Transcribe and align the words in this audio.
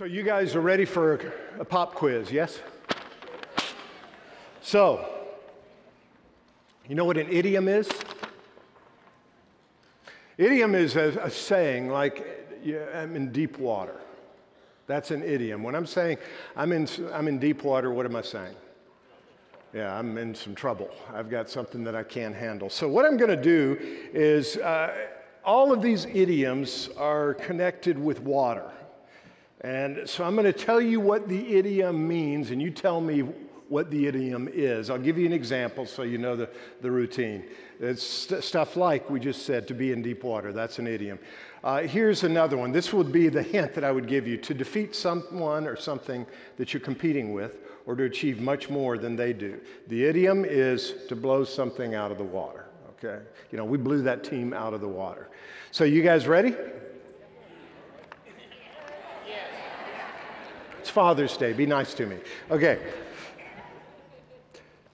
So, 0.00 0.06
you 0.06 0.22
guys 0.22 0.56
are 0.56 0.62
ready 0.62 0.86
for 0.86 1.34
a 1.58 1.64
pop 1.66 1.94
quiz, 1.94 2.32
yes? 2.32 2.58
So, 4.62 5.06
you 6.88 6.94
know 6.94 7.04
what 7.04 7.18
an 7.18 7.30
idiom 7.30 7.68
is? 7.68 7.86
Idiom 10.38 10.74
is 10.74 10.96
a, 10.96 11.08
a 11.22 11.30
saying 11.30 11.90
like, 11.90 12.48
yeah, 12.64 12.86
I'm 12.94 13.14
in 13.14 13.30
deep 13.30 13.58
water. 13.58 14.00
That's 14.86 15.10
an 15.10 15.22
idiom. 15.22 15.62
When 15.62 15.74
I'm 15.74 15.84
saying 15.84 16.16
I'm 16.56 16.72
in, 16.72 16.88
I'm 17.12 17.28
in 17.28 17.38
deep 17.38 17.62
water, 17.62 17.92
what 17.92 18.06
am 18.06 18.16
I 18.16 18.22
saying? 18.22 18.54
Yeah, 19.74 19.94
I'm 19.94 20.16
in 20.16 20.34
some 20.34 20.54
trouble. 20.54 20.88
I've 21.12 21.28
got 21.28 21.50
something 21.50 21.84
that 21.84 21.94
I 21.94 22.04
can't 22.04 22.34
handle. 22.34 22.70
So, 22.70 22.88
what 22.88 23.04
I'm 23.04 23.18
going 23.18 23.36
to 23.36 23.42
do 23.42 23.76
is 24.14 24.56
uh, 24.56 24.94
all 25.44 25.74
of 25.74 25.82
these 25.82 26.06
idioms 26.06 26.88
are 26.96 27.34
connected 27.34 27.98
with 27.98 28.20
water. 28.20 28.72
And 29.62 30.08
so, 30.08 30.24
I'm 30.24 30.34
going 30.34 30.46
to 30.46 30.52
tell 30.52 30.80
you 30.80 31.00
what 31.00 31.28
the 31.28 31.56
idiom 31.56 32.08
means, 32.08 32.50
and 32.50 32.62
you 32.62 32.70
tell 32.70 33.00
me 33.00 33.24
what 33.70 33.88
the 33.90 34.06
idiom 34.06 34.48
is. 34.52 34.90
I'll 34.90 34.98
give 34.98 35.16
you 35.16 35.26
an 35.26 35.32
example 35.32 35.86
so 35.86 36.02
you 36.02 36.18
know 36.18 36.34
the, 36.34 36.50
the 36.80 36.90
routine. 36.90 37.44
It's 37.78 38.02
st- 38.02 38.42
stuff 38.42 38.76
like 38.76 39.08
we 39.08 39.20
just 39.20 39.46
said 39.46 39.68
to 39.68 39.74
be 39.74 39.92
in 39.92 40.02
deep 40.02 40.24
water. 40.24 40.52
That's 40.52 40.80
an 40.80 40.88
idiom. 40.88 41.20
Uh, 41.62 41.82
here's 41.82 42.24
another 42.24 42.56
one. 42.56 42.72
This 42.72 42.92
would 42.92 43.12
be 43.12 43.28
the 43.28 43.42
hint 43.42 43.74
that 43.74 43.84
I 43.84 43.92
would 43.92 44.08
give 44.08 44.26
you 44.26 44.38
to 44.38 44.54
defeat 44.54 44.96
someone 44.96 45.68
or 45.68 45.76
something 45.76 46.26
that 46.56 46.74
you're 46.74 46.80
competing 46.80 47.32
with 47.32 47.58
or 47.86 47.94
to 47.94 48.04
achieve 48.04 48.40
much 48.40 48.70
more 48.70 48.98
than 48.98 49.14
they 49.14 49.32
do. 49.32 49.60
The 49.86 50.04
idiom 50.04 50.44
is 50.44 50.94
to 51.08 51.14
blow 51.14 51.44
something 51.44 51.94
out 51.94 52.10
of 52.10 52.18
the 52.18 52.24
water, 52.24 52.66
okay? 52.98 53.22
You 53.52 53.58
know, 53.58 53.64
we 53.64 53.78
blew 53.78 54.02
that 54.02 54.24
team 54.24 54.52
out 54.52 54.74
of 54.74 54.80
the 54.80 54.88
water. 54.88 55.28
So, 55.70 55.84
you 55.84 56.02
guys 56.02 56.26
ready? 56.26 56.56
It's 60.90 60.94
Father's 60.96 61.36
Day. 61.36 61.52
Be 61.52 61.66
nice 61.66 61.94
to 61.94 62.04
me. 62.04 62.16
Okay. 62.50 62.80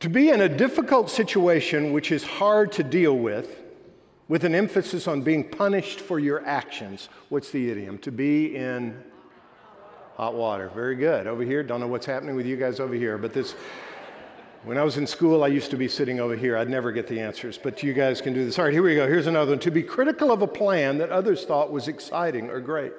To 0.01 0.11
be 0.11 0.29
in 0.29 0.43
a 0.43 0.49
difficult 0.49 1.09
situation 1.09 1.95
which 1.95 2.13
is 2.13 2.23
hard 2.23 2.71
to 2.73 2.83
deal 2.83 3.17
with, 3.17 3.63
with 4.29 4.45
an 4.45 4.55
emphasis 4.55 5.09
on 5.09 5.23
being 5.23 5.43
punished 5.43 6.01
for 6.01 6.19
your 6.19 6.45
actions. 6.45 7.09
What's 7.31 7.51
the 7.51 7.71
idiom? 7.71 7.97
To 8.01 8.13
be 8.13 8.57
in 8.57 9.03
hot 10.19 10.35
water. 10.35 10.71
Very 10.75 10.97
good. 10.97 11.27
Over 11.27 11.45
here, 11.45 11.63
don't 11.63 11.81
know 11.81 11.87
what's 11.87 12.05
happening 12.05 12.37
with 12.37 12.45
you 12.45 12.59
guys 12.59 12.79
over 12.79 12.93
here, 12.93 13.17
but 13.17 13.33
this. 13.33 13.55
When 14.65 14.77
I 14.77 14.83
was 14.83 14.99
in 14.99 15.07
school, 15.07 15.45
I 15.45 15.47
used 15.47 15.71
to 15.71 15.79
be 15.79 15.89
sitting 15.89 16.21
over 16.21 16.37
here. 16.37 16.59
I'd 16.59 16.69
never 16.69 16.93
get 16.93 17.07
the 17.07 17.21
answers, 17.21 17.57
but 17.57 17.83
you 17.83 17.95
guys 17.95 18.21
can 18.21 18.35
do 18.35 18.45
this. 18.45 18.59
All 18.59 18.67
right, 18.67 18.75
here 18.75 18.83
we 18.83 18.97
go. 18.97 19.09
Here's 19.09 19.29
another 19.29 19.53
one. 19.53 19.61
To 19.61 19.71
be 19.71 19.83
critical 19.83 20.31
of 20.31 20.43
a 20.43 20.47
plan 20.47 20.99
that 20.99 21.09
others 21.09 21.47
thought 21.47 21.73
was 21.73 21.89
exciting 21.89 22.51
or 22.51 22.61
great. 22.61 22.93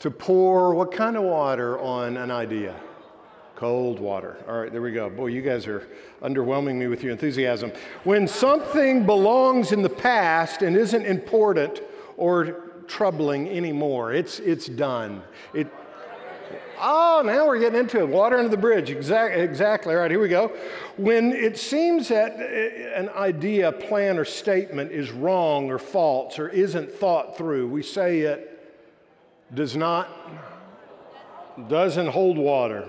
To 0.00 0.10
pour 0.10 0.74
what 0.74 0.92
kind 0.92 1.16
of 1.16 1.22
water 1.22 1.78
on 1.78 2.16
an 2.18 2.30
idea? 2.30 2.74
Cold 3.54 3.98
water. 3.98 4.36
All 4.46 4.60
right, 4.60 4.70
there 4.70 4.82
we 4.82 4.92
go. 4.92 5.08
Boy, 5.08 5.28
you 5.28 5.40
guys 5.40 5.66
are 5.66 5.88
underwhelming 6.22 6.74
me 6.74 6.86
with 6.88 7.02
your 7.02 7.12
enthusiasm. 7.12 7.72
When 8.04 8.28
something 8.28 9.06
belongs 9.06 9.72
in 9.72 9.80
the 9.80 9.88
past 9.88 10.60
and 10.60 10.76
isn't 10.76 11.06
important 11.06 11.80
or 12.18 12.64
troubling 12.86 13.48
anymore, 13.48 14.12
it's, 14.12 14.38
it's 14.40 14.66
done. 14.66 15.22
It, 15.54 15.68
oh, 16.78 17.22
now 17.24 17.46
we're 17.46 17.58
getting 17.58 17.80
into 17.80 17.98
it. 18.00 18.08
Water 18.08 18.36
under 18.36 18.50
the 18.50 18.58
bridge. 18.58 18.90
Exactly. 18.90 19.40
exactly. 19.40 19.94
All 19.94 20.00
right, 20.00 20.10
here 20.10 20.20
we 20.20 20.28
go. 20.28 20.48
When 20.98 21.32
it 21.32 21.56
seems 21.56 22.08
that 22.08 22.32
uh, 22.32 23.00
an 23.00 23.08
idea, 23.08 23.72
plan, 23.72 24.18
or 24.18 24.26
statement 24.26 24.92
is 24.92 25.10
wrong 25.10 25.70
or 25.70 25.78
false 25.78 26.38
or 26.38 26.50
isn't 26.50 26.92
thought 26.92 27.38
through, 27.38 27.68
we 27.68 27.82
say 27.82 28.20
it 28.20 28.52
does 29.54 29.76
not, 29.76 30.08
doesn't 31.68 32.08
hold 32.08 32.38
water. 32.38 32.88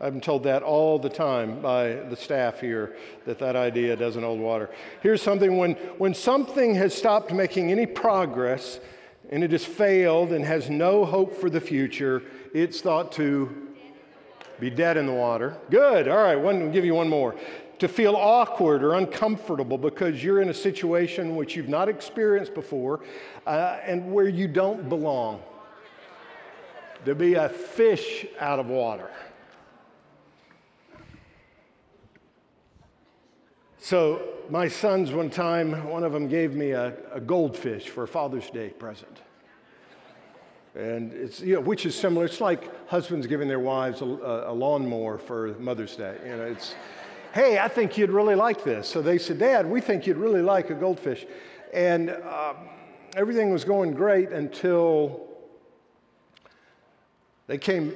I'm 0.00 0.20
told 0.20 0.44
that 0.44 0.62
all 0.62 0.98
the 0.98 1.08
time 1.08 1.60
by 1.60 1.94
the 1.94 2.14
staff 2.14 2.60
here 2.60 2.96
that 3.26 3.38
that 3.40 3.56
idea 3.56 3.96
doesn't 3.96 4.22
hold 4.22 4.38
water. 4.38 4.70
Here's 5.02 5.20
something 5.20 5.56
when, 5.56 5.72
when 5.98 6.14
something 6.14 6.74
has 6.76 6.94
stopped 6.94 7.32
making 7.32 7.72
any 7.72 7.84
progress 7.84 8.78
and 9.30 9.42
it 9.42 9.50
has 9.50 9.64
failed 9.64 10.32
and 10.32 10.44
has 10.44 10.70
no 10.70 11.04
hope 11.04 11.36
for 11.36 11.50
the 11.50 11.60
future, 11.60 12.22
it's 12.54 12.80
thought 12.80 13.10
to 13.12 13.68
be 14.60 14.70
dead 14.70 14.96
in 14.96 15.06
the 15.06 15.12
water. 15.12 15.56
Good. 15.68 16.06
All 16.06 16.22
right, 16.22 16.36
one, 16.36 16.70
give 16.70 16.84
you 16.84 16.94
one 16.94 17.08
more. 17.08 17.34
To 17.80 17.88
feel 17.88 18.16
awkward 18.16 18.82
or 18.82 18.94
uncomfortable 18.94 19.78
because 19.78 20.22
you're 20.22 20.40
in 20.40 20.48
a 20.48 20.54
situation 20.54 21.36
which 21.36 21.56
you've 21.56 21.68
not 21.68 21.88
experienced 21.88 22.54
before 22.54 23.00
uh, 23.46 23.78
and 23.84 24.12
where 24.12 24.28
you 24.28 24.48
don't 24.48 24.88
belong. 24.88 25.42
To 27.04 27.14
be 27.14 27.34
a 27.34 27.48
fish 27.48 28.26
out 28.38 28.58
of 28.58 28.66
water. 28.66 29.08
So, 33.78 34.20
my 34.50 34.68
sons, 34.68 35.12
one 35.12 35.30
time, 35.30 35.88
one 35.88 36.04
of 36.04 36.12
them 36.12 36.28
gave 36.28 36.54
me 36.54 36.72
a, 36.72 36.94
a 37.12 37.20
goldfish 37.20 37.88
for 37.88 38.06
Father's 38.06 38.50
Day 38.50 38.70
present. 38.70 39.22
And 40.74 41.12
it's, 41.12 41.40
you 41.40 41.54
know, 41.54 41.60
which 41.60 41.86
is 41.86 41.94
similar. 41.94 42.26
It's 42.26 42.40
like 42.40 42.88
husbands 42.88 43.26
giving 43.26 43.48
their 43.48 43.60
wives 43.60 44.00
a, 44.00 44.04
a 44.04 44.52
lawnmower 44.52 45.18
for 45.18 45.54
Mother's 45.58 45.96
Day. 45.96 46.16
You 46.24 46.36
know, 46.36 46.44
it's, 46.44 46.74
hey, 47.32 47.58
I 47.58 47.68
think 47.68 47.96
you'd 47.96 48.10
really 48.10 48.34
like 48.34 48.64
this. 48.64 48.88
So 48.88 49.00
they 49.00 49.18
said, 49.18 49.38
Dad, 49.38 49.64
we 49.64 49.80
think 49.80 50.06
you'd 50.06 50.18
really 50.18 50.42
like 50.42 50.70
a 50.70 50.74
goldfish. 50.74 51.26
And 51.72 52.10
um, 52.10 52.56
everything 53.16 53.50
was 53.50 53.64
going 53.64 53.92
great 53.94 54.30
until 54.30 55.27
they 57.48 57.58
came 57.58 57.92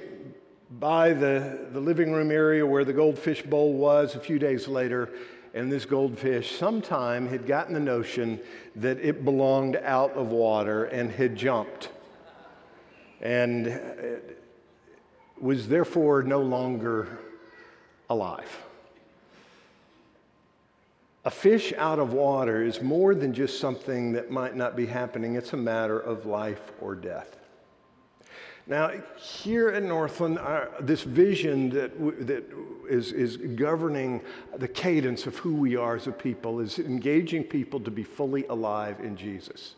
by 0.81 1.13
the, 1.13 1.69
the 1.73 1.81
living 1.81 2.11
room 2.11 2.33
area 2.33 2.67
where 2.67 2.85
the 2.85 2.93
goldfish 2.93 3.43
bowl 3.43 3.75
was 3.75 4.17
a 4.17 4.19
few 4.19 4.41
days 4.41 4.67
later 4.67 5.11
and 5.55 5.71
this 5.71 5.85
goldfish 5.85 6.57
sometime 6.57 7.29
had 7.29 7.47
gotten 7.47 7.75
the 7.75 7.81
notion 7.81 8.41
that 8.77 8.99
it 8.99 9.25
belonged 9.25 9.77
out 9.77 10.13
of 10.13 10.29
water 10.29 10.85
and 10.87 11.11
had 11.11 11.37
jumped 11.37 11.91
and 13.21 13.81
was 15.41 15.69
therefore 15.69 16.23
no 16.23 16.41
longer 16.41 17.19
alive. 18.09 18.65
A 21.25 21.31
fish 21.31 21.73
out 21.77 21.99
of 21.99 22.13
water 22.13 22.65
is 22.65 22.81
more 22.81 23.15
than 23.15 23.33
just 23.33 23.61
something 23.61 24.13
that 24.13 24.31
might 24.31 24.57
not 24.57 24.75
be 24.75 24.87
happening, 24.87 25.37
it's 25.37 25.53
a 25.53 25.57
matter 25.57 25.99
of 26.01 26.27
life 26.27 26.73
or 26.81 26.95
death. 26.95 27.42
Now, 28.67 28.93
here 29.17 29.71
at 29.71 29.83
Northland, 29.83 30.39
uh, 30.39 30.67
this 30.81 31.03
vision 31.03 31.69
that, 31.71 31.99
w- 31.99 32.25
that 32.25 32.45
is, 32.89 33.13
is 33.13 33.37
governing 33.37 34.21
the 34.57 34.69
cadence 34.69 35.27
of 35.27 35.37
who 35.37 35.55
we 35.55 35.75
are 35.75 35.97
as 35.97 36.07
a 36.07 36.13
people 36.13 36.61
is 36.61 36.79
engaging 36.79 37.43
people 37.43 37.81
to 37.81 37.91
be 37.91 38.05
fully 38.05 38.47
alive 38.47 39.01
in 39.01 39.17
Jesus. 39.17 39.75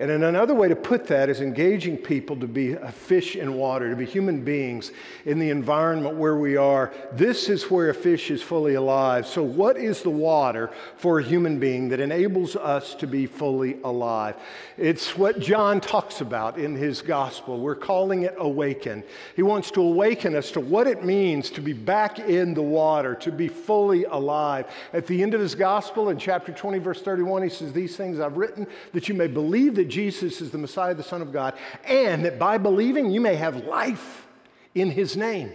And 0.00 0.12
another 0.12 0.54
way 0.54 0.68
to 0.68 0.76
put 0.76 1.08
that 1.08 1.28
is 1.28 1.40
engaging 1.40 1.96
people 1.96 2.36
to 2.36 2.46
be 2.46 2.74
a 2.74 2.92
fish 2.92 3.34
in 3.34 3.54
water, 3.54 3.90
to 3.90 3.96
be 3.96 4.04
human 4.04 4.44
beings 4.44 4.92
in 5.24 5.40
the 5.40 5.50
environment 5.50 6.14
where 6.14 6.36
we 6.36 6.56
are. 6.56 6.92
This 7.12 7.48
is 7.48 7.68
where 7.68 7.90
a 7.90 7.94
fish 7.94 8.30
is 8.30 8.40
fully 8.40 8.74
alive. 8.74 9.26
So, 9.26 9.42
what 9.42 9.76
is 9.76 10.02
the 10.02 10.10
water 10.10 10.70
for 10.96 11.18
a 11.18 11.24
human 11.24 11.58
being 11.58 11.88
that 11.88 11.98
enables 11.98 12.54
us 12.54 12.94
to 12.94 13.08
be 13.08 13.26
fully 13.26 13.78
alive? 13.82 14.36
It's 14.76 15.18
what 15.18 15.40
John 15.40 15.80
talks 15.80 16.20
about 16.20 16.58
in 16.58 16.76
his 16.76 17.02
gospel. 17.02 17.58
We're 17.58 17.74
calling 17.74 18.22
it 18.22 18.36
awaken. 18.38 19.02
He 19.34 19.42
wants 19.42 19.72
to 19.72 19.80
awaken 19.80 20.36
us 20.36 20.52
to 20.52 20.60
what 20.60 20.86
it 20.86 21.04
means 21.04 21.50
to 21.50 21.60
be 21.60 21.72
back 21.72 22.20
in 22.20 22.54
the 22.54 22.62
water, 22.62 23.16
to 23.16 23.32
be 23.32 23.48
fully 23.48 24.04
alive. 24.04 24.66
At 24.92 25.08
the 25.08 25.20
end 25.24 25.34
of 25.34 25.40
his 25.40 25.56
gospel, 25.56 26.10
in 26.10 26.18
chapter 26.18 26.52
20, 26.52 26.78
verse 26.78 27.02
31, 27.02 27.42
he 27.42 27.48
says, 27.48 27.72
These 27.72 27.96
things 27.96 28.20
I've 28.20 28.36
written 28.36 28.64
that 28.92 29.08
you 29.08 29.16
may 29.16 29.26
believe 29.26 29.47
that 29.76 29.86
Jesus 29.86 30.40
is 30.40 30.50
the 30.50 30.58
Messiah, 30.58 30.94
the 30.94 31.02
Son 31.02 31.22
of 31.22 31.32
God, 31.32 31.54
and 31.84 32.24
that 32.24 32.38
by 32.38 32.58
believing 32.58 33.10
you 33.10 33.20
may 33.20 33.34
have 33.36 33.64
life 33.64 34.26
in 34.74 34.90
his 34.90 35.16
name. 35.16 35.52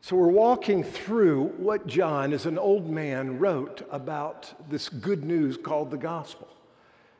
So 0.00 0.16
we're 0.16 0.28
walking 0.28 0.84
through 0.84 1.48
what 1.58 1.86
John, 1.86 2.32
as 2.32 2.46
an 2.46 2.58
old 2.58 2.88
man, 2.88 3.38
wrote 3.38 3.86
about 3.90 4.54
this 4.70 4.88
good 4.88 5.24
news 5.24 5.56
called 5.56 5.90
the 5.90 5.98
gospel. 5.98 6.48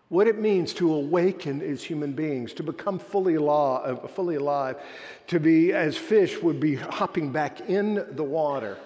What 0.08 0.26
it 0.26 0.38
means 0.38 0.72
to 0.74 0.94
awaken 0.94 1.60
as 1.60 1.82
human 1.82 2.12
beings, 2.12 2.54
to 2.54 2.62
become 2.62 2.98
fully 2.98 3.36
uh, 3.36 3.96
fully 4.08 4.36
alive, 4.36 4.76
to 5.26 5.38
be 5.38 5.74
as 5.74 5.98
fish 5.98 6.40
would 6.40 6.60
be 6.60 6.76
hopping 6.76 7.30
back 7.30 7.60
in 7.68 8.06
the 8.12 8.24
water 8.24 8.78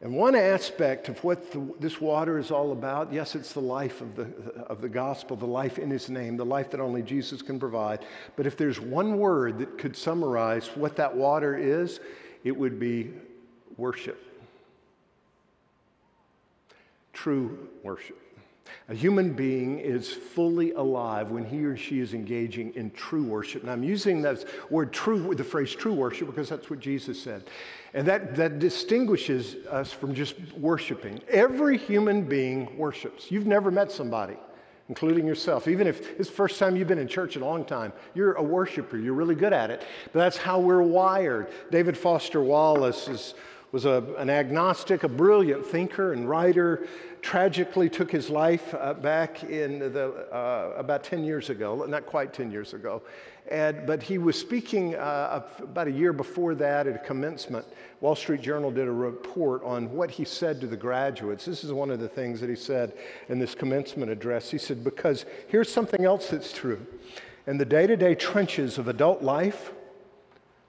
and 0.00 0.12
one 0.14 0.36
aspect 0.36 1.08
of 1.08 1.22
what 1.24 1.50
the, 1.50 1.74
this 1.80 2.00
water 2.00 2.38
is 2.38 2.52
all 2.52 2.70
about, 2.70 3.12
yes, 3.12 3.34
it's 3.34 3.52
the 3.52 3.60
life 3.60 4.00
of 4.00 4.14
the, 4.14 4.24
of 4.68 4.80
the 4.80 4.88
gospel, 4.88 5.36
the 5.36 5.44
life 5.44 5.78
in 5.78 5.90
his 5.90 6.08
name, 6.08 6.36
the 6.36 6.44
life 6.44 6.70
that 6.70 6.80
only 6.80 7.02
Jesus 7.02 7.42
can 7.42 7.58
provide. 7.58 8.04
But 8.36 8.46
if 8.46 8.56
there's 8.56 8.80
one 8.80 9.18
word 9.18 9.58
that 9.58 9.76
could 9.76 9.96
summarize 9.96 10.68
what 10.76 10.94
that 10.96 11.16
water 11.16 11.56
is, 11.56 11.98
it 12.44 12.56
would 12.56 12.78
be 12.78 13.10
worship. 13.76 14.22
True 17.12 17.68
worship. 17.82 18.27
A 18.88 18.94
human 18.94 19.32
being 19.32 19.78
is 19.78 20.10
fully 20.10 20.72
alive 20.72 21.30
when 21.30 21.44
he 21.44 21.64
or 21.64 21.76
she 21.76 22.00
is 22.00 22.14
engaging 22.14 22.74
in 22.74 22.90
true 22.92 23.24
worship. 23.24 23.62
And 23.62 23.70
I'm 23.70 23.82
using 23.82 24.22
that 24.22 24.44
word 24.70 24.92
true, 24.92 25.34
the 25.34 25.44
phrase 25.44 25.74
true 25.74 25.94
worship, 25.94 26.26
because 26.26 26.48
that's 26.48 26.70
what 26.70 26.80
Jesus 26.80 27.22
said. 27.22 27.44
And 27.94 28.06
that, 28.06 28.34
that 28.36 28.58
distinguishes 28.58 29.66
us 29.66 29.92
from 29.92 30.14
just 30.14 30.36
worshiping. 30.56 31.20
Every 31.28 31.76
human 31.76 32.22
being 32.22 32.76
worships. 32.76 33.30
You've 33.30 33.46
never 33.46 33.70
met 33.70 33.90
somebody, 33.90 34.36
including 34.88 35.26
yourself. 35.26 35.68
Even 35.68 35.86
if 35.86 36.18
it's 36.18 36.28
the 36.28 36.34
first 36.34 36.58
time 36.58 36.76
you've 36.76 36.88
been 36.88 36.98
in 36.98 37.08
church 37.08 37.36
in 37.36 37.42
a 37.42 37.46
long 37.46 37.64
time, 37.64 37.92
you're 38.14 38.34
a 38.34 38.42
worshiper. 38.42 38.98
You're 38.98 39.14
really 39.14 39.34
good 39.34 39.52
at 39.52 39.70
it. 39.70 39.86
But 40.12 40.20
that's 40.20 40.36
how 40.36 40.60
we're 40.60 40.82
wired. 40.82 41.48
David 41.70 41.96
Foster 41.96 42.42
Wallace 42.42 43.08
is, 43.08 43.34
was 43.72 43.84
a, 43.84 44.02
an 44.16 44.30
agnostic, 44.30 45.04
a 45.04 45.08
brilliant 45.08 45.64
thinker 45.66 46.12
and 46.12 46.28
writer 46.28 46.86
tragically 47.20 47.88
took 47.88 48.10
his 48.10 48.30
life 48.30 48.74
uh, 48.74 48.94
back 48.94 49.44
in 49.44 49.78
the, 49.78 50.08
uh, 50.32 50.74
about 50.76 51.04
10 51.04 51.24
years 51.24 51.50
ago, 51.50 51.84
not 51.86 52.06
quite 52.06 52.32
10 52.32 52.50
years 52.50 52.74
ago. 52.74 53.02
And, 53.50 53.86
but 53.86 54.02
he 54.02 54.18
was 54.18 54.38
speaking 54.38 54.94
uh, 54.94 55.42
about 55.60 55.88
a 55.88 55.90
year 55.90 56.12
before 56.12 56.54
that 56.56 56.86
at 56.86 56.96
a 56.96 56.98
commencement. 56.98 57.66
Wall 58.00 58.14
Street 58.14 58.42
Journal 58.42 58.70
did 58.70 58.86
a 58.86 58.92
report 58.92 59.62
on 59.64 59.90
what 59.90 60.10
he 60.10 60.24
said 60.24 60.60
to 60.60 60.66
the 60.66 60.76
graduates. 60.76 61.44
This 61.44 61.64
is 61.64 61.72
one 61.72 61.90
of 61.90 61.98
the 61.98 62.08
things 62.08 62.40
that 62.40 62.50
he 62.50 62.56
said 62.56 62.92
in 63.28 63.38
this 63.38 63.54
commencement 63.54 64.10
address. 64.10 64.50
He 64.50 64.58
said, 64.58 64.84
Because 64.84 65.24
here's 65.48 65.72
something 65.72 66.04
else 66.04 66.28
that's 66.28 66.52
true. 66.52 66.86
In 67.46 67.56
the 67.56 67.64
day 67.64 67.86
to 67.86 67.96
day 67.96 68.14
trenches 68.14 68.76
of 68.76 68.88
adult 68.88 69.22
life, 69.22 69.72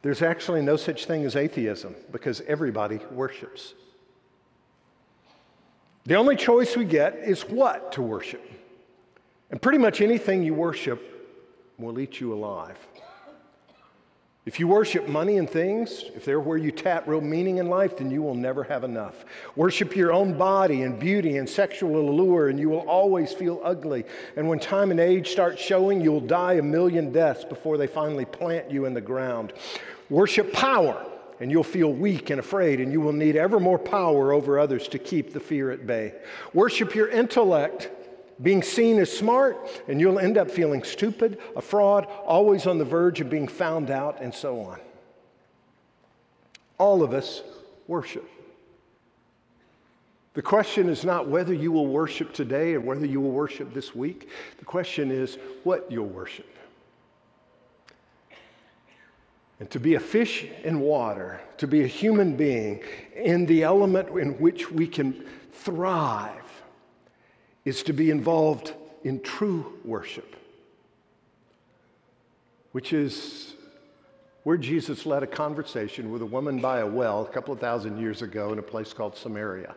there's 0.02 0.22
actually 0.22 0.62
no 0.62 0.78
such 0.78 1.06
thing 1.06 1.26
as 1.26 1.36
atheism 1.36 1.96
because 2.12 2.42
everybody 2.48 3.00
worships. 3.12 3.74
The 6.06 6.16
only 6.16 6.36
choice 6.36 6.78
we 6.78 6.86
get 6.86 7.16
is 7.16 7.42
what 7.44 7.92
to 7.94 8.02
worship. 8.02 8.44
And 9.52 9.62
pretty 9.62 9.78
much 9.78 10.02
anything 10.02 10.44
you 10.44 10.54
worship 10.54 11.02
will 11.78 12.00
eat 12.00 12.20
you 12.20 12.34
alive. 12.34 12.78
If 14.46 14.60
you 14.60 14.68
worship 14.68 15.08
money 15.08 15.38
and 15.38 15.50
things, 15.50 16.06
if 16.16 16.26
they're 16.26 16.40
where 16.40 16.58
you 16.58 16.72
tap 16.72 17.08
real 17.08 17.22
meaning 17.22 17.58
in 17.58 17.68
life, 17.68 17.98
then 17.98 18.10
you 18.10 18.22
will 18.22 18.36
never 18.36 18.64
have 18.64 18.84
enough. 18.84 19.26
Worship 19.56 19.96
your 19.96 20.14
own 20.14 20.38
body 20.38 20.84
and 20.84 20.98
beauty 20.98 21.38
and 21.38 21.48
sexual 21.48 22.10
allure, 22.10 22.50
and 22.50 22.60
you 22.60 22.70
will 22.70 22.88
always 22.88 23.34
feel 23.34 23.60
ugly. 23.64 24.06
And 24.38 24.48
when 24.48 24.60
time 24.60 24.92
and 24.92 25.00
age 25.00 25.30
start 25.30 25.60
showing, 25.60 26.02
you'll 26.02 26.22
die 26.22 26.54
a 26.54 26.64
million 26.64 27.12
deaths 27.12 27.44
before 27.44 27.78
they 27.78 27.86
finally 27.86 28.26
plant 28.26 28.72
you 28.72 28.86
in 28.86 28.94
the 28.94 29.02
ground. 29.02 29.54
Worship 30.10 30.52
power 30.54 31.06
and 31.40 31.52
you'll 31.52 31.64
feel 31.64 31.92
weak 31.92 32.30
and 32.30 32.40
afraid, 32.40 32.80
and 32.82 32.92
you 32.92 33.00
will 33.00 33.14
need 33.14 33.36
ever 33.36 33.60
more 33.60 33.80
power 33.80 34.34
over 34.34 34.60
others 34.60 34.88
to 34.90 35.00
keep 35.00 35.34
the 35.34 35.40
fear 35.40 35.72
at 35.72 35.88
bay. 35.88 36.14
Worship 36.54 36.94
your 36.96 37.08
intellect, 37.08 37.90
being 38.42 38.64
seen 38.64 39.00
as 39.00 39.12
smart, 39.16 39.58
and 39.88 40.00
you'll 40.00 40.20
end 40.20 40.38
up 40.38 40.50
feeling 40.50 40.84
stupid, 40.84 41.40
a 41.56 41.62
fraud, 41.62 42.08
always 42.26 42.68
on 42.68 42.78
the 42.78 42.86
verge 42.86 43.20
of 43.20 43.30
being 43.30 43.48
found 43.48 43.92
out, 43.92 44.22
and 44.22 44.34
so 44.34 44.62
on. 44.62 44.80
All 46.78 47.04
of 47.04 47.14
us 47.14 47.44
worship. 47.88 48.30
The 50.34 50.42
question 50.42 50.88
is 50.88 51.04
not 51.04 51.28
whether 51.28 51.54
you 51.54 51.72
will 51.72 51.88
worship 51.88 52.34
today 52.34 52.76
or 52.76 52.80
whether 52.80 53.06
you 53.06 53.20
will 53.20 53.32
worship 53.32 53.74
this 53.74 53.94
week. 53.94 54.30
The 54.60 54.66
question 54.66 55.12
is 55.12 55.38
what 55.64 55.92
you'll 55.92 56.06
worship. 56.06 56.48
And 59.60 59.70
to 59.72 59.80
be 59.80 59.96
a 59.96 60.00
fish 60.00 60.46
in 60.64 60.80
water, 60.80 61.42
to 61.58 61.68
be 61.68 61.84
a 61.84 61.88
human 61.88 62.38
being 62.38 62.82
in 63.14 63.46
the 63.46 63.64
element 63.64 64.08
in 64.18 64.40
which 64.40 64.72
we 64.72 64.88
can 64.88 65.26
thrive, 65.52 66.49
is 67.70 67.84
to 67.84 67.94
be 67.94 68.10
involved 68.10 68.74
in 69.04 69.22
true 69.22 69.78
worship, 69.86 70.36
which 72.72 72.94
is 72.94 73.54
where 74.42 74.58
Jesus 74.58 75.06
led 75.06 75.22
a 75.22 75.28
conversation 75.28 76.12
with 76.12 76.24
a 76.24 76.26
woman 76.26 76.60
by 76.60 76.80
a 76.80 76.88
well 76.88 77.22
a 77.22 77.30
couple 77.30 77.54
of 77.54 77.60
thousand 77.60 78.00
years 78.00 78.24
ago 78.24 78.52
in 78.52 78.58
a 78.58 78.64
place 78.64 78.92
called 78.92 79.16
Samaria. 79.16 79.76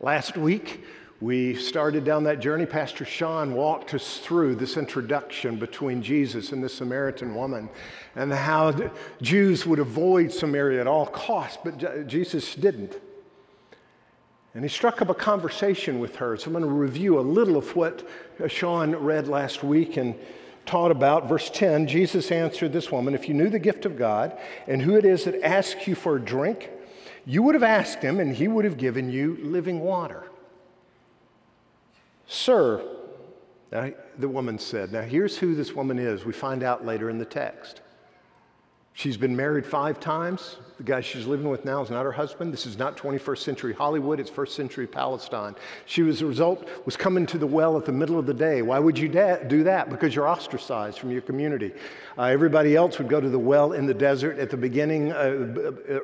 Last 0.00 0.36
week, 0.36 0.84
we 1.20 1.54
started 1.54 2.04
down 2.04 2.24
that 2.24 2.40
journey. 2.40 2.66
Pastor 2.66 3.04
Sean 3.04 3.54
walked 3.54 3.94
us 3.94 4.18
through 4.18 4.56
this 4.56 4.76
introduction 4.76 5.56
between 5.56 6.02
Jesus 6.02 6.50
and 6.50 6.64
the 6.64 6.68
Samaritan 6.68 7.36
woman 7.36 7.68
and 8.16 8.32
how 8.32 8.74
Jews 9.22 9.66
would 9.66 9.78
avoid 9.78 10.32
Samaria 10.32 10.80
at 10.80 10.88
all 10.88 11.06
costs, 11.06 11.58
but 11.62 12.08
Jesus 12.08 12.56
didn't. 12.56 12.96
And 14.54 14.64
he 14.64 14.68
struck 14.68 15.00
up 15.00 15.08
a 15.08 15.14
conversation 15.14 16.00
with 16.00 16.16
her. 16.16 16.36
So 16.36 16.46
I'm 16.46 16.52
going 16.52 16.64
to 16.64 16.70
review 16.70 17.18
a 17.18 17.22
little 17.22 17.56
of 17.56 17.76
what 17.76 18.06
Sean 18.48 18.96
read 18.96 19.28
last 19.28 19.62
week 19.62 19.96
and 19.96 20.14
taught 20.66 20.90
about. 20.90 21.28
Verse 21.28 21.50
10 21.50 21.86
Jesus 21.86 22.32
answered 22.32 22.72
this 22.72 22.90
woman, 22.90 23.14
If 23.14 23.28
you 23.28 23.34
knew 23.34 23.48
the 23.48 23.58
gift 23.58 23.86
of 23.86 23.96
God 23.96 24.36
and 24.66 24.82
who 24.82 24.96
it 24.96 25.04
is 25.04 25.24
that 25.24 25.42
asks 25.44 25.86
you 25.86 25.94
for 25.94 26.16
a 26.16 26.20
drink, 26.20 26.70
you 27.24 27.42
would 27.42 27.54
have 27.54 27.62
asked 27.62 28.02
him 28.02 28.18
and 28.18 28.34
he 28.34 28.48
would 28.48 28.64
have 28.64 28.76
given 28.76 29.10
you 29.10 29.38
living 29.40 29.80
water. 29.80 30.24
Sir, 32.26 32.84
now, 33.72 33.92
the 34.18 34.28
woman 34.28 34.58
said, 34.58 34.92
Now 34.92 35.02
here's 35.02 35.38
who 35.38 35.54
this 35.54 35.74
woman 35.74 35.98
is. 35.98 36.24
We 36.24 36.32
find 36.32 36.62
out 36.62 36.84
later 36.84 37.08
in 37.08 37.18
the 37.18 37.24
text. 37.24 37.82
She's 38.92 39.16
been 39.16 39.36
married 39.36 39.64
five 39.64 40.00
times. 40.00 40.56
The 40.80 40.84
guy 40.84 41.02
she's 41.02 41.26
living 41.26 41.48
with 41.50 41.66
now 41.66 41.82
is 41.82 41.90
not 41.90 42.04
her 42.04 42.12
husband. 42.12 42.54
This 42.54 42.64
is 42.64 42.78
not 42.78 42.96
21st 42.96 43.38
century 43.38 43.74
Hollywood, 43.74 44.18
it's 44.18 44.30
first 44.30 44.56
century 44.56 44.86
Palestine. 44.86 45.54
She 45.84 46.02
was 46.02 46.22
a 46.22 46.26
result 46.26 46.66
was 46.86 46.96
coming 46.96 47.26
to 47.26 47.36
the 47.38 47.46
well 47.46 47.76
at 47.76 47.84
the 47.84 47.92
middle 47.92 48.18
of 48.18 48.24
the 48.24 48.32
day. 48.32 48.62
Why 48.62 48.78
would 48.78 48.98
you 48.98 49.08
da- 49.08 49.44
do 49.44 49.62
that? 49.64 49.90
Because 49.90 50.14
you're 50.14 50.26
ostracized 50.26 50.98
from 50.98 51.10
your 51.10 51.20
community. 51.20 51.72
Uh, 52.16 52.24
everybody 52.24 52.76
else 52.76 52.96
would 52.96 53.10
go 53.10 53.20
to 53.20 53.28
the 53.28 53.38
well 53.38 53.74
in 53.74 53.84
the 53.84 53.92
desert 53.92 54.38
at 54.38 54.48
the 54.48 54.56
beginning, 54.56 55.12
uh, 55.12 55.54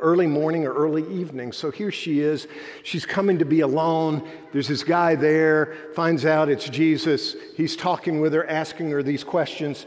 early 0.03 0.27
morning 0.27 0.67
or 0.67 0.75
early 0.75 1.11
evening. 1.11 1.53
So 1.53 1.71
here 1.71 1.91
she 1.91 2.21
is. 2.21 2.47
She's 2.83 3.07
coming 3.07 3.39
to 3.39 3.47
be 3.47 3.61
alone. 3.61 4.29
There's 4.53 4.69
this 4.69 4.85
guy 4.85 5.15
there, 5.15 5.75
finds 5.95 6.27
out 6.27 6.51
it's 6.51 6.69
Jesus. 6.69 7.35
He's 7.57 7.77
talking 7.77 8.21
with 8.21 8.35
her, 8.35 8.47
asking 8.47 8.91
her 8.91 9.03
these 9.03 9.25
questions. 9.25 9.87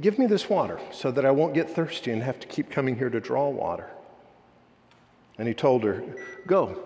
Give 0.00 0.18
me 0.18 0.26
this 0.26 0.48
water 0.48 0.80
so 0.90 1.10
that 1.10 1.24
I 1.24 1.30
won't 1.30 1.54
get 1.54 1.70
thirsty 1.70 2.10
and 2.12 2.22
have 2.22 2.40
to 2.40 2.46
keep 2.46 2.70
coming 2.70 2.96
here 2.96 3.10
to 3.10 3.20
draw 3.20 3.48
water. 3.48 3.90
And 5.38 5.48
he 5.48 5.54
told 5.54 5.84
her, 5.84 6.02
Go, 6.46 6.82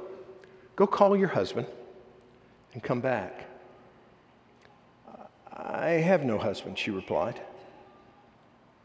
go 0.76 0.86
call 0.86 1.16
your 1.16 1.28
husband 1.28 1.66
and 2.72 2.82
come 2.82 3.00
back. 3.00 3.44
I 5.52 5.88
have 5.88 6.24
no 6.24 6.38
husband, 6.38 6.78
she 6.78 6.90
replied. 6.90 7.40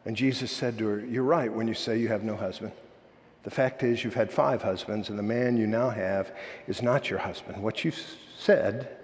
And 0.05 0.15
Jesus 0.15 0.51
said 0.51 0.77
to 0.77 0.87
her, 0.87 1.05
You're 1.05 1.23
right 1.23 1.51
when 1.51 1.67
you 1.67 1.73
say 1.73 1.97
you 1.97 2.07
have 2.07 2.23
no 2.23 2.35
husband. 2.35 2.71
The 3.43 3.51
fact 3.51 3.83
is, 3.83 4.03
you've 4.03 4.13
had 4.13 4.31
five 4.31 4.61
husbands, 4.61 5.09
and 5.09 5.17
the 5.17 5.23
man 5.23 5.57
you 5.57 5.65
now 5.65 5.89
have 5.89 6.31
is 6.67 6.81
not 6.81 7.09
your 7.09 7.19
husband. 7.19 7.61
What 7.61 7.83
you 7.83 7.91
said 8.37 8.97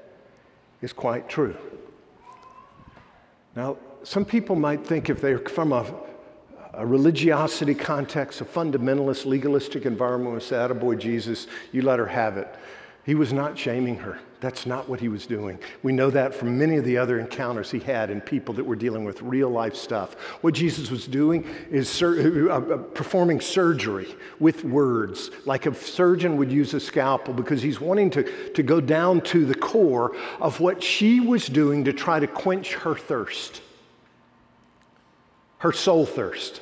is 0.81 0.93
quite 0.93 1.27
true. 1.27 1.55
Now, 3.55 3.77
some 4.07 4.23
people 4.23 4.55
might 4.55 4.87
think 4.87 5.09
if 5.09 5.19
they're 5.19 5.37
from 5.37 5.73
a, 5.73 5.85
a 6.73 6.85
religiosity 6.85 7.75
context, 7.75 8.39
a 8.39 8.45
fundamentalist, 8.45 9.25
legalistic 9.25 9.85
environment, 9.85 10.33
would 10.33 10.43
say, 10.43 10.65
boy, 10.71 10.95
Jesus, 10.95 11.45
you 11.73 11.81
let 11.81 11.99
her 11.99 12.05
have 12.05 12.37
it. 12.37 12.47
He 13.05 13.15
was 13.15 13.33
not 13.33 13.57
shaming 13.57 13.97
her. 13.97 14.17
That's 14.39 14.65
not 14.65 14.87
what 14.87 15.01
he 15.01 15.09
was 15.09 15.25
doing. 15.25 15.59
We 15.83 15.91
know 15.91 16.09
that 16.11 16.33
from 16.33 16.57
many 16.57 16.77
of 16.77 16.85
the 16.85 16.97
other 16.97 17.19
encounters 17.19 17.69
he 17.69 17.79
had 17.79 18.09
in 18.09 18.21
people 18.21 18.53
that 18.53 18.63
were 18.63 18.77
dealing 18.77 19.03
with 19.03 19.21
real 19.21 19.49
life 19.49 19.75
stuff. 19.75 20.13
What 20.39 20.53
Jesus 20.53 20.89
was 20.89 21.05
doing 21.05 21.45
is 21.69 21.89
sur- 21.89 22.49
uh, 22.49 22.59
uh, 22.59 22.77
performing 22.77 23.41
surgery 23.41 24.15
with 24.39 24.63
words, 24.63 25.31
like 25.45 25.65
a 25.65 25.75
surgeon 25.75 26.37
would 26.37 26.49
use 26.49 26.73
a 26.73 26.79
scalpel, 26.79 27.33
because 27.33 27.61
he's 27.61 27.81
wanting 27.81 28.09
to, 28.11 28.51
to 28.53 28.63
go 28.63 28.79
down 28.79 29.19
to 29.21 29.45
the 29.45 29.55
core 29.55 30.15
of 30.39 30.61
what 30.61 30.81
she 30.81 31.19
was 31.19 31.47
doing 31.47 31.83
to 31.83 31.91
try 31.91 32.21
to 32.21 32.27
quench 32.27 32.73
her 32.75 32.95
thirst 32.95 33.63
her 35.59 35.71
soul 35.71 36.05
thirst. 36.05 36.61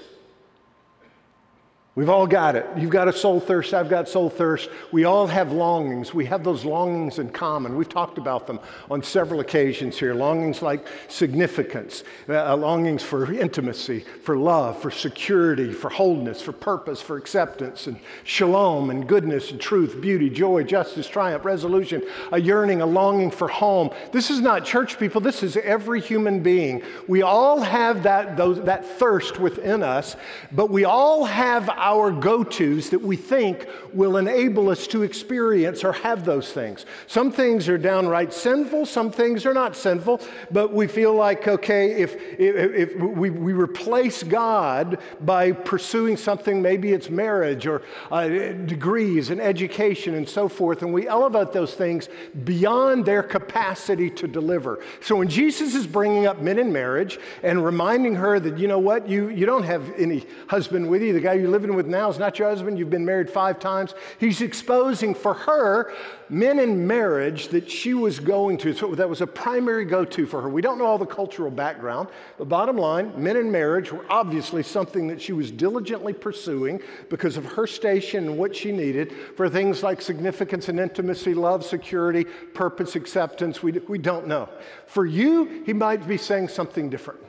We've 1.96 2.10
all 2.10 2.28
got 2.28 2.58
it. 2.58 2.68
You've 2.76 2.90
got 2.90 3.08
a 3.08 3.14
soul 3.14 3.40
thirst. 3.40 3.74
I've 3.74 3.90
got 3.90 4.10
soul 4.10 4.30
thirst. 4.30 4.70
We 4.92 5.06
all 5.06 5.28
have 5.28 5.54
longings. 5.54 6.14
We 6.14 6.26
have 6.26 6.44
those 6.44 6.66
longings 6.66 7.20
in 7.20 7.30
common. 7.30 7.78
We've 7.78 7.88
talked 7.88 8.18
about 8.18 8.48
them 8.48 8.60
on 8.92 9.02
several 9.02 9.40
occasions 9.40 9.98
here. 9.98 10.14
Longings 10.14 10.62
like 10.62 10.86
significance, 11.08 12.04
uh, 12.28 12.54
longings 12.58 13.02
for 13.02 13.32
intimacy, 13.32 14.02
for 14.24 14.36
love, 14.36 14.82
for 14.82 14.92
security, 14.92 15.72
for 15.72 15.90
wholeness, 15.90 16.42
for 16.42 16.52
purpose, 16.52 17.02
for 17.02 17.16
acceptance, 17.16 17.88
and 17.88 17.98
shalom, 18.26 18.90
and 18.90 19.08
goodness, 19.08 19.52
and 19.52 19.62
truth, 19.62 20.02
beauty, 20.02 20.30
joy, 20.30 20.64
justice, 20.64 21.08
triumph, 21.08 21.46
resolution, 21.46 22.04
a 22.34 22.42
yearning, 22.42 22.82
a 22.82 22.86
longing 22.86 23.32
for 23.32 23.48
home. 23.48 23.90
This 24.12 24.30
is 24.30 24.42
not 24.42 24.66
church 24.66 25.00
people. 25.00 25.22
This 25.22 25.44
is 25.44 25.56
every 25.56 26.02
human 26.02 26.44
being. 26.44 26.84
We 27.08 27.22
all 27.22 27.62
have 27.62 28.04
that, 28.04 28.36
those, 28.36 28.62
that 28.64 28.84
thirst 28.84 29.40
within 29.40 29.82
us, 29.82 30.18
but 30.52 30.70
we 30.70 30.84
all 30.84 31.24
have 31.24 31.70
our 31.86 32.12
go 32.12 32.44
tos 32.44 32.90
that 32.90 33.00
we 33.00 33.16
think 33.16 33.68
will 33.94 34.18
enable 34.18 34.70
us 34.70 34.88
to 34.88 35.04
experience 35.04 35.84
or 35.84 35.94
have 35.94 36.26
those 36.26 36.52
things. 36.52 36.84
Some 37.06 37.32
things 37.32 37.70
are 37.70 37.78
downright 37.78 38.34
sinful, 38.34 38.88
some 38.88 39.12
things 39.12 39.46
are 39.46 39.54
not 39.54 39.76
sinful, 39.76 40.20
but 40.50 40.74
we 40.74 40.88
feel 40.88 41.14
like, 41.14 41.48
okay, 41.48 41.92
if, 42.02 42.16
if, 42.40 42.74
if 42.74 42.96
we, 43.00 43.30
we 43.30 43.54
replace 43.54 44.24
God 44.24 44.98
by 45.22 45.52
pursuing 45.52 46.18
something, 46.18 46.60
maybe 46.60 46.92
it's 46.92 47.12
marriage 47.12 47.68
or 47.68 47.84
uh, 48.12 48.28
degrees 48.28 49.30
and 49.30 49.40
education 49.40 50.16
and 50.16 50.28
so 50.28 50.50
forth, 50.50 50.82
and 50.82 50.92
we 50.92 51.08
elevate 51.08 51.52
those 51.52 51.76
things 51.76 52.10
beyond 52.46 53.06
their 53.06 53.22
capacity 53.22 54.10
to 54.10 54.28
deliver. 54.28 54.84
So 55.02 55.18
when 55.18 55.28
Jesus 55.28 55.76
is 55.76 55.86
bringing 55.86 56.26
up 56.26 56.42
men 56.42 56.58
in 56.58 56.74
marriage 56.74 57.20
and 57.44 57.64
reminding 57.64 58.16
her 58.16 58.40
that, 58.40 58.58
you 58.58 58.68
know 58.68 58.80
what, 58.80 59.08
you, 59.08 59.30
you 59.30 59.46
don't 59.46 59.64
have 59.64 59.94
any 60.00 60.26
husband 60.48 60.90
with 60.90 61.04
you, 61.04 61.14
the 61.14 61.20
guy 61.20 61.34
you're 61.34 61.50
with 61.76 61.88
now 61.88 62.10
is 62.10 62.18
not 62.18 62.40
your 62.40 62.50
husband, 62.50 62.80
you've 62.80 62.90
been 62.90 63.06
married 63.06 63.30
five 63.30 63.60
times. 63.60 63.94
He's 64.20 64.42
exposing 64.42 65.14
for 65.14 65.34
her 65.34 65.94
men 66.30 66.60
in 66.60 66.88
marriage 66.88 67.50
that 67.50 67.70
she 67.70 67.94
was 67.94 68.20
going 68.20 68.58
to. 68.60 68.74
So 68.74 68.96
that 68.96 69.10
was 69.10 69.22
a 69.22 69.28
primary 69.28 69.86
go 69.86 70.06
to 70.06 70.26
for 70.26 70.42
her. 70.42 70.50
We 70.50 70.62
don't 70.62 70.78
know 70.78 70.86
all 70.86 70.98
the 70.98 71.06
cultural 71.06 71.52
background, 71.52 72.10
but 72.38 72.50
bottom 72.50 72.78
line, 72.78 73.14
men 73.16 73.38
in 73.38 73.52
marriage 73.52 73.92
were 73.92 74.06
obviously 74.10 74.64
something 74.64 75.08
that 75.08 75.22
she 75.22 75.34
was 75.34 75.52
diligently 75.52 76.14
pursuing 76.14 76.82
because 77.10 77.38
of 77.38 77.46
her 77.46 77.68
station 77.68 78.26
and 78.28 78.38
what 78.38 78.56
she 78.56 78.72
needed 78.72 79.14
for 79.36 79.50
things 79.50 79.84
like 79.84 80.02
significance 80.02 80.70
and 80.70 80.80
intimacy, 80.80 81.34
love, 81.34 81.66
security, 81.66 82.24
purpose, 82.24 82.96
acceptance. 82.96 83.62
We, 83.62 83.74
we 83.88 83.98
don't 83.98 84.28
know. 84.28 84.50
For 84.88 85.06
you, 85.06 85.64
he 85.66 85.74
might 85.74 86.08
be 86.08 86.18
saying 86.18 86.48
something 86.48 86.90
different. 86.90 87.22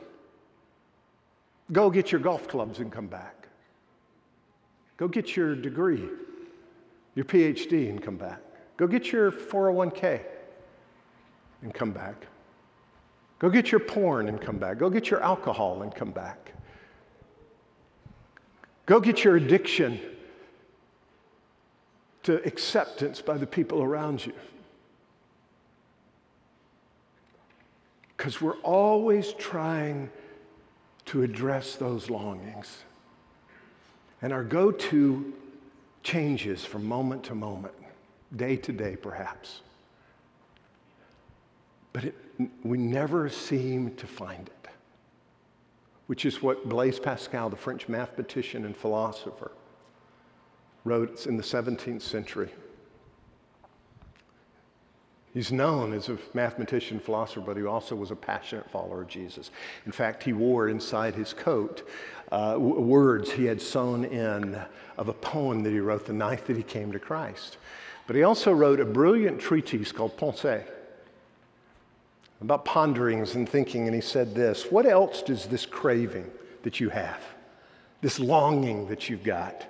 Go 1.71 1.89
get 1.89 2.11
your 2.11 2.21
golf 2.21 2.47
clubs 2.47 2.79
and 2.79 2.91
come 2.91 3.07
back. 3.07 3.36
Go 4.97 5.07
get 5.07 5.35
your 5.35 5.55
degree, 5.55 6.09
your 7.15 7.25
PhD, 7.25 7.89
and 7.89 8.01
come 8.01 8.17
back. 8.17 8.39
Go 8.77 8.87
get 8.87 9.11
your 9.11 9.31
401k 9.31 10.21
and 11.61 11.73
come 11.73 11.91
back. 11.91 12.27
Go 13.39 13.49
get 13.49 13.71
your 13.71 13.79
porn 13.79 14.27
and 14.27 14.41
come 14.41 14.57
back. 14.57 14.79
Go 14.79 14.89
get 14.89 15.09
your 15.11 15.21
alcohol 15.21 15.83
and 15.83 15.93
come 15.93 16.11
back. 16.11 16.53
Go 18.87 18.99
get 18.99 19.23
your 19.23 19.35
addiction 19.35 19.99
to 22.23 22.43
acceptance 22.45 23.21
by 23.21 23.37
the 23.37 23.45
people 23.45 23.83
around 23.83 24.25
you. 24.25 24.33
Because 28.15 28.41
we're 28.41 28.59
always 28.61 29.33
trying 29.33 30.09
to 31.05 31.21
address 31.21 31.75
those 31.75 32.09
longings. 32.09 32.83
And 34.21 34.33
our 34.33 34.43
go 34.43 34.71
to 34.71 35.33
changes 36.03 36.65
from 36.65 36.85
moment 36.85 37.23
to 37.25 37.35
moment, 37.35 37.73
day 38.35 38.55
to 38.57 38.71
day, 38.71 38.95
perhaps. 38.95 39.61
But 41.93 42.05
it, 42.05 42.15
we 42.63 42.77
never 42.77 43.29
seem 43.29 43.95
to 43.95 44.07
find 44.07 44.47
it, 44.47 44.69
which 46.07 46.25
is 46.25 46.41
what 46.41 46.67
Blaise 46.67 46.99
Pascal, 46.99 47.49
the 47.49 47.55
French 47.55 47.87
mathematician 47.87 48.65
and 48.65 48.75
philosopher, 48.75 49.51
wrote 50.83 51.25
in 51.25 51.37
the 51.37 51.43
17th 51.43 52.01
century. 52.01 52.49
He's 55.37 55.51
known 55.51 55.93
as 55.93 56.09
a 56.09 56.17
mathematician, 56.33 56.99
philosopher, 56.99 57.41
but 57.41 57.57
he 57.57 57.63
also 57.63 57.95
was 57.95 58.09
a 58.09 58.15
passionate 58.15 58.67
follower 58.71 59.03
of 59.03 59.07
Jesus. 59.07 59.51
In 59.85 59.91
fact, 59.91 60.23
he 60.23 60.33
wore 60.33 60.67
inside 60.67 61.13
his 61.13 61.31
coat 61.31 61.87
uh, 62.31 62.55
words 62.57 63.31
he 63.31 63.45
had 63.45 63.61
sewn 63.61 64.03
in 64.03 64.59
of 64.97 65.09
a 65.09 65.13
poem 65.13 65.61
that 65.61 65.69
he 65.69 65.79
wrote 65.79 66.07
the 66.07 66.13
night 66.13 66.47
that 66.47 66.57
he 66.57 66.63
came 66.63 66.91
to 66.91 66.97
Christ. 66.97 67.57
But 68.07 68.15
he 68.15 68.23
also 68.23 68.51
wrote 68.51 68.79
a 68.79 68.85
brilliant 68.85 69.39
treatise 69.39 69.91
called 69.91 70.17
Pensées 70.17 70.63
about 72.41 72.65
ponderings 72.65 73.35
and 73.35 73.47
thinking, 73.47 73.85
and 73.85 73.93
he 73.93 74.01
said 74.01 74.33
this 74.33 74.71
What 74.71 74.87
else 74.87 75.21
does 75.21 75.45
this 75.45 75.67
craving 75.67 76.31
that 76.63 76.79
you 76.79 76.89
have, 76.89 77.21
this 78.01 78.19
longing 78.19 78.87
that 78.87 79.07
you've 79.07 79.23
got, 79.23 79.67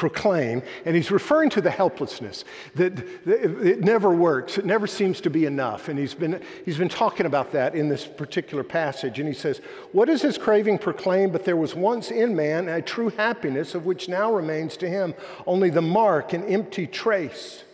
proclaim, 0.00 0.62
and 0.86 0.96
he's 0.96 1.10
referring 1.10 1.50
to 1.50 1.60
the 1.60 1.70
helplessness 1.70 2.46
that, 2.74 2.98
it 3.26 3.80
never 3.80 4.08
works, 4.08 4.56
it 4.56 4.64
never 4.64 4.86
seems 4.86 5.20
to 5.20 5.28
be 5.28 5.44
enough. 5.44 5.90
And 5.90 5.98
he's 5.98 6.14
been, 6.14 6.42
he's 6.64 6.78
been 6.78 6.88
talking 6.88 7.26
about 7.26 7.52
that 7.52 7.74
in 7.74 7.90
this 7.90 8.06
particular 8.06 8.64
passage. 8.64 9.18
And 9.18 9.28
he 9.28 9.34
says, 9.34 9.58
What 9.92 10.06
does 10.06 10.22
his 10.22 10.38
craving 10.38 10.78
proclaim? 10.78 11.30
But 11.30 11.44
there 11.44 11.56
was 11.56 11.74
once 11.74 12.10
in 12.10 12.34
man 12.34 12.66
a 12.70 12.80
true 12.80 13.10
happiness, 13.10 13.74
of 13.74 13.84
which 13.84 14.08
now 14.08 14.32
remains 14.32 14.78
to 14.78 14.88
him 14.88 15.12
only 15.46 15.68
the 15.68 15.82
mark, 15.82 16.32
an 16.32 16.44
empty 16.44 16.86
trace, 16.86 17.64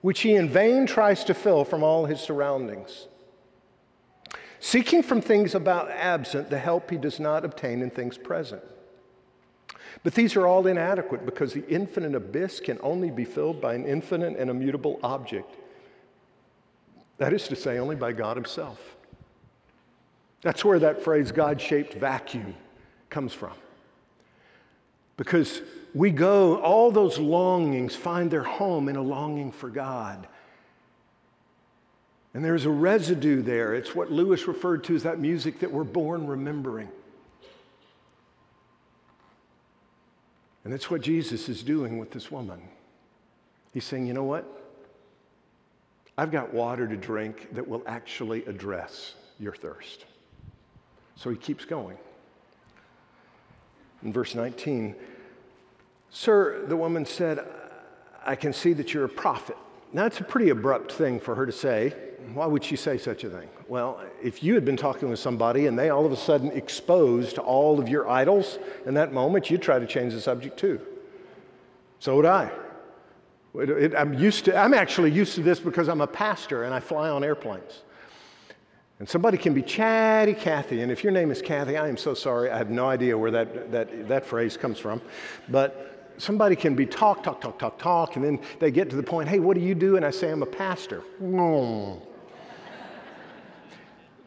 which 0.00 0.20
he 0.20 0.34
in 0.34 0.48
vain 0.48 0.86
tries 0.86 1.24
to 1.24 1.34
fill 1.34 1.66
from 1.66 1.82
all 1.82 2.06
his 2.06 2.20
surroundings. 2.20 3.06
Seeking 4.60 5.02
from 5.02 5.20
things 5.20 5.54
about 5.54 5.90
absent 5.90 6.48
the 6.48 6.58
help 6.58 6.90
he 6.90 6.96
does 6.96 7.20
not 7.20 7.44
obtain 7.44 7.82
in 7.82 7.90
things 7.90 8.16
present. 8.16 8.62
But 10.02 10.14
these 10.14 10.36
are 10.36 10.46
all 10.46 10.66
inadequate 10.66 11.24
because 11.24 11.52
the 11.52 11.66
infinite 11.68 12.14
abyss 12.14 12.60
can 12.60 12.78
only 12.82 13.10
be 13.10 13.24
filled 13.24 13.60
by 13.60 13.74
an 13.74 13.84
infinite 13.84 14.36
and 14.38 14.50
immutable 14.50 15.00
object. 15.02 15.54
That 17.18 17.32
is 17.32 17.48
to 17.48 17.56
say, 17.56 17.78
only 17.78 17.96
by 17.96 18.12
God 18.12 18.36
Himself. 18.36 18.78
That's 20.42 20.64
where 20.64 20.78
that 20.78 21.02
phrase, 21.02 21.32
God 21.32 21.60
shaped 21.60 21.94
vacuum, 21.94 22.54
comes 23.10 23.32
from. 23.32 23.54
Because 25.16 25.62
we 25.94 26.10
go, 26.10 26.60
all 26.60 26.90
those 26.90 27.18
longings 27.18 27.96
find 27.96 28.30
their 28.30 28.42
home 28.42 28.88
in 28.88 28.96
a 28.96 29.02
longing 29.02 29.50
for 29.50 29.70
God. 29.70 30.28
And 32.34 32.44
there's 32.44 32.66
a 32.66 32.70
residue 32.70 33.40
there. 33.40 33.74
It's 33.74 33.94
what 33.94 34.12
Lewis 34.12 34.46
referred 34.46 34.84
to 34.84 34.94
as 34.94 35.04
that 35.04 35.18
music 35.18 35.60
that 35.60 35.72
we're 35.72 35.84
born 35.84 36.26
remembering. 36.26 36.90
And 40.66 40.72
that's 40.72 40.90
what 40.90 41.00
Jesus 41.00 41.48
is 41.48 41.62
doing 41.62 41.96
with 41.96 42.10
this 42.10 42.28
woman. 42.28 42.60
He's 43.72 43.84
saying, 43.84 44.08
you 44.08 44.14
know 44.14 44.24
what? 44.24 44.44
I've 46.18 46.32
got 46.32 46.52
water 46.52 46.88
to 46.88 46.96
drink 46.96 47.54
that 47.54 47.68
will 47.68 47.84
actually 47.86 48.44
address 48.46 49.14
your 49.38 49.54
thirst. 49.54 50.06
So 51.14 51.30
he 51.30 51.36
keeps 51.36 51.64
going. 51.64 51.96
In 54.02 54.12
verse 54.12 54.34
19, 54.34 54.96
Sir, 56.10 56.66
the 56.66 56.76
woman 56.76 57.06
said, 57.06 57.46
I 58.24 58.34
can 58.34 58.52
see 58.52 58.72
that 58.72 58.92
you're 58.92 59.04
a 59.04 59.08
prophet. 59.08 59.56
Now, 59.92 60.06
it's 60.06 60.20
a 60.20 60.24
pretty 60.24 60.50
abrupt 60.50 60.92
thing 60.92 61.20
for 61.20 61.34
her 61.34 61.46
to 61.46 61.52
say. 61.52 61.94
Why 62.34 62.46
would 62.46 62.64
she 62.64 62.76
say 62.76 62.98
such 62.98 63.24
a 63.24 63.30
thing? 63.30 63.48
Well, 63.68 64.00
if 64.22 64.42
you 64.42 64.54
had 64.54 64.64
been 64.64 64.76
talking 64.76 65.08
with 65.08 65.18
somebody 65.18 65.66
and 65.66 65.78
they 65.78 65.90
all 65.90 66.04
of 66.04 66.12
a 66.12 66.16
sudden 66.16 66.50
exposed 66.52 67.38
all 67.38 67.78
of 67.78 67.88
your 67.88 68.08
idols 68.08 68.58
in 68.84 68.94
that 68.94 69.12
moment, 69.12 69.48
you'd 69.48 69.62
try 69.62 69.78
to 69.78 69.86
change 69.86 70.12
the 70.12 70.20
subject 70.20 70.58
too. 70.58 70.80
So 72.00 72.16
would 72.16 72.26
I. 72.26 72.50
I'm 73.96 74.12
used 74.14 74.44
to, 74.46 74.56
I'm 74.56 74.74
actually 74.74 75.12
used 75.12 75.34
to 75.36 75.42
this 75.42 75.60
because 75.60 75.88
I'm 75.88 76.00
a 76.00 76.06
pastor 76.06 76.64
and 76.64 76.74
I 76.74 76.80
fly 76.80 77.08
on 77.08 77.24
airplanes. 77.24 77.82
And 78.98 79.08
somebody 79.08 79.38
can 79.38 79.52
be 79.52 79.62
chatty 79.62 80.34
Cathy, 80.34 80.80
and 80.80 80.90
if 80.90 81.04
your 81.04 81.12
name 81.12 81.30
is 81.30 81.42
Kathy, 81.42 81.76
I 81.76 81.88
am 81.88 81.98
so 81.98 82.14
sorry. 82.14 82.50
I 82.50 82.56
have 82.56 82.70
no 82.70 82.88
idea 82.88 83.16
where 83.16 83.30
that, 83.30 83.70
that, 83.70 84.08
that 84.08 84.24
phrase 84.24 84.56
comes 84.56 84.78
from. 84.78 85.02
But 85.48 85.95
somebody 86.18 86.56
can 86.56 86.74
be 86.74 86.86
talk, 86.86 87.22
talk, 87.22 87.40
talk, 87.40 87.58
talk, 87.58 87.78
talk, 87.78 88.16
and 88.16 88.24
then 88.24 88.40
they 88.58 88.70
get 88.70 88.90
to 88.90 88.96
the 88.96 89.02
point, 89.02 89.28
hey, 89.28 89.38
what 89.38 89.54
do 89.54 89.60
you 89.60 89.74
do? 89.74 89.96
And 89.96 90.04
I 90.04 90.10
say, 90.10 90.30
I'm 90.30 90.42
a 90.42 90.46
pastor. 90.46 91.02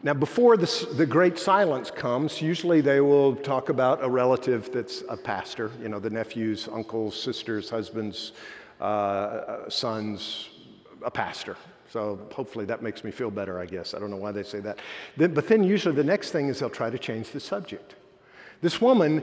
Now, 0.02 0.14
before 0.14 0.56
this, 0.56 0.86
the 0.86 1.04
great 1.04 1.38
silence 1.38 1.90
comes, 1.90 2.40
usually 2.40 2.80
they 2.80 3.02
will 3.02 3.36
talk 3.36 3.68
about 3.68 4.02
a 4.02 4.08
relative 4.08 4.72
that's 4.72 5.02
a 5.10 5.16
pastor, 5.16 5.70
you 5.82 5.90
know, 5.90 5.98
the 5.98 6.08
nephews, 6.08 6.70
uncles, 6.72 7.22
sisters, 7.22 7.68
husbands, 7.68 8.32
uh, 8.80 9.68
sons, 9.68 10.48
a 11.04 11.10
pastor. 11.10 11.54
So 11.90 12.18
hopefully 12.32 12.64
that 12.64 12.82
makes 12.82 13.04
me 13.04 13.10
feel 13.10 13.30
better, 13.30 13.58
I 13.58 13.66
guess. 13.66 13.92
I 13.92 13.98
don't 13.98 14.10
know 14.10 14.16
why 14.16 14.32
they 14.32 14.42
say 14.42 14.60
that. 14.60 14.78
Then, 15.18 15.34
but 15.34 15.48
then 15.48 15.64
usually 15.64 15.94
the 15.94 16.04
next 16.04 16.30
thing 16.30 16.48
is 16.48 16.60
they'll 16.60 16.70
try 16.70 16.88
to 16.88 16.98
change 16.98 17.30
the 17.30 17.40
subject. 17.40 17.96
This 18.62 18.80
woman 18.80 19.22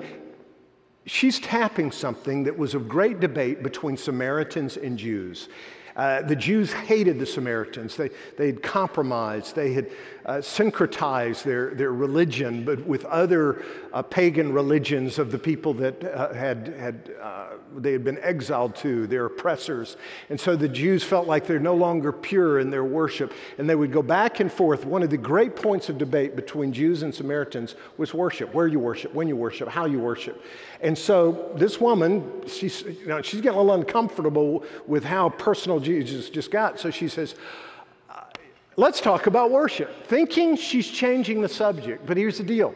she's 1.08 1.40
tapping 1.40 1.92
something 1.92 2.44
that 2.44 2.58
was 2.58 2.76
of 2.76 2.88
great 2.88 3.20
debate 3.20 3.64
between 3.64 3.98
Samaritans 3.98 4.78
and 4.78 4.98
Jews. 5.00 5.50
Uh, 5.98 6.22
the 6.22 6.36
Jews 6.36 6.72
hated 6.72 7.18
the 7.18 7.25
Samaritans. 7.25 7.98
They, 7.98 8.12
they 8.38 8.46
had 8.46 8.62
compromised, 8.62 9.56
they 9.56 9.74
had 9.74 9.89
uh, 10.27 10.36
syncretized 10.36 11.44
their, 11.44 11.74
their 11.74 11.92
religion 11.94 12.63
but 12.63 12.86
with 12.86 13.04
other 13.06 13.63
uh, 13.94 14.04
pagan 14.04 14.54
religions 14.54 15.18
of 15.18 15.32
the 15.32 15.39
people 15.39 15.74
that 15.74 16.04
uh, 16.04 16.34
had, 16.34 16.68
had 16.77 17.12
uh, 17.22 17.48
they 17.77 17.94
had 17.94 18.04
been 18.04 18.20
exiled 18.20 18.75
to, 18.75 19.08
their 19.08 19.25
oppressors. 19.25 19.98
And 20.30 20.39
so 20.39 20.56
the 20.56 20.68
Jews 20.68 21.04
felt 21.04 21.27
like 21.27 21.48
they're 21.48 21.60
no 21.60 21.75
longer 21.75 22.12
pure 22.12 22.60
in 22.60 22.70
their 22.70 22.84
worship. 22.84 23.34
And 23.58 23.70
they 23.70 23.75
would 23.75 23.92
go 23.92 24.04
back 24.04 24.39
and 24.39 24.51
forth. 24.51 24.86
One 24.86 25.01
of 25.01 25.10
the 25.10 25.18
great 25.18 25.56
points 25.56 25.89
of 25.89 25.98
debate 25.98 26.36
between 26.36 26.72
Jews 26.72 27.04
and 27.04 27.13
Samaritans 27.13 27.75
was 27.98 28.13
worship 28.13 28.54
where 28.54 28.68
you 28.68 28.80
worship, 28.80 29.13
when 29.13 29.27
you 29.27 29.36
worship, 29.36 29.68
how 29.68 29.86
you 29.86 30.00
worship. 30.00 30.44
And 30.82 30.96
so 30.98 31.51
this 31.56 31.80
woman, 31.80 32.44
she's, 32.48 32.82
you 32.84 33.08
know, 33.08 33.22
she's 33.22 33.42
getting 33.42 33.58
a 33.58 33.62
little 33.62 33.80
uncomfortable 33.80 34.63
with 34.86 35.04
how 35.04 35.30
personal 35.30 35.80
Jesus 35.96 36.29
just 36.29 36.51
got. 36.51 36.79
So 36.79 36.91
she 36.91 37.08
says, 37.08 37.36
uh, 38.10 38.22
Let's 38.75 39.01
talk 39.01 39.27
about 39.27 39.51
worship, 39.51 40.08
thinking 40.08 40.56
she's 40.56 40.88
changing 40.88 41.41
the 41.41 41.50
subject. 41.50 42.06
But 42.06 42.17
here's 42.17 42.38
the 42.38 42.44
deal 42.44 42.74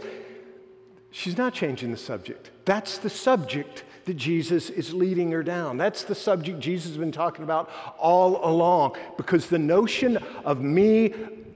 she's 1.11 1.37
not 1.37 1.53
changing 1.53 1.91
the 1.91 1.97
subject. 1.97 2.51
That's 2.65 2.97
the 2.97 3.09
subject 3.09 3.83
that 4.05 4.15
Jesus 4.15 4.69
is 4.69 4.93
leading 4.93 5.31
her 5.31 5.43
down. 5.43 5.77
That's 5.77 6.03
the 6.03 6.15
subject 6.15 6.59
Jesus 6.59 6.91
has 6.91 6.97
been 6.97 7.11
talking 7.11 7.43
about 7.43 7.69
all 7.97 8.43
along 8.45 8.95
because 9.17 9.47
the 9.47 9.59
notion 9.59 10.17
of 10.43 10.61
me 10.61 11.13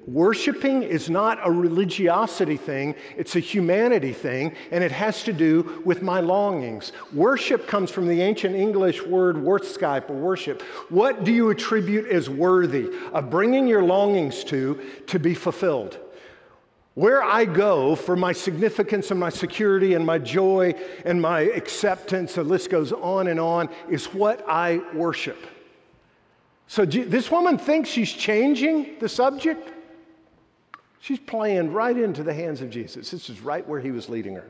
Worshiping 0.08 0.84
is 0.84 1.10
not 1.10 1.40
a 1.42 1.52
religiosity 1.52 2.58
thing, 2.58 2.94
it's 3.18 3.36
a 3.36 3.40
humanity 3.40 4.14
thing, 4.14 4.56
and 4.70 4.84
it 4.84 4.92
has 4.92 5.24
to 5.24 5.34
do 5.34 5.82
with 5.84 6.04
my 6.04 6.20
longings. 6.20 6.92
Worship 7.12 7.68
comes 7.68 7.90
from 7.90 8.08
the 8.08 8.22
ancient 8.22 8.56
English 8.56 9.04
word 9.04 9.36
worthskype 9.36 10.08
or 10.12 10.14
worship. 10.14 10.62
What 10.90 11.24
do 11.24 11.32
you 11.32 11.50
attribute 11.50 12.06
as 12.12 12.30
worthy 12.30 12.88
of 13.14 13.32
bringing 13.32 13.68
your 13.68 13.82
longings 13.82 14.44
to 14.46 14.80
to 15.08 15.18
be 15.18 15.34
fulfilled? 15.34 15.98
Where 16.96 17.22
I 17.22 17.44
go 17.44 17.96
for 17.96 18.16
my 18.16 18.32
significance 18.32 19.12
and 19.12 19.20
my 19.20 19.30
security 19.30 19.94
and 19.94 20.06
my 20.06 20.18
joy 20.18 20.74
and 21.04 21.22
my 21.22 21.42
acceptance, 21.42 22.36
the 22.36 22.44
list 22.44 22.70
goes 22.70 22.94
on 22.94 23.28
and 23.28 23.40
on, 23.40 23.70
is 23.90 24.06
what 24.08 24.44
I 24.48 24.82
worship. 24.94 25.46
So 26.68 26.86
this 26.86 27.30
woman 27.30 27.58
thinks 27.58 27.90
she's 27.90 28.12
changing 28.12 28.98
the 29.00 29.10
subject. 29.10 29.72
She's 31.02 31.20
playing 31.20 31.74
right 31.74 31.98
into 31.98 32.24
the 32.24 32.34
hands 32.34 32.62
of 32.62 32.70
Jesus. 32.70 33.12
This 33.12 33.30
is 33.30 33.42
right 33.42 33.68
where 33.68 33.82
he 33.82 33.92
was 33.92 34.10
leading 34.10 34.36
her. 34.36 34.50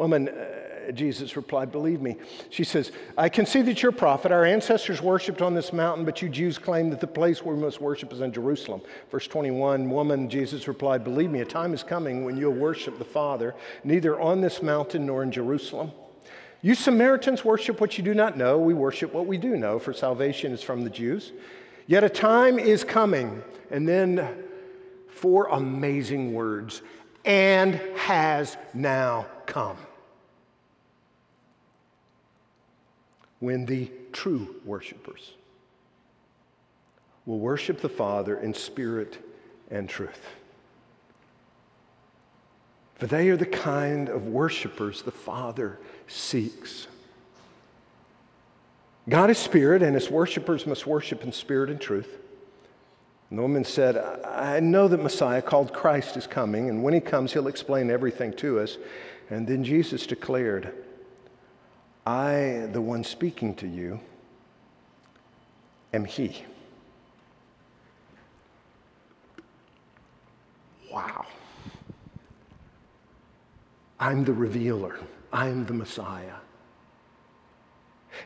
Woman, 0.00 0.30
uh, 0.30 0.92
Jesus 0.92 1.36
replied, 1.36 1.70
Believe 1.70 2.00
me. 2.00 2.16
She 2.48 2.64
says, 2.64 2.90
I 3.18 3.28
can 3.28 3.44
see 3.44 3.60
that 3.60 3.82
you're 3.82 3.90
a 3.90 3.94
prophet. 3.94 4.32
Our 4.32 4.46
ancestors 4.46 5.02
worshiped 5.02 5.42
on 5.42 5.52
this 5.52 5.74
mountain, 5.74 6.06
but 6.06 6.22
you 6.22 6.30
Jews 6.30 6.56
claim 6.56 6.88
that 6.88 7.00
the 7.00 7.06
place 7.06 7.44
where 7.44 7.54
we 7.54 7.60
must 7.60 7.82
worship 7.82 8.10
is 8.14 8.22
in 8.22 8.32
Jerusalem. 8.32 8.80
Verse 9.10 9.26
21 9.26 9.90
Woman, 9.90 10.30
Jesus 10.30 10.66
replied, 10.66 11.04
Believe 11.04 11.30
me, 11.30 11.40
a 11.40 11.44
time 11.44 11.74
is 11.74 11.82
coming 11.82 12.24
when 12.24 12.38
you'll 12.38 12.54
worship 12.54 12.96
the 12.96 13.04
Father, 13.04 13.54
neither 13.84 14.18
on 14.18 14.40
this 14.40 14.62
mountain 14.62 15.04
nor 15.04 15.22
in 15.22 15.30
Jerusalem. 15.30 15.92
You 16.62 16.74
Samaritans 16.74 17.44
worship 17.44 17.78
what 17.78 17.98
you 17.98 18.02
do 18.02 18.14
not 18.14 18.38
know. 18.38 18.58
We 18.58 18.72
worship 18.72 19.12
what 19.12 19.26
we 19.26 19.36
do 19.36 19.54
know, 19.58 19.78
for 19.78 19.92
salvation 19.92 20.52
is 20.52 20.62
from 20.62 20.82
the 20.82 20.90
Jews. 20.90 21.32
Yet 21.86 22.04
a 22.04 22.08
time 22.08 22.58
is 22.58 22.84
coming, 22.84 23.42
and 23.70 23.86
then 23.86 24.26
four 25.08 25.48
amazing 25.48 26.32
words 26.32 26.80
and 27.26 27.74
has 27.96 28.56
now 28.72 29.26
come. 29.44 29.76
When 33.40 33.66
the 33.66 33.90
true 34.12 34.56
worshipers 34.64 35.32
will 37.26 37.38
worship 37.38 37.80
the 37.80 37.88
Father 37.88 38.38
in 38.38 38.54
spirit 38.54 39.18
and 39.70 39.88
truth. 39.88 40.26
For 42.96 43.06
they 43.06 43.30
are 43.30 43.36
the 43.36 43.46
kind 43.46 44.08
of 44.08 44.26
worshipers 44.26 45.02
the 45.02 45.10
Father 45.10 45.78
seeks. 46.06 46.86
God 49.08 49.30
is 49.30 49.38
spirit, 49.38 49.82
and 49.82 49.94
his 49.94 50.10
worshipers 50.10 50.66
must 50.66 50.86
worship 50.86 51.24
in 51.24 51.32
spirit 51.32 51.70
and 51.70 51.80
truth. 51.80 52.18
And 53.30 53.38
the 53.38 53.42
woman 53.42 53.64
said, 53.64 53.96
I 54.24 54.60
know 54.60 54.86
that 54.88 55.02
Messiah, 55.02 55.40
called 55.40 55.72
Christ, 55.72 56.16
is 56.16 56.26
coming, 56.26 56.68
and 56.68 56.82
when 56.82 56.92
he 56.92 57.00
comes, 57.00 57.32
he'll 57.32 57.48
explain 57.48 57.90
everything 57.90 58.34
to 58.34 58.58
us. 58.58 58.76
And 59.30 59.46
then 59.46 59.64
Jesus 59.64 60.06
declared, 60.06 60.74
I, 62.06 62.68
the 62.72 62.80
one 62.80 63.04
speaking 63.04 63.54
to 63.56 63.66
you, 63.66 64.00
am 65.92 66.04
he. 66.04 66.44
Wow. 70.90 71.26
I'm 73.98 74.24
the 74.24 74.32
revealer. 74.32 74.98
I'm 75.32 75.66
the 75.66 75.74
Messiah. 75.74 76.34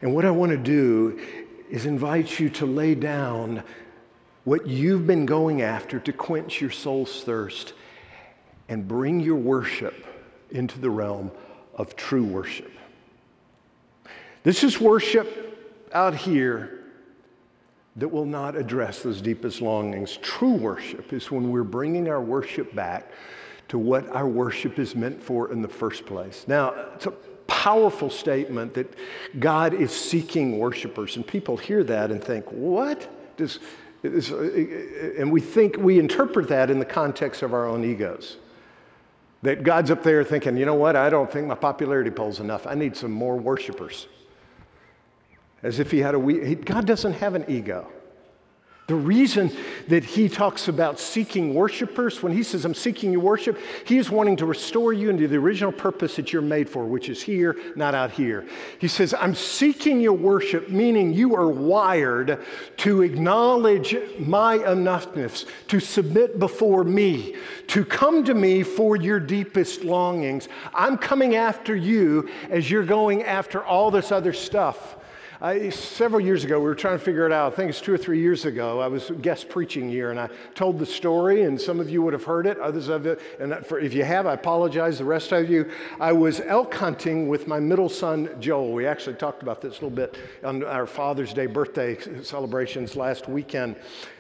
And 0.01 0.15
what 0.15 0.25
I 0.25 0.31
want 0.31 0.51
to 0.53 0.59
do 0.59 1.21
is 1.69 1.87
invite 1.87 2.39
you 2.39 2.49
to 2.51 2.67
lay 2.67 2.95
down 2.95 3.63
what 4.45 4.67
you've 4.67 5.07
been 5.07 5.27
going 5.27 5.63
after 5.63 5.99
to 5.99 6.13
quench 6.13 6.61
your 6.61 6.71
soul's 6.71 7.23
thirst 7.25 7.73
and 8.69 8.87
bring 8.87 9.21
your 9.21 9.37
worship 9.37 10.07
into 10.51 10.79
the 10.79 10.91
realm 10.91 11.31
of 11.75 11.97
true 11.97 12.25
worship. 12.25 12.71
This 14.45 14.63
is 14.63 14.81
worship 14.81 15.89
out 15.93 16.15
here 16.15 16.85
that 17.97 18.09
will 18.09 18.27
not 18.27 18.57
address 18.57 19.03
those 19.03 19.21
deepest 19.21 19.61
longings. 19.61 20.19
True 20.19 20.55
worship 20.55 21.13
is 21.13 21.31
when 21.31 21.51
we're 21.51 21.65
bringing 21.65 22.09
our 22.09 22.21
worship 22.21 22.75
back 22.75 23.11
to 23.69 23.79
what 23.79 24.07
our 24.11 24.29
worship 24.29 24.79
is 24.79 24.95
meant 24.95 25.23
for 25.23 25.51
in 25.51 25.63
the 25.63 25.69
first 25.69 26.05
place. 26.05 26.45
Now, 26.47 26.75
it's 26.95 27.07
a 27.07 27.13
powerful 27.47 28.11
statement 28.11 28.75
that 28.75 28.95
God 29.39 29.73
is 29.75 29.93
seeking 29.93 30.59
worshipers, 30.59 31.17
and 31.17 31.27
people 31.27 31.57
hear 31.57 31.83
that 31.85 32.11
and 32.11 32.23
think, 32.23 32.45
what? 32.51 33.09
Does, 33.39 33.61
and 34.03 35.33
we 35.33 35.41
think, 35.41 35.77
we 35.79 35.99
interpret 35.99 36.49
that 36.49 36.69
in 36.69 36.79
the 36.79 36.85
context 36.85 37.43
of 37.43 37.55
our 37.55 37.67
own 37.67 37.85
egos. 37.85 38.37
That 39.43 39.63
God's 39.63 39.91
up 39.91 40.03
there 40.03 40.25
thinking, 40.25 40.57
you 40.57 40.67
know 40.67 40.75
what, 40.75 40.97
I 40.97 41.09
don't 41.09 41.31
think 41.31 41.47
my 41.47 41.55
popularity 41.55 42.11
poll's 42.11 42.41
enough. 42.41 42.67
I 42.67 42.75
need 42.75 42.97
some 42.97 43.11
more 43.11 43.37
worshipers. 43.37 44.09
As 45.65 45.81
if 45.81 45.91
he 45.91 45.99
had 45.99 46.15
a, 46.15 46.19
we- 46.19 46.55
God 46.55 46.87
doesn't 46.87 47.15
have 47.15 47.35
an 47.35 47.47
ego. 47.49 47.91
The 48.87 48.95
reason 48.95 49.51
that 49.89 50.05
he 50.05 50.29
talks 50.29 50.69
about 50.69 51.01
seeking 51.01 51.55
worshipers, 51.55 52.23
when 52.23 52.35
he 52.35 52.43
says, 52.43 52.67
I'm 52.67 52.75
seeking 52.75 53.13
your 53.13 53.23
worship, 53.23 53.59
he 53.87 53.97
is 53.97 54.11
wanting 54.11 54.37
to 54.37 54.45
restore 54.45 54.93
you 54.93 55.09
into 55.09 55.27
the 55.27 55.37
original 55.37 55.73
purpose 55.73 56.17
that 56.17 56.35
you're 56.35 56.43
made 56.43 56.69
for, 56.69 56.85
which 56.85 57.09
is 57.09 57.23
here, 57.23 57.57
not 57.77 57.95
out 57.95 58.11
here. 58.11 58.47
He 58.79 58.89
says, 58.89 59.15
I'm 59.19 59.35
seeking 59.35 60.03
your 60.03 60.13
worship, 60.13 60.69
meaning 60.69 61.15
you 61.15 61.35
are 61.35 61.49
wired 61.49 62.45
to 62.77 63.01
acknowledge 63.01 63.97
my 64.19 64.59
enoughness, 64.59 65.47
to 65.69 65.81
submit 65.81 66.39
before 66.39 66.85
me, 66.85 67.37
to 67.69 67.87
come 67.87 68.23
to 68.25 68.35
me 68.35 68.63
for 68.63 68.97
your 68.97 69.19
deepest 69.19 69.83
longings. 69.83 70.51
I'm 70.75 70.99
coming 70.99 71.37
after 71.37 71.75
you 71.75 72.29
as 72.51 72.71
you're 72.71 72.85
going 72.85 73.23
after 73.23 73.65
all 73.65 73.91
this 73.91 74.13
other 74.13 74.35
stuff. 74.35 74.97
I, 75.41 75.69
several 75.71 76.21
years 76.21 76.45
ago, 76.45 76.59
we 76.59 76.67
were 76.67 76.75
trying 76.75 76.99
to 76.99 77.05
figure 77.05 77.27
it 77.27 77.33
out. 77.33 77.53
I 77.53 77.57
think 77.57 77.71
it's 77.71 77.81
two 77.81 77.93
or 77.93 77.99
three 77.99 78.21
years 78.21 78.45
ago. 78.45 78.81
I 78.81 78.87
was 78.87 79.11
guest 79.21 79.49
preaching 79.49 79.89
here, 79.89 80.11
and 80.11 80.21
I 80.21 80.29
told 80.55 80.79
the 80.79 80.87
story, 80.87 81.43
and 81.43 81.61
some 81.61 81.81
of 81.81 81.91
you 81.91 82.03
would 82.03 82.13
have 82.13 82.25
heard 82.25 82.47
it, 82.47 82.59
others 82.59 82.89
of 82.89 83.07
it. 83.07 83.21
And 83.41 83.55
for, 83.67 83.81
if 83.81 83.95
you 83.95 84.05
have, 84.05 84.27
I 84.27 84.35
apologize. 84.35 84.99
The 84.99 85.05
rest 85.05 85.33
of 85.33 85.51
you, 85.51 85.71
I 85.99 86.13
was 86.13 86.41
elk 86.41 86.73
hunting 86.75 87.29
with 87.29 87.49
my 87.49 87.59
middle 87.59 87.89
son, 87.89 88.31
Joel. 88.41 88.73
We 88.73 88.87
actually 88.87 89.17
talked 89.17 89.43
about 89.43 89.61
this 89.61 89.73
a 89.73 89.75
little 89.75 89.91
bit 89.91 90.17
on 90.45 90.63
our 90.63 90.87
Father's 90.87 91.33
Day 91.33 91.47
birthday 91.47 91.99
celebrations 92.23 92.95
last 92.95 93.29
weekend. 93.29 93.77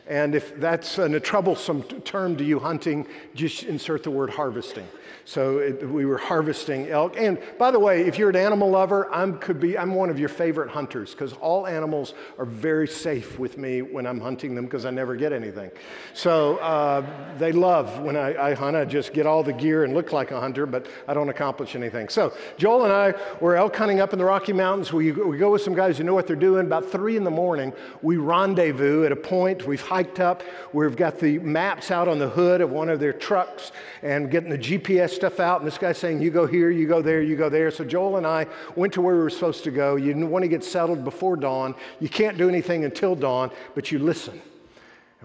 And 0.06 0.34
if 0.34 0.60
that's 0.60 0.98
a 0.98 1.18
troublesome 1.18 1.82
term 1.82 2.36
to 2.36 2.44
you 2.44 2.58
hunting, 2.58 3.06
just 3.34 3.62
insert 3.62 4.02
the 4.02 4.10
word 4.10 4.30
harvesting. 4.30 4.86
So 5.24 5.58
it, 5.58 5.88
we 5.88 6.04
were 6.04 6.18
harvesting 6.18 6.88
elk. 6.88 7.14
And 7.16 7.38
by 7.58 7.70
the 7.70 7.78
way, 7.78 8.02
if 8.02 8.18
you're 8.18 8.28
an 8.28 8.36
animal 8.36 8.68
lover, 8.68 9.10
I'm, 9.10 9.38
could 9.38 9.58
be, 9.58 9.78
I'm 9.78 9.94
one 9.94 10.10
of 10.10 10.18
your 10.18 10.28
favorite 10.28 10.68
hunters 10.70 11.12
because 11.12 11.32
all 11.34 11.66
animals 11.66 12.12
are 12.38 12.44
very 12.44 12.86
safe 12.86 13.38
with 13.38 13.56
me 13.56 13.80
when 13.80 14.06
I'm 14.06 14.20
hunting 14.20 14.54
them 14.54 14.66
because 14.66 14.84
I 14.84 14.90
never 14.90 15.16
get 15.16 15.32
anything. 15.32 15.70
So 16.12 16.58
uh, 16.58 17.06
they 17.38 17.52
love 17.52 18.00
when 18.00 18.16
I, 18.16 18.50
I, 18.50 18.54
hunt. 18.54 18.76
I 18.76 18.84
just 18.84 19.14
get 19.14 19.26
all 19.26 19.42
the 19.42 19.52
gear 19.54 19.84
and 19.84 19.94
look 19.94 20.12
like 20.12 20.30
a 20.30 20.38
hunter, 20.38 20.66
but 20.66 20.86
I 21.08 21.14
don't 21.14 21.30
accomplish 21.30 21.74
anything. 21.74 22.10
So 22.10 22.34
Joel 22.58 22.84
and 22.84 22.92
I 22.92 23.14
were 23.40 23.56
elk 23.56 23.74
hunting 23.74 24.00
up 24.00 24.12
in 24.12 24.18
the 24.18 24.26
Rocky 24.26 24.52
Mountains. 24.52 24.92
We, 24.92 25.12
we 25.12 25.38
go 25.38 25.52
with 25.52 25.62
some 25.62 25.74
guys 25.74 25.96
who 25.96 26.04
know 26.04 26.14
what 26.14 26.26
they're 26.26 26.36
doing. 26.36 26.66
About 26.66 26.90
three 26.90 27.16
in 27.16 27.24
the 27.24 27.30
morning, 27.30 27.72
we 28.02 28.18
rendezvous 28.18 29.04
at 29.04 29.12
a 29.12 29.16
point. 29.16 29.66
We've 29.66 29.80
hiked 29.94 30.18
up. 30.18 30.42
We've 30.72 30.96
got 30.96 31.20
the 31.20 31.38
maps 31.38 31.92
out 31.92 32.08
on 32.08 32.18
the 32.18 32.28
hood 32.28 32.60
of 32.60 32.70
one 32.70 32.88
of 32.88 32.98
their 32.98 33.12
trucks 33.12 33.70
and 34.02 34.28
getting 34.28 34.50
the 34.50 34.58
GPS 34.58 35.10
stuff 35.10 35.38
out. 35.38 35.60
And 35.60 35.66
this 35.68 35.78
guy's 35.78 35.98
saying, 35.98 36.20
You 36.20 36.32
go 36.32 36.46
here, 36.46 36.68
you 36.72 36.88
go 36.88 37.00
there, 37.00 37.22
you 37.22 37.36
go 37.36 37.48
there. 37.48 37.70
So 37.70 37.84
Joel 37.84 38.16
and 38.16 38.26
I 38.26 38.48
went 38.74 38.92
to 38.94 39.00
where 39.00 39.14
we 39.14 39.20
were 39.20 39.30
supposed 39.30 39.62
to 39.64 39.70
go. 39.70 39.94
You 39.94 40.08
didn't 40.08 40.30
want 40.30 40.42
to 40.42 40.48
get 40.48 40.64
settled 40.64 41.04
before 41.04 41.36
dawn. 41.36 41.76
You 42.00 42.08
can't 42.08 42.36
do 42.36 42.48
anything 42.48 42.84
until 42.84 43.14
dawn, 43.14 43.52
but 43.76 43.92
you 43.92 44.00
listen. 44.00 44.42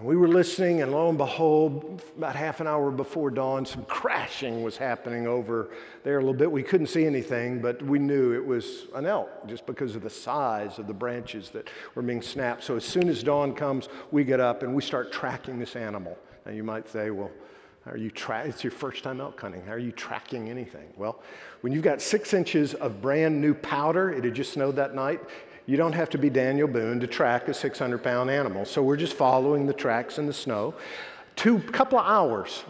And 0.00 0.08
we 0.08 0.16
were 0.16 0.28
listening, 0.28 0.80
and 0.80 0.92
lo 0.92 1.10
and 1.10 1.18
behold, 1.18 2.00
about 2.16 2.34
half 2.34 2.62
an 2.62 2.66
hour 2.66 2.90
before 2.90 3.30
dawn, 3.30 3.66
some 3.66 3.84
crashing 3.84 4.62
was 4.62 4.78
happening 4.78 5.26
over 5.26 5.68
there 6.04 6.16
a 6.16 6.20
little 6.20 6.32
bit. 6.32 6.50
We 6.50 6.62
couldn't 6.62 6.86
see 6.86 7.04
anything, 7.04 7.60
but 7.60 7.82
we 7.82 7.98
knew 7.98 8.32
it 8.32 8.42
was 8.42 8.86
an 8.94 9.04
elk 9.04 9.46
just 9.46 9.66
because 9.66 9.96
of 9.96 10.02
the 10.02 10.08
size 10.08 10.78
of 10.78 10.86
the 10.86 10.94
branches 10.94 11.50
that 11.50 11.68
were 11.94 12.00
being 12.00 12.22
snapped. 12.22 12.64
So 12.64 12.76
as 12.76 12.84
soon 12.86 13.10
as 13.10 13.22
dawn 13.22 13.54
comes, 13.54 13.90
we 14.10 14.24
get 14.24 14.40
up 14.40 14.62
and 14.62 14.74
we 14.74 14.80
start 14.80 15.12
tracking 15.12 15.58
this 15.58 15.76
animal. 15.76 16.16
Now 16.46 16.52
you 16.52 16.64
might 16.64 16.88
say, 16.88 17.10
well, 17.10 17.30
are 17.84 17.98
you 17.98 18.10
tra- 18.10 18.46
it's 18.46 18.64
your 18.64 18.70
first 18.70 19.04
time 19.04 19.20
elk 19.20 19.38
hunting. 19.38 19.66
How 19.66 19.72
are 19.72 19.78
you 19.78 19.92
tracking 19.92 20.48
anything? 20.48 20.88
Well, 20.96 21.22
when 21.60 21.74
you've 21.74 21.84
got 21.84 22.00
six 22.00 22.32
inches 22.32 22.72
of 22.72 23.02
brand 23.02 23.38
new 23.38 23.52
powder, 23.52 24.10
it 24.10 24.24
had 24.24 24.34
just 24.34 24.54
snowed 24.54 24.76
that 24.76 24.94
night, 24.94 25.20
you 25.66 25.76
don't 25.76 25.92
have 25.92 26.10
to 26.10 26.18
be 26.18 26.30
Daniel 26.30 26.68
Boone 26.68 27.00
to 27.00 27.06
track 27.06 27.48
a 27.48 27.54
600 27.54 28.02
pound 28.02 28.30
animal. 28.30 28.64
So 28.64 28.82
we're 28.82 28.96
just 28.96 29.14
following 29.14 29.66
the 29.66 29.72
tracks 29.72 30.18
in 30.18 30.26
the 30.26 30.32
snow. 30.32 30.74
Two 31.36 31.58
couple 31.58 31.98
of 31.98 32.06
hours, 32.06 32.64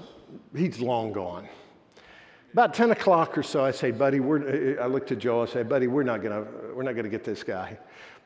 he's 0.55 0.81
long 0.81 1.13
gone. 1.13 1.49
About 2.53 2.75
10 2.75 2.91
o'clock 2.91 3.39
or 3.39 3.43
so, 3.43 3.65
I 3.65 3.71
say, 3.71 3.93
buddy, 3.93 4.19
we're, 4.19 4.81
I 4.81 4.87
looked 4.87 5.13
at 5.13 5.19
Joel, 5.19 5.43
I 5.43 5.47
say, 5.47 5.63
buddy, 5.63 5.87
we're 5.87 6.03
not 6.03 6.23
gonna, 6.23 6.45
we're 6.75 6.83
not 6.83 6.97
gonna 6.97 7.09
get 7.09 7.23
this 7.23 7.45
guy. 7.45 7.79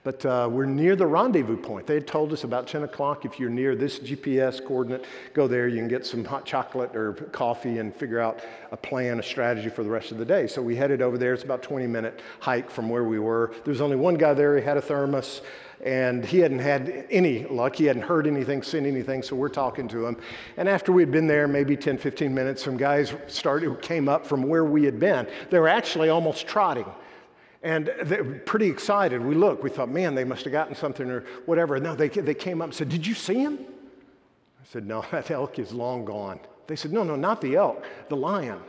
But 0.04 0.26
uh, 0.26 0.48
we're 0.52 0.66
near 0.66 0.96
the 0.96 1.06
rendezvous 1.06 1.56
point. 1.56 1.86
They 1.86 1.94
had 1.94 2.06
told 2.06 2.30
us 2.34 2.44
about 2.44 2.66
10 2.66 2.82
o'clock, 2.82 3.24
if 3.24 3.40
you're 3.40 3.48
near 3.48 3.74
this 3.74 3.98
GPS 3.98 4.62
coordinate, 4.62 5.06
go 5.32 5.48
there. 5.48 5.66
You 5.66 5.78
can 5.78 5.88
get 5.88 6.04
some 6.04 6.26
hot 6.26 6.44
chocolate 6.44 6.94
or 6.94 7.14
coffee 7.32 7.78
and 7.78 7.94
figure 7.96 8.20
out 8.20 8.40
a 8.70 8.76
plan, 8.76 9.18
a 9.18 9.22
strategy 9.22 9.70
for 9.70 9.82
the 9.82 9.88
rest 9.88 10.12
of 10.12 10.18
the 10.18 10.24
day. 10.26 10.46
So 10.46 10.60
we 10.60 10.76
headed 10.76 11.00
over 11.00 11.16
there. 11.16 11.32
It's 11.32 11.42
about 11.42 11.62
20 11.62 11.86
minute 11.86 12.20
hike 12.38 12.70
from 12.70 12.90
where 12.90 13.04
we 13.04 13.18
were. 13.18 13.54
There 13.64 13.72
was 13.72 13.80
only 13.80 13.96
one 13.96 14.16
guy 14.16 14.34
there. 14.34 14.58
He 14.58 14.62
had 14.62 14.76
a 14.76 14.82
thermos 14.82 15.40
and 15.82 16.22
he 16.22 16.38
hadn't 16.38 16.58
had 16.58 17.06
any 17.10 17.44
luck. 17.46 17.76
He 17.76 17.86
hadn't 17.86 18.02
heard 18.02 18.26
anything, 18.26 18.62
seen 18.62 18.84
anything, 18.84 19.22
so 19.22 19.36
we're 19.36 19.48
talking 19.48 19.88
to 19.88 20.06
him. 20.06 20.18
And 20.58 20.68
after 20.68 20.92
we'd 20.92 21.10
been 21.10 21.26
there 21.26 21.48
maybe 21.48 21.76
10, 21.76 21.96
15 21.96 22.34
minutes, 22.34 22.62
some 22.62 22.76
guys 22.76 23.14
started, 23.26 23.80
came 23.80 24.08
up 24.08 24.26
from 24.26 24.42
where 24.42 24.64
we 24.64 24.84
had 24.84 24.98
been. 24.98 25.26
They 25.50 25.58
were 25.58 25.68
actually 25.68 26.10
almost 26.10 26.46
trotting. 26.46 26.86
And 27.64 27.90
they 28.02 28.20
were 28.20 28.34
pretty 28.34 28.68
excited. 28.68 29.24
We 29.24 29.34
looked, 29.34 29.64
we 29.64 29.70
thought, 29.70 29.88
man, 29.88 30.14
they 30.14 30.24
must 30.24 30.44
have 30.44 30.52
gotten 30.52 30.74
something 30.74 31.10
or 31.10 31.24
whatever. 31.46 31.80
No, 31.80 31.96
they, 31.96 32.08
they 32.08 32.34
came 32.34 32.60
up 32.60 32.66
and 32.66 32.74
said, 32.74 32.90
Did 32.90 33.06
you 33.06 33.14
see 33.14 33.36
him? 33.36 33.58
I 33.58 34.66
said, 34.70 34.86
No, 34.86 35.02
that 35.10 35.30
elk 35.30 35.58
is 35.58 35.72
long 35.72 36.04
gone. 36.04 36.38
They 36.66 36.76
said, 36.76 36.92
No, 36.92 37.02
no, 37.02 37.16
not 37.16 37.40
the 37.40 37.56
elk, 37.56 37.82
the 38.10 38.16
lion. 38.16 38.60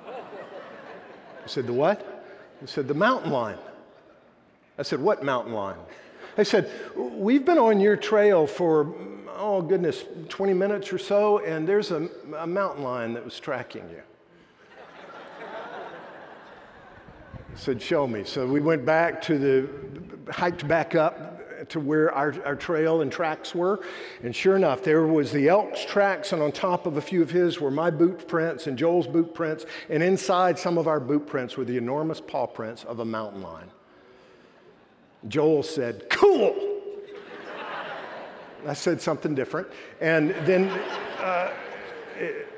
I 0.00 1.46
said, 1.46 1.66
The 1.66 1.74
what? 1.74 2.24
They 2.62 2.66
said, 2.66 2.88
The 2.88 2.94
mountain 2.94 3.30
lion. 3.30 3.58
I 4.78 4.82
said, 4.82 4.98
What 4.98 5.22
mountain 5.22 5.52
lion? 5.52 5.78
They 6.36 6.44
said, 6.44 6.70
We've 6.96 7.44
been 7.44 7.58
on 7.58 7.78
your 7.78 7.98
trail 7.98 8.46
for, 8.46 8.94
oh 9.36 9.60
goodness, 9.60 10.02
20 10.30 10.54
minutes 10.54 10.94
or 10.94 10.98
so, 10.98 11.40
and 11.40 11.68
there's 11.68 11.90
a, 11.90 12.08
a 12.38 12.46
mountain 12.46 12.84
lion 12.84 13.12
that 13.12 13.24
was 13.24 13.38
tracking 13.38 13.86
you. 13.90 14.00
Said, 17.54 17.80
Show 17.80 18.06
me. 18.06 18.24
So 18.24 18.46
we 18.46 18.60
went 18.60 18.84
back 18.84 19.22
to 19.22 19.38
the, 19.38 20.32
hiked 20.32 20.66
back 20.66 20.94
up 20.94 21.68
to 21.68 21.80
where 21.80 22.12
our, 22.12 22.34
our 22.44 22.56
trail 22.56 23.02
and 23.02 23.10
tracks 23.10 23.54
were. 23.54 23.80
And 24.22 24.34
sure 24.34 24.56
enough, 24.56 24.82
there 24.82 25.06
was 25.06 25.32
the 25.32 25.48
elk's 25.48 25.84
tracks, 25.84 26.32
and 26.32 26.42
on 26.42 26.52
top 26.52 26.86
of 26.86 26.96
a 26.96 27.00
few 27.00 27.22
of 27.22 27.30
his 27.30 27.60
were 27.60 27.70
my 27.70 27.90
boot 27.90 28.26
prints 28.26 28.66
and 28.66 28.76
Joel's 28.76 29.06
boot 29.06 29.34
prints. 29.34 29.66
And 29.88 30.02
inside 30.02 30.58
some 30.58 30.78
of 30.78 30.86
our 30.86 31.00
boot 31.00 31.26
prints 31.26 31.56
were 31.56 31.64
the 31.64 31.76
enormous 31.76 32.20
paw 32.20 32.46
prints 32.46 32.84
of 32.84 33.00
a 33.00 33.04
mountain 33.04 33.42
lion. 33.42 33.70
Joel 35.28 35.62
said, 35.62 36.08
Cool. 36.10 36.80
I 38.66 38.74
said 38.74 39.00
something 39.00 39.34
different. 39.34 39.68
And 40.00 40.30
then 40.46 40.68
uh, 41.20 41.52
it, 42.16 42.51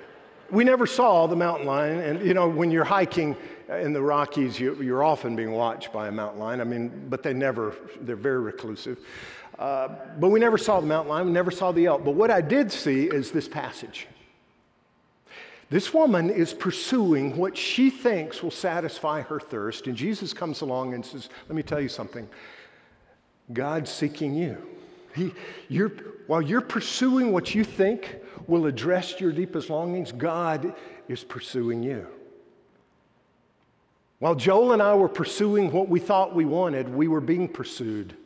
we 0.54 0.64
never 0.64 0.86
saw 0.86 1.26
the 1.26 1.36
mountain 1.36 1.66
lion. 1.66 1.98
And, 2.00 2.26
you 2.26 2.32
know, 2.32 2.48
when 2.48 2.70
you're 2.70 2.84
hiking, 2.84 3.36
in 3.68 3.92
the 3.92 4.02
Rockies, 4.02 4.60
you, 4.60 4.94
are 4.94 5.04
often 5.04 5.34
being 5.36 5.52
watched 5.52 5.92
by 5.92 6.08
a 6.08 6.12
mountain 6.12 6.40
lion. 6.40 6.60
I 6.60 6.64
mean, 6.64 7.06
but 7.08 7.22
they 7.22 7.32
never, 7.32 7.74
they're 8.00 8.16
very 8.16 8.40
reclusive. 8.40 8.98
Uh, 9.58 9.88
but 10.18 10.28
we 10.28 10.40
never 10.40 10.58
saw 10.58 10.80
the 10.80 10.86
mountain 10.86 11.10
lion, 11.10 11.26
we 11.26 11.32
never 11.32 11.50
saw 11.50 11.72
the 11.72 11.86
elk. 11.86 12.04
But 12.04 12.12
what 12.14 12.30
I 12.30 12.40
did 12.40 12.70
see 12.70 13.04
is 13.04 13.30
this 13.30 13.48
passage. 13.48 14.06
This 15.70 15.94
woman 15.94 16.30
is 16.30 16.52
pursuing 16.52 17.36
what 17.36 17.56
she 17.56 17.88
thinks 17.90 18.42
will 18.42 18.50
satisfy 18.50 19.22
her 19.22 19.40
thirst. 19.40 19.86
And 19.86 19.96
Jesus 19.96 20.32
comes 20.32 20.60
along 20.60 20.94
and 20.94 21.04
says, 21.04 21.30
Let 21.48 21.56
me 21.56 21.62
tell 21.62 21.80
you 21.80 21.88
something 21.88 22.28
God's 23.52 23.90
seeking 23.90 24.34
you. 24.34 24.58
He, 25.14 25.32
you're, 25.68 25.90
while 26.26 26.42
you're 26.42 26.60
pursuing 26.60 27.32
what 27.32 27.54
you 27.54 27.64
think 27.64 28.16
will 28.46 28.66
address 28.66 29.20
your 29.20 29.32
deepest 29.32 29.70
longings, 29.70 30.12
God 30.12 30.74
is 31.08 31.24
pursuing 31.24 31.82
you. 31.82 32.06
While 34.18 34.34
Joel 34.34 34.72
and 34.72 34.82
I 34.82 34.94
were 34.94 35.08
pursuing 35.08 35.70
what 35.70 35.88
we 35.88 36.00
thought 36.00 36.34
we 36.34 36.44
wanted, 36.44 36.88
we 36.88 37.08
were 37.08 37.20
being 37.20 37.48
pursued. 37.48 38.16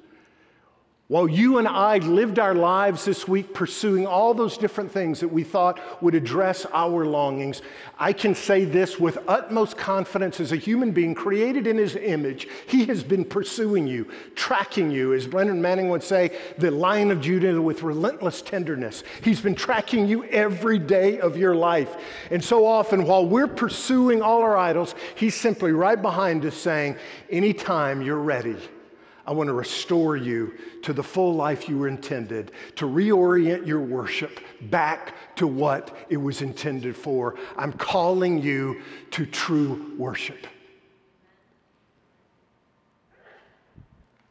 While 1.09 1.27
you 1.27 1.57
and 1.57 1.66
I 1.66 1.97
lived 1.97 2.38
our 2.38 2.55
lives 2.55 3.07
this 3.07 3.27
week 3.27 3.55
pursuing 3.55 4.07
all 4.07 4.35
those 4.35 4.59
different 4.59 4.92
things 4.92 5.21
that 5.21 5.29
we 5.29 5.42
thought 5.42 5.81
would 6.03 6.14
address 6.14 6.66
our 6.71 7.07
longings, 7.07 7.62
I 7.99 8.12
can 8.12 8.35
say 8.35 8.66
this 8.66 9.01
with 9.01 9.16
utmost 9.27 9.79
confidence 9.79 10.38
as 10.38 10.53
a 10.53 10.57
human 10.57 10.92
being 10.92 11.14
created 11.14 11.66
in 11.66 11.79
his 11.79 11.97
image. 11.97 12.47
He 12.66 12.85
has 12.87 13.03
been 13.03 13.25
pursuing 13.25 13.87
you, 13.87 14.07
tracking 14.35 14.90
you, 14.90 15.14
as 15.14 15.27
Brennan 15.27 15.62
Manning 15.62 15.88
would 15.88 16.03
say, 16.03 16.37
the 16.59 16.71
lion 16.71 17.11
of 17.11 17.23
Judah 17.23 17.62
with 17.62 17.83
relentless 17.83 18.42
tenderness. 18.42 19.03
He's 19.23 19.40
been 19.40 19.55
tracking 19.55 20.07
you 20.07 20.25
every 20.25 20.79
day 20.79 21.21
of 21.21 21.38
your 21.38 21.55
life. 21.55 21.97
And 22.31 22.44
so 22.44 22.66
often, 22.66 23.07
while 23.07 23.25
we're 23.25 23.49
pursuing 23.49 24.21
all 24.21 24.42
our 24.42 24.59
idols, 24.59 24.94
he's 25.14 25.35
simply 25.35 25.73
right 25.73 26.01
behind 26.01 26.44
us 26.44 26.55
saying, 26.55 26.97
Anytime 27.31 28.03
you're 28.03 28.18
ready 28.18 28.59
I 29.29 29.33
want 29.33 29.49
to 29.49 29.53
restore 29.53 30.17
you 30.17 30.55
to 30.81 30.95
the 30.95 31.03
full 31.03 31.35
life 31.35 31.69
you 31.69 31.77
were 31.77 31.88
intended, 31.88 32.51
to 32.77 32.87
reorient 32.87 33.67
your 33.67 33.81
worship 33.81 34.41
back 34.71 35.14
to 35.37 35.47
what 35.47 35.95
it 36.09 36.17
was 36.17 36.41
intended 36.41 36.97
for. 36.97 37.35
I'm 37.55 37.75
calling 37.75 38.41
you 38.41 38.81
to 39.11 39.27
true 39.27 39.93
worship. 39.99 40.47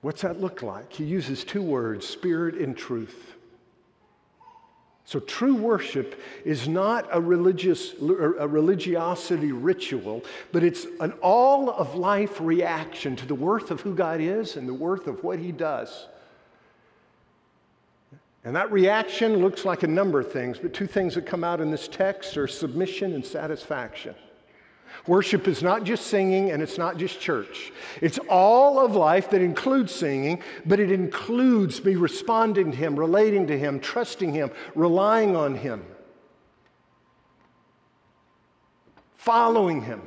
What's 0.01 0.23
that 0.23 0.41
look 0.41 0.63
like? 0.63 0.91
He 0.91 1.03
uses 1.03 1.43
two 1.43 1.61
words 1.61 2.07
spirit 2.07 2.55
and 2.55 2.75
truth. 2.75 3.35
So, 5.07 5.21
true 5.21 5.55
worship 5.55 6.19
is 6.43 6.67
not 6.67 7.07
a 7.13 7.21
religious 7.21 7.93
er, 8.01 8.35
a 8.39 8.45
religiosity 8.45 9.53
ritual, 9.53 10.25
but 10.51 10.65
it's 10.65 10.85
an 10.99 11.13
all 11.21 11.69
of 11.69 11.95
life 11.95 12.41
reaction 12.41 13.15
to 13.15 13.25
the 13.25 13.33
worth 13.33 13.71
of 13.71 13.79
who 13.79 13.95
God 13.95 14.19
is 14.19 14.57
and 14.57 14.67
the 14.67 14.73
worth 14.73 15.07
of 15.07 15.23
what 15.23 15.39
He 15.39 15.53
does. 15.53 16.07
And 18.43 18.53
that 18.57 18.69
reaction 18.69 19.37
looks 19.37 19.63
like 19.63 19.83
a 19.83 19.87
number 19.87 20.19
of 20.19 20.29
things, 20.29 20.59
but 20.59 20.73
two 20.73 20.87
things 20.87 21.15
that 21.15 21.25
come 21.25 21.41
out 21.41 21.61
in 21.61 21.71
this 21.71 21.87
text 21.87 22.35
are 22.35 22.45
submission 22.45 23.13
and 23.13 23.25
satisfaction. 23.25 24.13
Worship 25.05 25.47
is 25.47 25.63
not 25.63 25.83
just 25.83 26.07
singing 26.07 26.51
and 26.51 26.61
it's 26.61 26.77
not 26.77 26.97
just 26.97 27.19
church. 27.19 27.71
It's 28.01 28.19
all 28.29 28.79
of 28.79 28.95
life 28.95 29.29
that 29.29 29.41
includes 29.41 29.93
singing, 29.93 30.41
but 30.65 30.79
it 30.79 30.91
includes 30.91 31.83
me 31.83 31.95
responding 31.95 32.71
to 32.71 32.77
Him, 32.77 32.97
relating 32.97 33.47
to 33.47 33.57
Him, 33.57 33.79
trusting 33.79 34.33
Him, 34.33 34.51
relying 34.75 35.35
on 35.35 35.55
Him, 35.55 35.85
following 39.15 39.81
Him. 39.81 40.01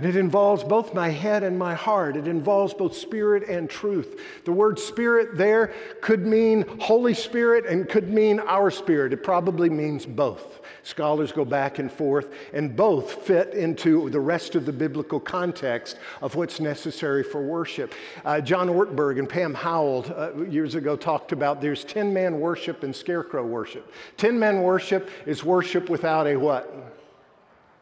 And 0.00 0.08
it 0.08 0.16
involves 0.16 0.64
both 0.64 0.94
my 0.94 1.10
head 1.10 1.42
and 1.42 1.58
my 1.58 1.74
heart. 1.74 2.16
It 2.16 2.26
involves 2.26 2.72
both 2.72 2.96
spirit 2.96 3.46
and 3.50 3.68
truth. 3.68 4.18
The 4.46 4.52
word 4.52 4.78
spirit 4.78 5.36
there 5.36 5.74
could 6.00 6.26
mean 6.26 6.64
Holy 6.80 7.12
Spirit 7.12 7.66
and 7.66 7.86
could 7.86 8.08
mean 8.08 8.40
our 8.40 8.70
spirit. 8.70 9.12
It 9.12 9.22
probably 9.22 9.68
means 9.68 10.06
both. 10.06 10.62
Scholars 10.84 11.32
go 11.32 11.44
back 11.44 11.78
and 11.78 11.92
forth, 11.92 12.32
and 12.54 12.74
both 12.74 13.12
fit 13.26 13.52
into 13.52 14.08
the 14.08 14.20
rest 14.20 14.54
of 14.54 14.64
the 14.64 14.72
biblical 14.72 15.20
context 15.20 15.98
of 16.22 16.34
what's 16.34 16.60
necessary 16.60 17.22
for 17.22 17.42
worship. 17.42 17.92
Uh, 18.24 18.40
John 18.40 18.68
Ortberg 18.68 19.18
and 19.18 19.28
Pam 19.28 19.52
Howell 19.52 20.06
uh, 20.16 20.44
years 20.44 20.76
ago 20.76 20.96
talked 20.96 21.32
about 21.32 21.60
there's 21.60 21.84
Tin 21.84 22.14
Man 22.14 22.40
worship 22.40 22.84
and 22.84 22.96
scarecrow 22.96 23.44
worship. 23.44 23.92
Tin 24.16 24.38
Man 24.38 24.62
worship 24.62 25.10
is 25.26 25.44
worship 25.44 25.90
without 25.90 26.26
a 26.26 26.36
what? 26.36 26.74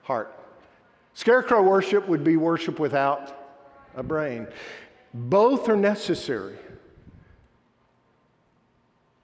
Heart. 0.03 0.35
Scarecrow 1.19 1.63
worship 1.63 2.07
would 2.07 2.23
be 2.23 2.37
worship 2.37 2.79
without 2.79 3.67
a 3.97 4.05
brain. 4.05 4.47
Both 5.13 5.69
are 5.69 5.75
necessary. 5.75 6.55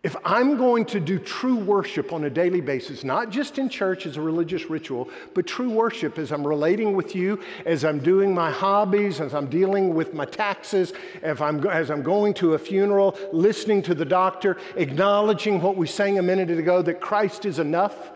If 0.02 0.16
I'm 0.24 0.57
going 0.57 0.87
to 0.87 0.98
do 0.98 1.20
true 1.20 1.54
worship 1.54 2.12
on 2.12 2.24
a 2.24 2.30
daily 2.30 2.61
basis, 2.61 3.04
not 3.04 3.30
just 3.30 3.59
in 3.59 3.68
church 3.68 4.07
as 4.07 4.16
a 4.16 4.20
religious 4.20 4.68
ritual, 4.68 5.09
but 5.35 5.46
true 5.46 5.70
worship 5.70 6.18
as 6.18 6.33
I'm 6.33 6.44
relating 6.44 6.96
with 6.96 7.14
you, 7.14 7.40
as 7.64 7.85
I'm 7.85 8.00
doing 8.00 8.35
my 8.35 8.50
hobbies, 8.50 9.20
as 9.20 9.33
I'm 9.33 9.46
dealing 9.46 9.94
with 9.94 10.14
my 10.14 10.24
taxes, 10.24 10.94
I'm, 11.22 11.64
as 11.64 11.92
I'm 11.92 12.02
going 12.02 12.35
to 12.35 12.54
a 12.54 12.59
funeral, 12.59 13.16
listening 13.33 13.83
to 13.83 13.94
the 13.94 14.04
doctor, 14.04 14.57
acknowledging 14.74 15.61
what 15.61 15.76
we 15.76 15.87
sang 15.87 16.18
a 16.18 16.22
minute 16.22 16.50
ago 16.50 16.83
that 16.83 17.00
Christ 17.00 17.44
is 17.44 17.61
enough, 17.61 18.11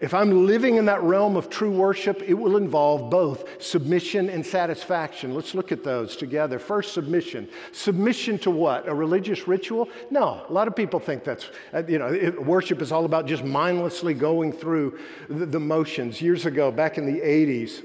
if 0.00 0.14
I'm 0.14 0.46
living 0.46 0.76
in 0.76 0.86
that 0.86 1.02
realm 1.02 1.36
of 1.36 1.50
true 1.50 1.70
worship, 1.70 2.22
it 2.22 2.32
will 2.32 2.56
involve 2.56 3.10
both 3.10 3.62
submission 3.62 4.30
and 4.30 4.44
satisfaction. 4.44 5.34
Let's 5.34 5.54
look 5.54 5.72
at 5.72 5.84
those 5.84 6.16
together. 6.16 6.58
First, 6.58 6.94
submission. 6.94 7.46
Submission 7.72 8.38
to 8.38 8.50
what? 8.50 8.88
A 8.88 8.94
religious 8.94 9.46
ritual? 9.46 9.90
No. 10.10 10.46
A 10.48 10.52
lot 10.52 10.68
of 10.68 10.74
people 10.74 11.00
think 11.00 11.22
that's, 11.22 11.50
uh, 11.74 11.82
you 11.86 11.98
know, 11.98 12.06
it, 12.06 12.42
worship 12.42 12.80
is 12.80 12.92
all 12.92 13.04
about 13.04 13.26
just 13.26 13.44
mindlessly 13.44 14.14
going 14.14 14.52
through 14.52 14.98
the, 15.28 15.44
the 15.44 15.60
motions. 15.60 16.22
Years 16.22 16.46
ago, 16.46 16.72
back 16.72 16.96
in 16.96 17.04
the 17.04 17.20
80s, 17.20 17.84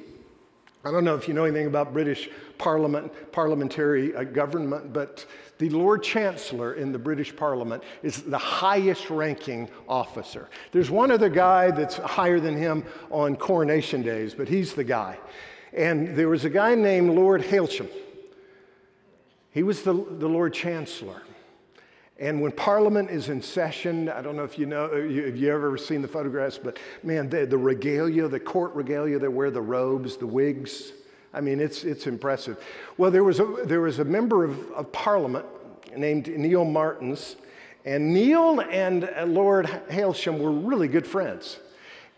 I 0.85 0.91
don't 0.91 1.03
know 1.03 1.15
if 1.15 1.27
you 1.27 1.33
know 1.33 1.43
anything 1.43 1.67
about 1.67 1.91
British 1.91 2.29
parliament, 2.57 3.11
parliamentary 3.33 4.15
uh, 4.15 4.23
government, 4.23 4.93
but 4.93 5.25
the 5.57 5.69
Lord 5.69 6.03
Chancellor 6.03 6.73
in 6.73 6.91
the 6.91 6.99
British 6.99 7.35
Parliament 7.35 7.83
is 8.03 8.21
the 8.23 8.37
highest 8.37 9.09
ranking 9.09 9.69
officer. 9.87 10.49
There's 10.71 10.91
one 10.91 11.11
other 11.11 11.29
guy 11.29 11.71
that's 11.71 11.95
higher 11.95 12.39
than 12.39 12.57
him 12.57 12.83
on 13.09 13.35
coronation 13.37 14.01
days, 14.01 14.33
but 14.33 14.49
he's 14.49 14.73
the 14.73 14.83
guy. 14.83 15.17
And 15.73 16.15
there 16.15 16.29
was 16.29 16.45
a 16.45 16.49
guy 16.49 16.75
named 16.75 17.11
Lord 17.11 17.41
Hailsham. 17.41 17.89
He 19.51 19.63
was 19.63 19.83
the, 19.83 19.93
the 19.93 20.27
Lord 20.27 20.53
Chancellor. 20.53 21.21
And 22.17 22.41
when 22.41 22.51
Parliament 22.51 23.09
is 23.09 23.27
in 23.29 23.41
session, 23.41 24.07
I 24.07 24.21
don't 24.21 24.37
know 24.37 24.43
if 24.43 24.57
you 24.57 24.65
know, 24.65 24.85
if 24.85 25.37
you 25.37 25.53
ever 25.53 25.77
seen 25.77 26.01
the 26.01 26.07
photographs, 26.07 26.57
but 26.57 26.79
man, 27.03 27.29
the, 27.29 27.45
the 27.45 27.57
regalia, 27.57 28.27
the 28.27 28.39
court 28.39 28.73
regalia, 28.73 29.19
they 29.19 29.27
wear 29.27 29.51
the 29.51 29.61
robes, 29.61 30.15
the 30.15 30.27
wigs. 30.27 30.93
I 31.35 31.41
mean, 31.41 31.59
it's, 31.59 31.83
it's 31.83 32.07
impressive. 32.07 32.57
Well, 32.97 33.11
there 33.11 33.25
was 33.25 33.41
a, 33.41 33.45
there 33.65 33.81
was 33.81 33.99
a 33.99 34.05
member 34.05 34.45
of, 34.45 34.71
of 34.71 34.91
Parliament 34.93 35.45
named 35.95 36.27
Neil 36.27 36.63
Martins, 36.63 37.35
and 37.83 38.13
Neil 38.13 38.61
and 38.61 39.09
Lord 39.25 39.65
Hailsham 39.89 40.39
were 40.39 40.51
really 40.51 40.87
good 40.87 41.05
friends. 41.05 41.59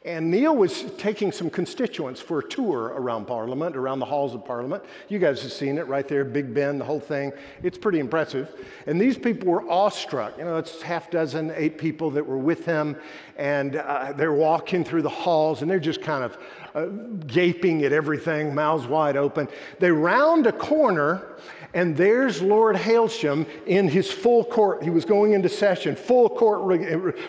And 0.05 0.31
Neil 0.31 0.55
was 0.55 0.83
taking 0.97 1.33
some 1.33 1.49
constituents 1.49 2.21
for 2.21 2.39
a 2.39 2.47
tour 2.47 2.93
around 2.95 3.25
Parliament, 3.25 3.75
around 3.75 3.99
the 3.99 4.05
halls 4.05 4.33
of 4.33 4.45
Parliament. 4.45 4.81
You 5.09 5.19
guys 5.19 5.41
have 5.41 5.51
seen 5.51 5.77
it 5.77 5.85
right 5.87 6.07
there, 6.07 6.23
Big 6.23 6.53
Ben, 6.53 6.77
the 6.77 6.85
whole 6.85 7.01
thing. 7.01 7.33
It's 7.61 7.77
pretty 7.77 7.99
impressive. 7.99 8.65
And 8.85 9.01
these 9.01 9.17
people 9.17 9.49
were 9.49 9.69
awestruck. 9.69 10.37
You 10.37 10.45
know, 10.45 10.55
it's 10.57 10.81
half 10.81 11.11
dozen, 11.11 11.51
eight 11.57 11.77
people 11.77 12.09
that 12.11 12.25
were 12.25 12.37
with 12.37 12.63
him, 12.63 12.95
and 13.35 13.75
uh, 13.75 14.13
they're 14.15 14.31
walking 14.31 14.85
through 14.85 15.01
the 15.01 15.09
halls, 15.09 15.61
and 15.61 15.69
they're 15.69 15.77
just 15.77 16.01
kind 16.01 16.23
of 16.23 16.37
uh, 16.77 16.85
gaping 17.25 17.83
at 17.85 17.91
everything, 17.91 18.53
mouths 18.53 18.85
wide 18.85 19.17
open. 19.17 19.47
They 19.79 19.89
round 19.89 20.45
a 20.45 20.51
corner, 20.51 21.37
and 21.73 21.97
there's 21.97 22.39
Lord 22.39 22.75
Hailsham 22.75 23.47
in 23.65 23.87
his 23.87 24.11
full 24.11 24.43
court. 24.43 24.83
He 24.83 24.91
was 24.91 25.03
going 25.03 25.33
into 25.33 25.49
session, 25.49 25.95
full 25.95 26.29
court 26.29 26.61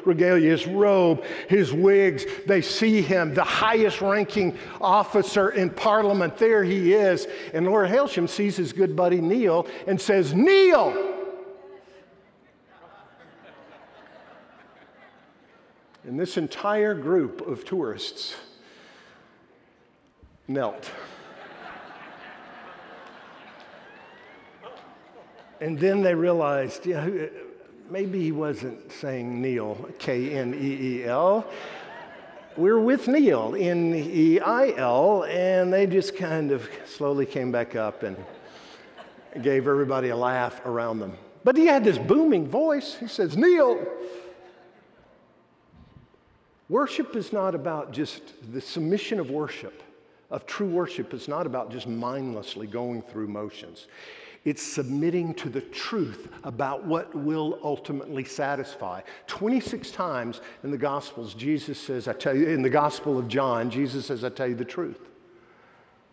regalia, 0.05 0.51
his 0.51 0.67
robe, 0.67 1.25
his 1.49 1.73
wigs. 1.73 2.27
They 2.47 2.61
see 2.61 3.01
him, 3.01 3.33
the 3.33 3.43
highest 3.43 4.03
ranking 4.03 4.59
officer 4.83 5.49
in 5.49 5.71
Parliament. 5.71 6.37
There 6.37 6.63
he 6.63 6.93
is. 6.93 7.27
And 7.55 7.65
Lord 7.65 7.89
Hailsham 7.89 8.29
sees 8.29 8.55
his 8.55 8.75
good 8.75 8.95
buddy 8.95 9.23
Neil 9.23 9.67
and 9.87 9.99
says, 9.99 10.35
Neil! 10.35 11.15
And 16.05 16.21
this 16.21 16.37
entire 16.37 16.95
group 16.95 17.47
of 17.47 17.65
tourists 17.65 18.37
knelt. 20.49 20.91
And 25.61 25.79
then 25.79 26.03
they 26.03 26.15
realized, 26.15 26.87
yeah, 26.87 27.09
maybe 27.91 28.21
he 28.23 28.33
wasn't 28.33 28.91
saying 28.93 29.41
Neil, 29.41 29.89
K 29.99 30.33
N 30.33 30.55
E 30.55 31.01
E 31.01 31.05
L. 31.05 31.47
We're 32.57 32.81
with 32.81 33.07
Neil, 33.07 33.55
N 33.57 33.95
E 33.95 34.41
I 34.41 34.73
L, 34.77 35.25
and 35.25 35.73
they 35.73 35.87
just 35.87 36.17
kind 36.17 36.51
of 36.51 36.69
slowly 36.87 37.27
came 37.27 37.53
back 37.53 37.77
up 37.77 38.03
and 38.03 38.17
gave 39.43 39.69
everybody 39.69 40.09
a 40.09 40.17
laugh 40.17 40.65
around 40.65 41.01
them. 41.01 41.17
But 41.45 41.57
he 41.57 41.67
had 41.67 41.85
this 41.85 41.99
booming 41.99 42.49
voice. 42.49 42.97
He 42.99 43.07
says, 43.07 43.37
Neil, 43.37 43.87
worship 46.69 47.15
is 47.17 47.33
not 47.33 47.55
about 47.55 47.93
just 47.93 48.23
the 48.53 48.61
submission 48.61 49.21
of 49.21 49.31
worship, 49.31 49.83
of 50.31 50.47
true 50.47 50.69
worship, 50.69 51.15
is 51.15 51.29
not 51.29 51.47
about 51.47 51.71
just 51.71 51.87
mindlessly 51.87 52.67
going 52.67 53.03
through 53.03 53.29
motions. 53.29 53.87
It's 54.45 54.63
submitting 54.63 55.35
to 55.35 55.49
the 55.49 55.61
truth 55.61 56.29
about 56.45 56.85
what 56.85 57.15
will 57.15 57.59
ultimately 57.63 58.25
satisfy. 58.25 59.03
26 59.27 59.91
times 59.91 60.41
in 60.63 60.71
the 60.71 60.79
Gospels, 60.79 61.35
Jesus 61.35 61.79
says, 61.79 62.09
I 62.09 62.13
tell 62.13 62.37
you, 62.37 62.49
in 62.49 62.63
the 62.63 62.71
Gospel 62.71 63.19
of 63.19 63.29
John, 63.29 63.71
Jesus 63.71 64.07
says, 64.07 64.25
I 64.25 64.29
tell 64.29 64.47
you 64.47 64.55
the 64.55 64.65
truth. 64.65 65.01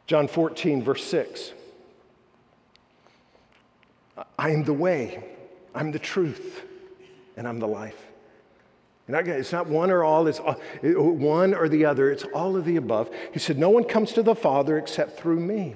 John 0.08 0.28
14, 0.28 0.84
verse 0.84 1.04
6. 1.06 1.54
I 4.38 4.49
am 4.51 4.63
the 4.63 4.73
way, 4.73 5.23
I'm 5.73 5.91
the 5.91 5.99
truth, 5.99 6.63
and 7.38 7.47
I'm 7.47 7.60
the 7.60 7.67
life. 7.67 8.05
And 9.08 9.15
it's 9.28 9.52
not 9.52 9.68
one 9.68 9.91
or 9.91 10.04
all, 10.04 10.26
it's 10.28 10.39
one 10.82 11.54
or 11.54 11.70
the 11.70 11.86
other, 11.86 12.12
it's 12.12 12.24
all 12.24 12.56
of 12.56 12.65
the 12.65 12.78
above. 12.78 13.10
He 13.34 13.39
said, 13.39 13.58
No 13.58 13.70
one 13.70 13.84
comes 13.84 14.13
to 14.13 14.24
the 14.24 14.36
Father 14.36 14.78
except 14.78 15.20
through 15.20 15.39
me. 15.39 15.76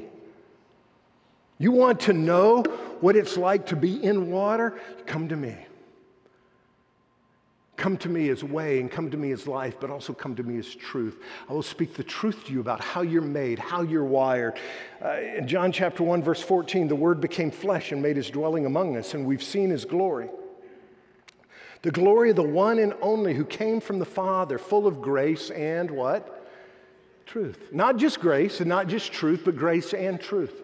You 1.60 1.72
want 1.72 2.00
to 2.02 2.14
know 2.14 2.64
what 3.02 3.16
it's 3.16 3.38
like 3.38 3.68
to 3.68 3.76
be 3.76 4.04
in 4.04 4.32
water? 4.32 4.80
Come 5.06 5.28
to 5.28 5.36
me. 5.36 5.56
Come 7.76 7.98
to 7.98 8.10
me 8.10 8.30
as 8.30 8.44
way 8.44 8.80
and 8.80 8.92
come 8.92 9.10
to 9.12 9.16
me 9.16 9.32
as 9.32 9.48
life, 9.48 9.76
but 9.80 9.90
also 9.90 10.12
come 10.12 10.36
to 10.36 10.44
me 10.44 10.58
as 10.58 10.74
truth. 10.74 11.22
I 11.48 11.54
will 11.54 11.64
speak 11.64 11.94
the 11.94 12.04
truth 12.04 12.46
to 12.46 12.52
you 12.52 12.60
about 12.60 12.82
how 12.82 13.02
you're 13.02 13.22
made, 13.22 13.60
how 13.60 13.84
you're 13.84 14.04
wired. 14.04 14.60
Uh, 15.04 15.12
in 15.38 15.48
John 15.48 15.72
chapter 15.72 16.04
1, 16.04 16.22
verse 16.22 16.42
14, 16.42 16.90
the 16.90 16.96
Word 16.96 17.22
became 17.22 17.52
flesh 17.52 17.92
and 17.92 18.02
made 18.02 18.18
his 18.18 18.30
dwelling 18.30 18.66
among 18.66 18.98
us, 18.98 19.14
and 19.14 19.26
we've 19.26 19.44
seen 19.44 19.70
his 19.70 19.86
glory. 19.86 20.30
The 21.82 21.92
glory 21.92 22.32
of 22.32 22.36
the 22.36 22.44
one 22.44 22.80
and 22.80 22.94
only 23.02 23.34
who 23.34 23.46
came 23.46 23.80
from 23.80 24.00
the 24.00 24.06
Father, 24.06 24.58
full 24.58 24.86
of 24.86 25.02
grace 25.02 25.50
and 25.50 25.90
what? 25.90 26.48
Truth. 27.26 27.70
Not 27.72 27.98
just 27.98 28.20
grace 28.20 28.60
and 28.60 28.68
not 28.68 28.88
just 28.88 29.12
truth, 29.12 29.44
but 29.46 29.56
grace 29.56 29.94
and 29.94 30.20
truth. 30.20 30.64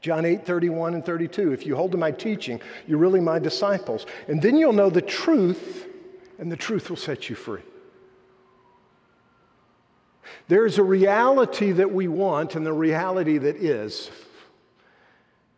John 0.00 0.24
8, 0.24 0.46
31 0.46 0.94
and 0.94 1.04
32. 1.04 1.52
If 1.52 1.66
you 1.66 1.76
hold 1.76 1.92
to 1.92 1.98
my 1.98 2.10
teaching, 2.10 2.60
you're 2.86 2.98
really 2.98 3.20
my 3.20 3.38
disciples. 3.38 4.06
And 4.28 4.40
then 4.40 4.56
you'll 4.56 4.72
know 4.72 4.90
the 4.90 5.02
truth, 5.02 5.86
and 6.38 6.50
the 6.50 6.56
truth 6.56 6.88
will 6.88 6.96
set 6.96 7.28
you 7.28 7.36
free. 7.36 7.62
There's 10.48 10.78
a 10.78 10.82
reality 10.82 11.72
that 11.72 11.92
we 11.92 12.08
want 12.08 12.54
and 12.54 12.64
the 12.64 12.72
reality 12.72 13.38
that 13.38 13.56
is. 13.56 14.10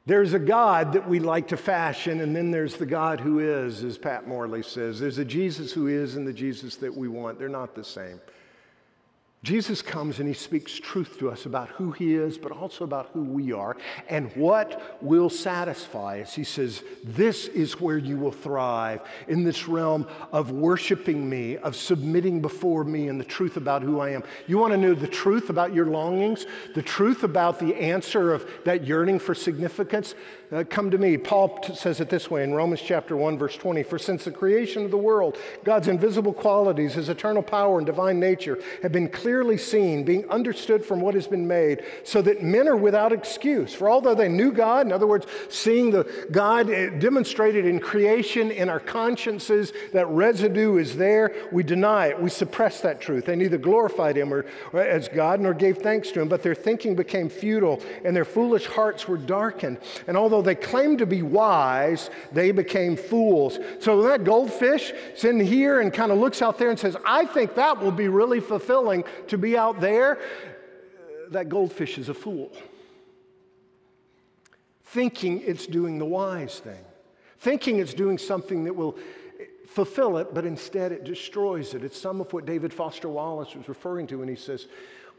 There's 0.07 0.35
a 0.35 0.39
God 0.39 0.93
that 0.93 1.09
we 1.09 1.19
like 1.19 1.49
to 1.49 1.57
fashion, 1.57 2.21
and 2.21 2.35
then 2.35 2.53
there's 2.53 2.77
the 2.77 2.87
God 2.87 3.19
who 3.19 3.41
is, 3.41 3.83
as 3.83 3.99
Pat 3.99 4.29
Morley 4.29 4.63
says. 4.63 5.01
There's 5.01 5.19
a 5.19 5.25
Jesus 5.25 5.73
who 5.73 5.89
is 5.89 6.15
and 6.15 6.25
the 6.25 6.33
Jesus 6.33 6.77
that 6.77 6.97
we 6.97 7.09
want. 7.09 7.41
They're 7.41 7.49
not 7.49 7.75
the 7.75 7.83
same. 7.83 8.21
Jesus 9.43 9.81
comes 9.81 10.19
and 10.19 10.27
he 10.27 10.35
speaks 10.35 10.77
truth 10.77 11.19
to 11.19 11.31
us 11.31 11.47
about 11.47 11.69
who 11.69 11.93
he 11.93 12.15
is, 12.15 12.37
but 12.37 12.51
also 12.51 12.83
about 12.83 13.11
who 13.13 13.23
we 13.23 13.53
are 13.53 13.77
and 14.09 14.35
what 14.35 14.99
will 15.01 15.31
satisfy 15.31 16.21
us. 16.21 16.35
He 16.35 16.43
says, 16.43 16.83
This 17.05 17.47
is 17.47 17.81
where 17.81 17.99
you 17.99 18.17
will 18.17 18.33
thrive 18.33 19.03
in 19.29 19.45
this 19.45 19.69
realm 19.69 20.09
of 20.33 20.51
worshiping 20.51 21.29
me, 21.29 21.59
of 21.59 21.77
submitting 21.77 22.41
before 22.41 22.83
me, 22.83 23.09
and 23.09 23.21
the 23.21 23.25
truth 23.25 23.57
about 23.57 23.83
who 23.83 24.01
I 24.01 24.11
am. 24.11 24.25
You 24.49 24.59
want 24.59 24.73
to 24.73 24.79
know 24.79 24.95
the 24.95 25.07
truth 25.07 25.49
about 25.49 25.73
your 25.73 25.87
longings, 25.87 26.47
the 26.75 26.83
truth 26.83 27.23
about 27.23 27.61
the 27.61 27.75
answer 27.77 28.33
of 28.33 28.51
that 28.65 28.85
yearning 28.85 29.21
for 29.21 29.35
significance? 29.35 30.15
Uh, 30.53 30.63
come 30.63 30.93
to 30.93 30.99
me. 30.99 31.17
Paul 31.17 31.61
says 31.75 32.01
it 32.01 32.09
this 32.09 32.31
way 32.31 32.45
in 32.45 32.55
Romans 32.55 32.81
chapter 32.81 33.17
1, 33.17 33.37
verse 33.37 33.57
20 33.57 33.83
For 33.83 33.99
since 33.99 34.25
the 34.25 34.31
creation 34.31 34.85
of 34.85 34.93
the 34.93 34.97
world, 34.97 35.37
God's 35.65 35.89
invisible 35.89 36.33
qualities, 36.33 36.95
his 36.95 37.09
eternal 37.09 37.43
power 37.43 37.79
and 37.79 37.87
divine 37.87 38.21
nature 38.21 38.59
have 38.83 38.93
been 38.93 39.09
clearly 39.09 39.59
seen, 39.59 40.05
being 40.05 40.29
understood 40.31 40.85
from 40.85 41.01
what 41.01 41.15
has 41.15 41.27
been 41.27 41.49
made, 41.49 41.83
so 42.05 42.23
that 42.23 42.45
men 42.45 42.69
are 42.69 42.77
without 42.77 43.13
excuse. 43.13 43.75
For 43.75 43.91
although 43.91 44.15
they 44.15 44.29
knew 44.29 44.53
God, 44.53 44.87
in 44.87 44.93
other 44.93 45.09
words, 45.09 45.27
seeing 45.49 45.91
the 45.91 46.05
God 46.31 46.71
eh, 46.71 46.91
demonstrated 46.91 47.67
in 47.67 47.81
creation 47.81 48.53
in 48.53 48.69
our 48.69 48.81
consciences, 48.81 49.73
that 49.93 50.07
residue 50.07 50.77
is 50.77 50.97
there, 50.97 51.35
we 51.51 51.65
deny 51.65 52.07
it. 52.07 52.23
We 52.23 52.31
suppress 52.31 52.81
that 52.83 53.01
truth. 53.01 53.27
They 53.27 53.35
neither 53.35 53.59
glorified 53.59 54.17
him 54.17 54.33
or, 54.33 54.47
or 54.73 54.81
as 54.81 55.09
God 55.09 55.41
nor 55.41 55.55
gave 55.55 55.79
thanks 55.79 56.13
to 56.13 56.21
him, 56.21 56.29
but 56.29 56.45
their 56.45 56.55
thinking 56.55 56.95
became 56.95 57.29
futile 57.29 57.83
and 58.05 58.15
their 58.15 58.25
foolish 58.25 58.67
hearts 58.67 59.09
were 59.09 59.17
darkened. 59.17 59.79
And 60.07 60.17
although 60.17 60.36
they 60.43 60.55
claimed 60.55 60.99
to 60.99 61.07
be 61.07 61.23
wise, 61.23 62.11
they 62.33 62.51
became 62.51 62.97
fools. 62.97 63.59
So 63.81 64.03
that 64.03 64.25
goldfish 64.25 64.93
is 65.15 65.25
in 65.25 65.41
here 65.41 65.81
and 65.81 65.93
kind 65.93 66.13
of 66.13 66.19
looks 66.19 66.43
out 66.43 66.59
there 66.59 66.71
and 66.71 66.79
says, 66.79 66.97
I 67.05 67.27
think 67.27 67.55
that 67.55 67.81
will 67.81 67.93
be 67.93 68.09
really 68.09 68.41
fulfilling 68.41 69.05
to 69.29 69.39
be 69.39 69.57
out 69.57 69.81
there. 69.81 70.19
That 71.31 71.49
goldfish 71.49 71.99
is 71.99 72.09
a 72.09 72.15
fool. 72.15 72.53
Thinking 74.85 75.43
it's 75.45 75.67
doing 75.67 75.99
the 75.99 76.05
wise 76.05 76.59
thing, 76.59 76.85
thinking 77.39 77.81
it's 77.81 77.95
doing 77.95 78.19
something 78.19 78.65
that 78.65 78.75
will 78.75 78.97
fulfill 79.67 80.17
it, 80.17 80.33
but 80.33 80.47
instead 80.47 80.93
it 80.93 81.05
destroys 81.05 81.75
it. 81.75 81.85
It's 81.85 82.01
some 82.01 82.21
of 82.21 82.33
what 82.33 82.47
David 82.47 82.73
Foster 82.73 83.09
Wallace 83.09 83.55
was 83.55 83.69
referring 83.69 84.07
to 84.07 84.21
when 84.21 84.29
he 84.29 84.37
says, 84.37 84.69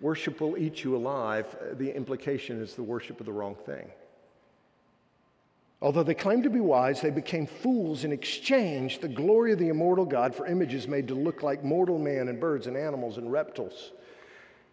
Worship 0.02 0.42
will 0.42 0.58
eat 0.58 0.84
you 0.84 0.96
alive. 0.96 1.56
The 1.74 1.96
implication 1.96 2.62
is 2.62 2.76
the 2.76 2.84
worship 2.84 3.20
of 3.20 3.26
the 3.26 3.32
wrong 3.32 3.56
thing. 3.56 3.90
Although 5.82 6.04
they 6.04 6.16
claimed 6.16 6.44
to 6.44 6.50
be 6.50 6.60
wise, 6.60 7.02
they 7.02 7.12
became 7.12 7.46
fools 7.46 8.04
and 8.04 8.12
exchanged 8.12 9.02
the 9.02 9.08
glory 9.08 9.54
of 9.54 9.60
the 9.60 9.70
immortal 9.70 10.06
God 10.06 10.34
for 10.34 10.48
images 10.48 10.88
made 10.88 11.08
to 11.10 11.14
look 11.14 11.44
like 11.44 11.64
mortal 11.64 12.00
man 12.00 12.30
and 12.30 12.40
birds 12.40 12.66
and 12.66 12.76
animals 12.76 13.18
and 13.18 13.32
reptiles. 13.32 13.92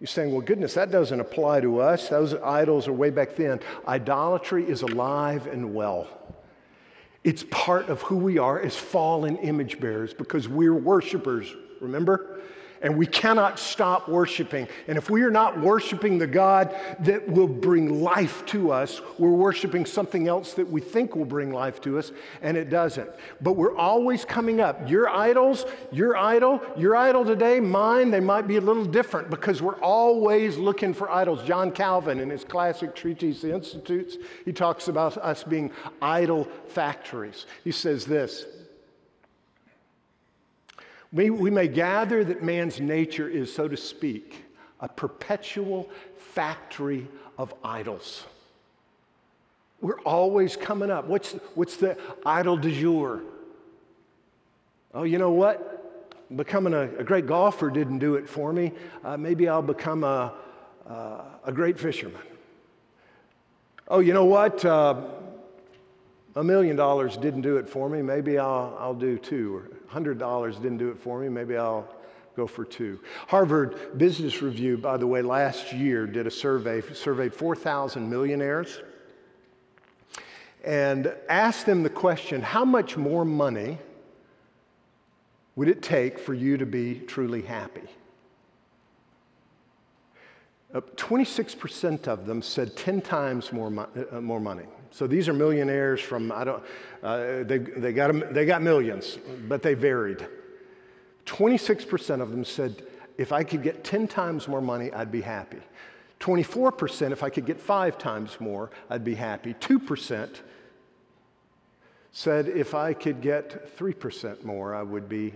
You're 0.00 0.08
saying, 0.08 0.32
well, 0.32 0.40
goodness, 0.40 0.74
that 0.74 0.90
doesn't 0.90 1.20
apply 1.20 1.60
to 1.60 1.80
us. 1.80 2.08
Those 2.08 2.34
idols 2.34 2.88
are 2.88 2.92
way 2.92 3.10
back 3.10 3.36
then. 3.36 3.60
Idolatry 3.86 4.68
is 4.68 4.82
alive 4.82 5.46
and 5.46 5.74
well. 5.74 6.08
It's 7.22 7.44
part 7.50 7.88
of 7.88 8.02
who 8.02 8.16
we 8.16 8.38
are 8.38 8.60
as 8.60 8.76
fallen 8.76 9.36
image 9.36 9.80
bearers 9.80 10.12
because 10.12 10.48
we're 10.48 10.74
worshipers, 10.74 11.54
remember? 11.80 12.40
And 12.84 12.96
we 12.96 13.06
cannot 13.06 13.58
stop 13.58 14.08
worshiping. 14.08 14.68
And 14.86 14.98
if 14.98 15.08
we 15.08 15.22
are 15.22 15.30
not 15.30 15.58
worshiping 15.58 16.18
the 16.18 16.26
God 16.26 16.76
that 17.00 17.26
will 17.26 17.48
bring 17.48 18.02
life 18.02 18.44
to 18.46 18.70
us, 18.70 19.00
we're 19.18 19.30
worshiping 19.30 19.86
something 19.86 20.28
else 20.28 20.52
that 20.52 20.70
we 20.70 20.82
think 20.82 21.16
will 21.16 21.24
bring 21.24 21.50
life 21.50 21.80
to 21.80 21.98
us, 21.98 22.12
and 22.42 22.58
it 22.58 22.68
doesn't. 22.68 23.08
But 23.40 23.54
we're 23.54 23.74
always 23.74 24.26
coming 24.26 24.60
up. 24.60 24.88
Your 24.88 25.08
idols, 25.08 25.64
your 25.90 26.14
idol, 26.14 26.60
your 26.76 26.94
idol 26.94 27.24
today, 27.24 27.58
mine, 27.58 28.10
they 28.10 28.20
might 28.20 28.46
be 28.46 28.56
a 28.56 28.60
little 28.60 28.84
different 28.84 29.30
because 29.30 29.62
we're 29.62 29.80
always 29.80 30.58
looking 30.58 30.92
for 30.92 31.10
idols. 31.10 31.42
John 31.42 31.72
Calvin, 31.72 32.20
in 32.20 32.28
his 32.28 32.44
classic 32.44 32.94
treatise, 32.94 33.40
The 33.40 33.54
Institutes, 33.54 34.18
he 34.44 34.52
talks 34.52 34.88
about 34.88 35.16
us 35.16 35.42
being 35.42 35.72
idol 36.02 36.46
factories. 36.66 37.46
He 37.64 37.72
says 37.72 38.04
this 38.04 38.44
we, 41.14 41.30
we 41.30 41.48
may 41.48 41.68
gather 41.68 42.24
that 42.24 42.42
man's 42.42 42.80
nature 42.80 43.28
is, 43.28 43.54
so 43.54 43.68
to 43.68 43.76
speak, 43.76 44.44
a 44.80 44.88
perpetual 44.88 45.88
factory 46.18 47.06
of 47.38 47.54
idols. 47.62 48.24
We're 49.80 50.00
always 50.00 50.56
coming 50.56 50.90
up. 50.90 51.06
What's, 51.06 51.32
what's 51.54 51.76
the 51.76 51.96
idol 52.26 52.56
du 52.56 52.72
jour? 52.72 53.22
Oh, 54.92 55.04
you 55.04 55.18
know 55.18 55.30
what? 55.30 55.70
Becoming 56.36 56.74
a, 56.74 56.82
a 56.98 57.04
great 57.04 57.26
golfer 57.26 57.70
didn't 57.70 58.00
do 58.00 58.16
it 58.16 58.28
for 58.28 58.52
me. 58.52 58.72
Uh, 59.04 59.16
maybe 59.16 59.48
I'll 59.48 59.62
become 59.62 60.02
a, 60.02 60.34
uh, 60.88 61.20
a 61.44 61.52
great 61.52 61.78
fisherman. 61.78 62.22
Oh, 63.86 64.00
you 64.00 64.14
know 64.14 64.24
what? 64.24 64.64
Uh, 64.64 65.02
a 66.34 66.42
million 66.42 66.74
dollars 66.74 67.16
didn't 67.16 67.42
do 67.42 67.58
it 67.58 67.68
for 67.68 67.88
me. 67.88 68.02
Maybe 68.02 68.36
I'll, 68.38 68.76
I'll 68.80 68.94
do 68.94 69.16
two. 69.16 69.76
Or 69.94 70.00
$100 70.00 70.62
didn't 70.62 70.78
do 70.78 70.90
it 70.90 70.98
for 70.98 71.20
me. 71.20 71.28
Maybe 71.28 71.56
I'll 71.56 71.88
go 72.36 72.46
for 72.46 72.64
two. 72.64 73.00
Harvard 73.28 73.98
Business 73.98 74.42
Review, 74.42 74.76
by 74.76 74.96
the 74.96 75.06
way, 75.06 75.22
last 75.22 75.72
year 75.72 76.06
did 76.06 76.26
a 76.26 76.30
survey, 76.30 76.82
surveyed 76.92 77.34
4,000 77.34 78.08
millionaires, 78.08 78.82
and 80.64 81.14
asked 81.28 81.66
them 81.66 81.82
the 81.82 81.90
question 81.90 82.42
how 82.42 82.64
much 82.64 82.96
more 82.96 83.24
money 83.24 83.78
would 85.56 85.68
it 85.68 85.82
take 85.82 86.18
for 86.18 86.34
you 86.34 86.56
to 86.56 86.66
be 86.66 87.00
truly 87.00 87.42
happy? 87.42 87.88
Uh, 90.74 90.80
26% 90.96 92.08
of 92.08 92.26
them 92.26 92.42
said 92.42 92.76
10 92.76 93.00
times 93.00 93.52
more, 93.52 93.70
mo- 93.70 93.88
uh, 94.10 94.20
more 94.20 94.40
money. 94.40 94.64
So 94.94 95.08
these 95.08 95.28
are 95.28 95.32
millionaires 95.32 96.00
from, 96.00 96.30
I 96.30 96.44
don't, 96.44 96.62
uh, 97.02 97.42
they, 97.42 97.58
they, 97.58 97.92
got, 97.92 98.32
they 98.32 98.46
got 98.46 98.62
millions, 98.62 99.18
but 99.48 99.60
they 99.60 99.74
varied. 99.74 100.24
26% 101.26 102.20
of 102.20 102.30
them 102.30 102.44
said, 102.44 102.86
if 103.18 103.32
I 103.32 103.42
could 103.42 103.64
get 103.64 103.82
10 103.82 104.06
times 104.06 104.46
more 104.46 104.60
money, 104.60 104.92
I'd 104.92 105.10
be 105.10 105.20
happy. 105.20 105.58
24%, 106.20 107.10
if 107.10 107.24
I 107.24 107.28
could 107.28 107.44
get 107.44 107.60
five 107.60 107.98
times 107.98 108.36
more, 108.38 108.70
I'd 108.88 109.02
be 109.02 109.16
happy. 109.16 109.54
2% 109.54 110.28
said, 112.12 112.46
if 112.46 112.72
I 112.72 112.92
could 112.92 113.20
get 113.20 113.76
3% 113.76 114.44
more, 114.44 114.76
I 114.76 114.84
would 114.84 115.08
be 115.08 115.34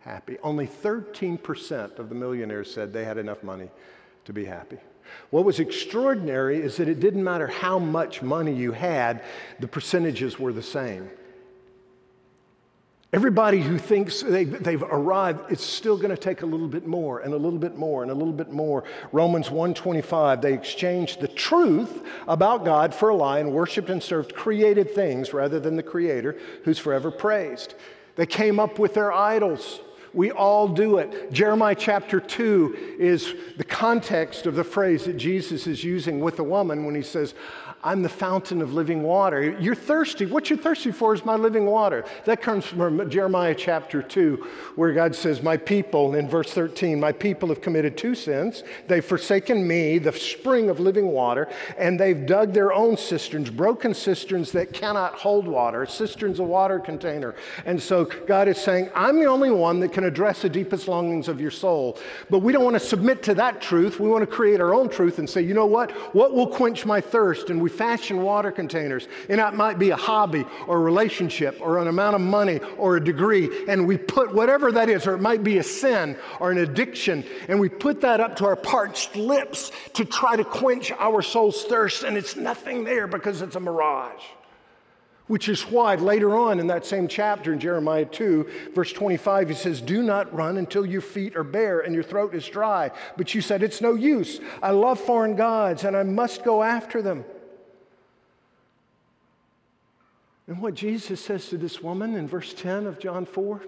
happy. 0.00 0.36
Only 0.42 0.66
13% 0.66 1.98
of 1.98 2.10
the 2.10 2.14
millionaires 2.14 2.70
said 2.70 2.92
they 2.92 3.06
had 3.06 3.16
enough 3.16 3.42
money 3.42 3.70
to 4.26 4.34
be 4.34 4.44
happy. 4.44 4.76
What 5.30 5.44
was 5.44 5.60
extraordinary 5.60 6.58
is 6.58 6.76
that 6.76 6.88
it 6.88 7.00
didn't 7.00 7.24
matter 7.24 7.46
how 7.46 7.78
much 7.78 8.22
money 8.22 8.54
you 8.54 8.72
had, 8.72 9.22
the 9.60 9.68
percentages 9.68 10.38
were 10.38 10.52
the 10.52 10.62
same. 10.62 11.10
Everybody 13.10 13.62
who 13.62 13.78
thinks 13.78 14.20
they, 14.20 14.44
have 14.44 14.82
arrived, 14.82 15.50
it's 15.50 15.64
still 15.64 15.96
going 15.96 16.10
to 16.10 16.16
take 16.16 16.42
a 16.42 16.46
little 16.46 16.68
bit 16.68 16.86
more 16.86 17.20
and 17.20 17.32
a 17.32 17.38
little 17.38 17.58
bit 17.58 17.74
more 17.74 18.02
and 18.02 18.10
a 18.10 18.14
little 18.14 18.34
bit 18.34 18.50
more. 18.50 18.84
Romans 19.12 19.48
1:25, 19.48 20.42
they 20.42 20.52
exchanged 20.52 21.20
the 21.20 21.28
truth 21.28 22.02
about 22.26 22.66
God 22.66 22.94
for 22.94 23.08
a 23.08 23.16
lie 23.16 23.38
and 23.38 23.52
worshiped 23.52 23.88
and 23.88 24.02
served 24.02 24.34
created 24.34 24.94
things 24.94 25.32
rather 25.32 25.58
than 25.58 25.76
the 25.76 25.82
creator 25.82 26.36
who's 26.64 26.78
forever 26.78 27.10
praised. 27.10 27.74
They 28.16 28.26
came 28.26 28.60
up 28.60 28.78
with 28.78 28.92
their 28.92 29.10
idols. 29.10 29.80
We 30.18 30.32
all 30.32 30.66
do 30.66 30.98
it. 30.98 31.32
Jeremiah 31.32 31.76
chapter 31.76 32.18
2 32.18 32.96
is 32.98 33.34
the 33.56 33.62
context 33.62 34.46
of 34.46 34.56
the 34.56 34.64
phrase 34.64 35.04
that 35.04 35.16
Jesus 35.16 35.68
is 35.68 35.84
using 35.84 36.18
with 36.18 36.34
the 36.34 36.42
woman 36.42 36.84
when 36.84 36.96
he 36.96 37.02
says, 37.02 37.34
I'm 37.84 38.02
the 38.02 38.08
fountain 38.08 38.60
of 38.60 38.74
living 38.74 39.04
water. 39.04 39.56
You're 39.60 39.76
thirsty. 39.76 40.26
What 40.26 40.50
you're 40.50 40.58
thirsty 40.58 40.90
for 40.90 41.14
is 41.14 41.24
my 41.24 41.36
living 41.36 41.64
water. 41.66 42.04
That 42.24 42.42
comes 42.42 42.64
from 42.64 43.08
Jeremiah 43.08 43.54
chapter 43.54 44.02
2, 44.02 44.46
where 44.74 44.92
God 44.92 45.14
says, 45.14 45.42
My 45.42 45.56
people, 45.56 46.16
in 46.16 46.28
verse 46.28 46.52
13, 46.52 46.98
my 46.98 47.12
people 47.12 47.50
have 47.50 47.60
committed 47.60 47.96
two 47.96 48.16
sins. 48.16 48.64
They've 48.88 49.04
forsaken 49.04 49.66
me, 49.66 49.98
the 49.98 50.12
spring 50.12 50.70
of 50.70 50.80
living 50.80 51.06
water, 51.08 51.48
and 51.76 52.00
they've 52.00 52.26
dug 52.26 52.52
their 52.52 52.72
own 52.72 52.96
cisterns, 52.96 53.48
broken 53.48 53.94
cisterns 53.94 54.50
that 54.52 54.72
cannot 54.72 55.14
hold 55.14 55.46
water. 55.46 55.84
A 55.84 55.88
cistern's 55.88 56.40
a 56.40 56.44
water 56.44 56.80
container. 56.80 57.36
And 57.64 57.80
so 57.80 58.06
God 58.26 58.48
is 58.48 58.58
saying, 58.58 58.90
I'm 58.92 59.20
the 59.20 59.26
only 59.26 59.52
one 59.52 59.78
that 59.80 59.92
can 59.92 60.02
address 60.02 60.42
the 60.42 60.48
deepest 60.48 60.88
longings 60.88 61.28
of 61.28 61.40
your 61.40 61.52
soul. 61.52 61.96
But 62.28 62.40
we 62.40 62.52
don't 62.52 62.64
want 62.64 62.74
to 62.74 62.80
submit 62.80 63.22
to 63.24 63.34
that 63.34 63.60
truth. 63.60 64.00
We 64.00 64.08
want 64.08 64.22
to 64.22 64.26
create 64.26 64.60
our 64.60 64.74
own 64.74 64.88
truth 64.88 65.20
and 65.20 65.30
say, 65.30 65.42
you 65.42 65.54
know 65.54 65.66
what? 65.66 65.92
What 66.12 66.34
will 66.34 66.48
quench 66.48 66.84
my 66.84 67.00
thirst? 67.00 67.50
And 67.50 67.62
we 67.62 67.67
we 67.68 67.76
fashion 67.76 68.22
water 68.22 68.50
containers, 68.50 69.08
and 69.28 69.38
that 69.38 69.54
might 69.54 69.78
be 69.78 69.90
a 69.90 69.96
hobby 69.96 70.44
or 70.66 70.78
a 70.78 70.80
relationship 70.80 71.58
or 71.60 71.78
an 71.78 71.88
amount 71.88 72.14
of 72.14 72.22
money 72.22 72.60
or 72.78 72.96
a 72.96 73.04
degree, 73.04 73.66
and 73.68 73.86
we 73.86 73.98
put 73.98 74.32
whatever 74.32 74.72
that 74.72 74.88
is, 74.88 75.06
or 75.06 75.14
it 75.14 75.20
might 75.20 75.44
be 75.44 75.58
a 75.58 75.62
sin 75.62 76.16
or 76.40 76.50
an 76.50 76.58
addiction, 76.58 77.22
and 77.48 77.60
we 77.60 77.68
put 77.68 78.00
that 78.00 78.20
up 78.20 78.36
to 78.36 78.46
our 78.46 78.56
parched 78.56 79.16
lips 79.16 79.70
to 79.92 80.04
try 80.04 80.34
to 80.34 80.44
quench 80.44 80.90
our 80.92 81.20
soul's 81.20 81.64
thirst, 81.64 82.04
and 82.04 82.16
it's 82.16 82.36
nothing 82.36 82.84
there 82.84 83.06
because 83.06 83.42
it's 83.42 83.56
a 83.56 83.60
mirage. 83.60 84.22
Which 85.26 85.50
is 85.50 85.60
why 85.62 85.94
later 85.96 86.34
on 86.34 86.58
in 86.58 86.68
that 86.68 86.86
same 86.86 87.06
chapter 87.06 87.52
in 87.52 87.60
Jeremiah 87.60 88.06
2, 88.06 88.70
verse 88.74 88.92
25, 88.94 89.50
he 89.50 89.54
says, 89.54 89.82
Do 89.82 90.02
not 90.02 90.34
run 90.34 90.56
until 90.56 90.86
your 90.86 91.02
feet 91.02 91.36
are 91.36 91.44
bare 91.44 91.80
and 91.80 91.94
your 91.94 92.02
throat 92.02 92.34
is 92.34 92.48
dry. 92.48 92.90
But 93.18 93.34
you 93.34 93.42
said, 93.42 93.62
It's 93.62 93.82
no 93.82 93.94
use. 93.94 94.40
I 94.62 94.70
love 94.70 94.98
foreign 94.98 95.36
gods 95.36 95.84
and 95.84 95.94
I 95.94 96.02
must 96.02 96.44
go 96.44 96.62
after 96.62 97.02
them. 97.02 97.26
And 100.48 100.62
what 100.62 100.72
Jesus 100.72 101.22
says 101.22 101.46
to 101.50 101.58
this 101.58 101.82
woman 101.82 102.14
in 102.14 102.26
verse 102.26 102.54
10 102.54 102.86
of 102.86 102.98
John 102.98 103.26
4, 103.26 103.62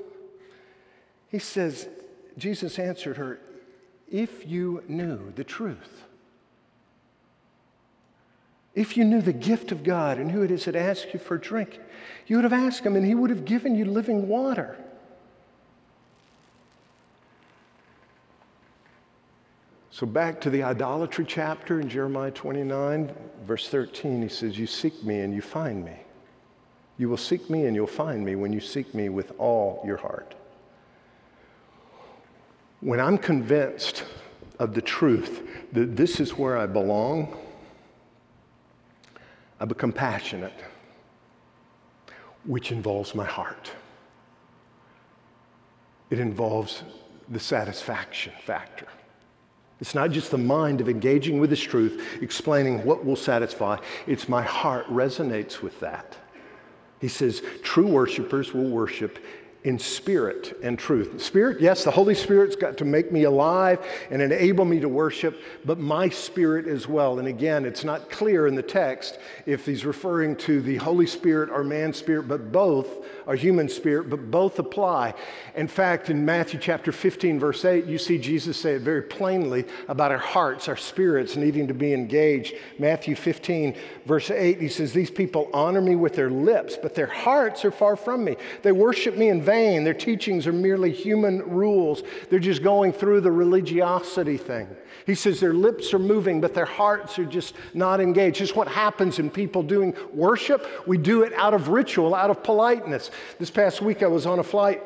he 1.29 1.39
says, 1.39 1.89
Jesus 2.39 2.79
answered 2.79 3.19
her, 3.19 3.39
If 4.11 4.47
you 4.47 4.83
knew 4.89 5.31
the 5.37 5.45
truth, 5.45 6.07
if 8.75 8.97
you 8.97 9.05
knew 9.05 9.21
the 9.21 9.35
gift 9.35 9.73
of 9.73 9.85
God 9.85 10.17
and 10.17 10.31
who 10.31 10.43
it 10.43 10.51
is 10.51 10.65
that 10.65 10.75
asks 10.75 11.13
you 11.13 11.21
for 11.21 11.35
a 11.35 11.41
drink, 11.41 11.79
you 12.27 12.37
would 12.37 12.45
have 12.45 12.53
asked 12.53 12.81
him 12.81 12.97
and 12.97 13.05
he 13.05 13.15
would 13.15 13.31
have 13.31 13.45
given 13.45 13.75
you 13.75 13.85
living 13.85 14.27
water. 14.27 14.79
So, 19.91 20.07
back 20.07 20.41
to 20.43 20.51
the 20.51 20.63
idolatry 20.63 21.27
chapter 21.29 21.79
in 21.79 21.91
Jeremiah 21.91 22.31
29, 22.31 23.13
verse 23.45 23.69
13, 23.69 24.23
he 24.23 24.29
says, 24.29 24.59
You 24.59 24.67
seek 24.67 25.05
me 25.05 25.21
and 25.21 25.35
you 25.35 25.43
find 25.43 25.85
me. 25.85 25.99
You 27.01 27.09
will 27.09 27.17
seek 27.17 27.49
me 27.49 27.65
and 27.65 27.75
you'll 27.75 27.87
find 27.87 28.23
me 28.23 28.35
when 28.35 28.53
you 28.53 28.61
seek 28.61 28.95
me 28.95 29.09
with 29.09 29.33
all 29.39 29.83
your 29.87 29.97
heart. 29.97 30.35
When 32.83 33.01
I'm 33.01 33.17
convinced 33.17 34.05
of 34.59 34.75
the 34.75 34.83
truth 34.83 35.41
that 35.73 35.97
this 35.97 36.21
is 36.21 36.37
where 36.37 36.59
I 36.59 36.67
belong, 36.67 37.35
I 39.59 39.65
become 39.65 39.93
passionate, 39.93 40.53
which 42.45 42.71
involves 42.71 43.15
my 43.15 43.25
heart. 43.25 43.73
It 46.11 46.19
involves 46.19 46.83
the 47.31 47.41
satisfaction 47.41 48.35
factor. 48.45 48.89
It's 49.81 49.95
not 49.95 50.11
just 50.11 50.31
the 50.31 50.37
mind 50.37 50.83
of 50.83 50.89
engaging 50.91 51.41
with 51.41 51.49
this 51.49 51.63
truth, 51.63 52.19
explaining 52.21 52.85
what 52.85 53.07
will 53.07 53.17
satisfy. 53.17 53.79
It's 54.07 54.29
my 54.29 54.43
heart 54.43 54.87
resonates 54.89 55.63
with 55.63 55.81
that. 55.81 56.19
He 57.01 57.09
says, 57.09 57.43
true 57.63 57.87
worshipers 57.87 58.53
will 58.53 58.69
worship 58.69 59.19
in 59.63 59.79
spirit 59.79 60.59
and 60.63 60.79
truth. 60.79 61.21
Spirit, 61.21 61.61
yes, 61.61 61.85
the 61.85 61.91
Holy 61.91 62.15
Spirit's 62.15 62.57
got 62.57 62.79
to 62.79 62.85
make 62.87 63.13
me 63.13 63.25
alive 63.25 63.79
and 64.11 64.23
enable 64.23 64.65
me 64.65 64.81
to 64.81 64.89
worship, 64.89 65.39
but 65.67 65.79
my 65.79 66.09
spirit 66.09 66.67
as 66.67 66.89
well. 66.89 67.19
And 67.19 67.29
again, 67.29 67.67
it's 67.67 67.85
not 67.85 68.11
clear 68.11 68.47
in 68.47 68.55
the 68.55 68.63
text 68.63 69.19
if 69.45 69.67
he's 69.67 69.85
referring 69.85 70.37
to 70.37 70.63
the 70.63 70.77
Holy 70.77 71.07
Spirit 71.07 71.51
or 71.51 71.63
man's 71.63 71.99
spirit, 71.99 72.27
but 72.27 72.51
both 72.51 73.05
are 73.27 73.35
human 73.35 73.69
spirit, 73.69 74.09
but 74.09 74.31
both 74.31 74.59
apply. 74.59 75.13
In 75.55 75.69
fact, 75.69 76.09
in 76.09 76.25
Matthew 76.25 76.59
chapter 76.59 76.91
15, 76.91 77.39
verse 77.39 77.63
8, 77.63 77.85
you 77.85 77.99
see 77.99 78.17
Jesus 78.17 78.57
say 78.57 78.73
it 78.73 78.83
very 78.83 79.03
plainly 79.03 79.67
about 79.89 80.11
our 80.11 80.19
hearts, 80.19 80.69
our 80.69 80.77
spirits 80.77 81.37
needing 81.37 81.69
to 81.69 81.75
be 81.75 81.93
engaged. 81.93 82.55
Matthew 82.79 83.15
15, 83.15 83.77
verse 84.07 84.31
8, 84.31 84.59
he 84.59 84.69
says, 84.69 84.95
These 84.95 85.11
people 85.11 85.51
honor 85.53 85.83
me 85.83 85.97
with 85.97 86.15
their 86.15 86.31
lips, 86.31 86.79
but 86.81 86.95
their 86.95 87.07
hearts 87.07 87.63
are 87.67 87.71
far 87.71 87.95
from 87.95 88.25
me. 88.25 88.37
They 88.63 88.73
worship 88.73 89.19
me 89.19 89.29
in. 89.29 89.50
Their 89.51 89.95
teachings 89.95 90.47
are 90.47 90.53
merely 90.53 90.93
human 90.93 91.39
rules. 91.49 92.03
They're 92.29 92.39
just 92.39 92.63
going 92.63 92.93
through 92.93 93.23
the 93.23 93.33
religiosity 93.33 94.37
thing. 94.37 94.69
He 95.07 95.15
says 95.15 95.41
their 95.41 95.55
lips 95.55 95.93
are 95.93 95.99
moving, 95.99 96.41
but 96.41 96.55
their 96.55 96.65
hearts 96.65 97.19
are 97.19 97.25
just 97.25 97.55
not 97.75 98.01
engaged. 98.01 98.39
Just 98.39 98.55
what 98.55 98.69
happens 98.69 99.19
in 99.19 99.31
people 99.31 99.63
doing 99.63 99.95
worship. 100.13 100.67
We 100.87 100.99
do 100.99 101.23
it 101.23 101.33
out 101.33 101.55
of 101.55 101.69
ritual, 101.69 102.15
out 102.15 102.31
of 102.31 102.43
politeness. 102.43 103.11
This 103.39 103.51
past 103.51 103.83
week, 103.83 104.03
I 104.03 104.07
was 104.07 104.27
on 104.27 104.39
a 104.39 104.45
flight 104.45 104.83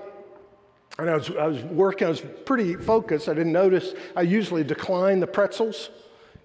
and 0.99 1.11
I 1.11 1.17
was, 1.17 1.31
I 1.31 1.47
was 1.47 1.63
working, 1.65 2.07
I 2.07 2.11
was 2.11 2.23
pretty 2.47 2.75
focused. 2.75 3.29
I 3.29 3.35
didn't 3.35 3.53
notice, 3.53 3.95
I 4.15 4.23
usually 4.23 4.65
decline 4.65 5.21
the 5.21 5.27
pretzels 5.27 5.91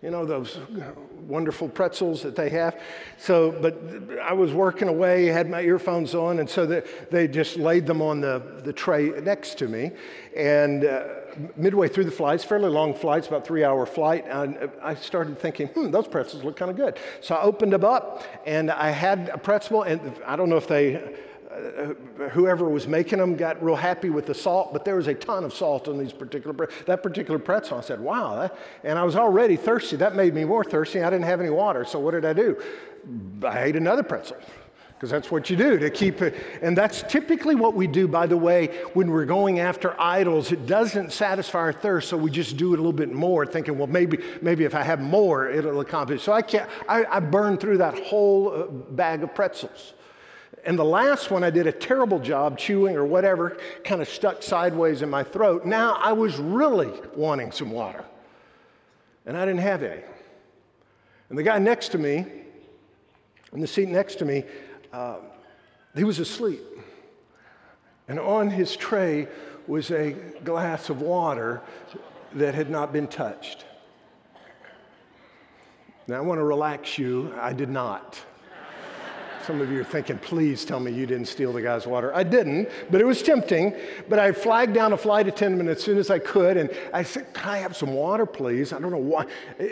you 0.01 0.09
know, 0.09 0.25
those 0.25 0.57
wonderful 1.27 1.67
pretzels 1.67 2.23
that 2.23 2.35
they 2.35 2.49
have. 2.49 2.79
So, 3.17 3.51
but 3.51 3.77
I 4.21 4.31
was 4.31 4.53
working 4.53 4.87
away, 4.87 5.25
had 5.25 5.49
my 5.49 5.61
earphones 5.61 6.15
on, 6.15 6.39
and 6.39 6.49
so 6.49 6.65
they, 6.65 6.83
they 7.11 7.27
just 7.27 7.57
laid 7.57 7.85
them 7.85 8.01
on 8.01 8.21
the, 8.21 8.61
the 8.63 8.71
tray 8.71 9.09
next 9.09 9.57
to 9.57 9.67
me. 9.67 9.91
And 10.37 10.85
uh, 10.85 11.03
midway 11.57 11.89
through 11.89 12.05
the 12.05 12.11
flight, 12.11 12.41
fairly 12.41 12.69
long 12.69 12.93
flights, 12.93 13.27
about 13.27 13.45
three 13.45 13.65
hour 13.65 13.85
flight, 13.85 14.25
and 14.29 14.71
I 14.81 14.95
started 14.95 15.37
thinking, 15.37 15.67
hmm, 15.67 15.91
those 15.91 16.07
pretzels 16.07 16.45
look 16.45 16.55
kind 16.55 16.71
of 16.71 16.77
good. 16.77 16.97
So 17.19 17.35
I 17.35 17.41
opened 17.41 17.73
them 17.73 17.83
up, 17.83 18.23
and 18.45 18.71
I 18.71 18.91
had 18.91 19.29
a 19.33 19.37
pretzel, 19.37 19.83
and 19.83 20.15
I 20.25 20.37
don't 20.37 20.49
know 20.49 20.57
if 20.57 20.67
they 20.67 21.13
whoever 22.31 22.69
was 22.69 22.87
making 22.87 23.19
them 23.19 23.35
got 23.35 23.61
real 23.63 23.75
happy 23.75 24.09
with 24.09 24.25
the 24.25 24.33
salt, 24.33 24.73
but 24.73 24.85
there 24.85 24.95
was 24.95 25.07
a 25.07 25.13
ton 25.13 25.43
of 25.43 25.53
salt 25.53 25.87
on 25.87 25.97
these 25.97 26.13
particular 26.13 26.69
that 26.85 27.03
particular 27.03 27.39
pretzel. 27.39 27.77
I 27.77 27.81
said, 27.81 27.99
"Wow!" 27.99 28.35
That, 28.35 28.57
and 28.83 28.99
I 28.99 29.03
was 29.03 29.15
already 29.15 29.55
thirsty. 29.55 29.95
That 29.97 30.15
made 30.15 30.33
me 30.33 30.43
more 30.43 30.63
thirsty. 30.63 31.01
I 31.01 31.09
didn't 31.09 31.25
have 31.25 31.39
any 31.41 31.49
water, 31.49 31.85
so 31.85 31.99
what 31.99 32.11
did 32.11 32.25
I 32.25 32.33
do? 32.33 32.61
I 33.43 33.63
ate 33.63 33.75
another 33.75 34.03
pretzel 34.03 34.37
because 34.99 35.09
that's 35.09 35.31
what 35.31 35.49
you 35.49 35.55
do 35.55 35.79
to 35.79 35.89
keep 35.89 36.21
it. 36.21 36.35
And 36.61 36.77
that's 36.77 37.03
typically 37.03 37.55
what 37.55 37.73
we 37.73 37.87
do, 37.87 38.05
by 38.05 38.27
the 38.27 38.35
way, 38.35 38.67
when 38.93 39.09
we're 39.09 39.23
going 39.23 39.61
after 39.61 39.95
idols. 39.97 40.51
It 40.51 40.67
doesn't 40.67 41.13
satisfy 41.13 41.59
our 41.59 41.71
thirst, 41.71 42.09
so 42.09 42.17
we 42.17 42.29
just 42.29 42.57
do 42.57 42.73
it 42.73 42.79
a 42.79 42.81
little 42.81 42.91
bit 42.91 43.13
more, 43.13 43.45
thinking, 43.45 43.77
well, 43.77 43.87
maybe, 43.87 44.19
maybe 44.41 44.65
if 44.65 44.75
I 44.75 44.83
have 44.83 44.99
more, 44.99 45.47
it'll 45.47 45.79
accomplish. 45.79 46.21
So 46.21 46.33
I 46.33 46.41
can't. 46.41 46.69
I, 46.89 47.05
I 47.05 47.21
burned 47.21 47.61
through 47.61 47.77
that 47.77 47.97
whole 47.97 48.51
uh, 48.53 48.65
bag 48.65 49.23
of 49.23 49.33
pretzels. 49.33 49.93
And 50.65 50.77
the 50.77 50.85
last 50.85 51.31
one, 51.31 51.43
I 51.43 51.49
did 51.49 51.67
a 51.67 51.71
terrible 51.71 52.19
job 52.19 52.57
chewing 52.57 52.95
or 52.95 53.05
whatever, 53.05 53.57
kind 53.83 54.01
of 54.01 54.09
stuck 54.09 54.43
sideways 54.43 55.01
in 55.01 55.09
my 55.09 55.23
throat. 55.23 55.65
Now 55.65 55.93
I 55.93 56.11
was 56.11 56.37
really 56.37 56.91
wanting 57.15 57.51
some 57.51 57.71
water. 57.71 58.03
And 59.25 59.37
I 59.37 59.45
didn't 59.45 59.61
have 59.61 59.83
any. 59.83 60.01
And 61.29 61.37
the 61.37 61.43
guy 61.43 61.59
next 61.59 61.89
to 61.89 61.97
me, 61.97 62.25
in 63.53 63.61
the 63.61 63.67
seat 63.67 63.89
next 63.89 64.15
to 64.19 64.25
me, 64.25 64.43
uh, 64.91 65.17
he 65.95 66.03
was 66.03 66.19
asleep. 66.19 66.61
And 68.07 68.19
on 68.19 68.49
his 68.49 68.75
tray 68.75 69.27
was 69.67 69.91
a 69.91 70.11
glass 70.43 70.89
of 70.89 71.01
water 71.01 71.61
that 72.33 72.55
had 72.55 72.69
not 72.69 72.91
been 72.91 73.07
touched. 73.07 73.65
Now, 76.07 76.17
I 76.17 76.21
want 76.21 76.39
to 76.39 76.43
relax 76.43 76.97
you. 76.97 77.31
I 77.39 77.53
did 77.53 77.69
not. 77.69 78.19
Some 79.49 79.61
of 79.61 79.71
you 79.71 79.81
are 79.81 79.83
thinking, 79.83 80.19
please 80.19 80.63
tell 80.63 80.79
me 80.79 80.91
you 80.91 81.07
didn't 81.07 81.25
steal 81.25 81.51
the 81.51 81.63
guy's 81.63 81.87
water. 81.87 82.13
I 82.13 82.21
didn't, 82.21 82.69
but 82.91 83.01
it 83.01 83.03
was 83.03 83.23
tempting. 83.23 83.73
But 84.07 84.19
I 84.19 84.31
flagged 84.31 84.75
down 84.75 84.93
a 84.93 84.97
flight 84.97 85.27
attendant 85.27 85.67
as 85.67 85.81
soon 85.81 85.97
as 85.97 86.11
I 86.11 86.19
could, 86.19 86.55
and 86.55 86.69
I 86.93 87.01
said, 87.01 87.33
Can 87.33 87.49
I 87.49 87.57
have 87.57 87.75
some 87.75 87.91
water, 87.91 88.27
please? 88.27 88.71
I 88.71 88.79
don't 88.79 88.91
know 88.91 88.97
why. 88.99 89.25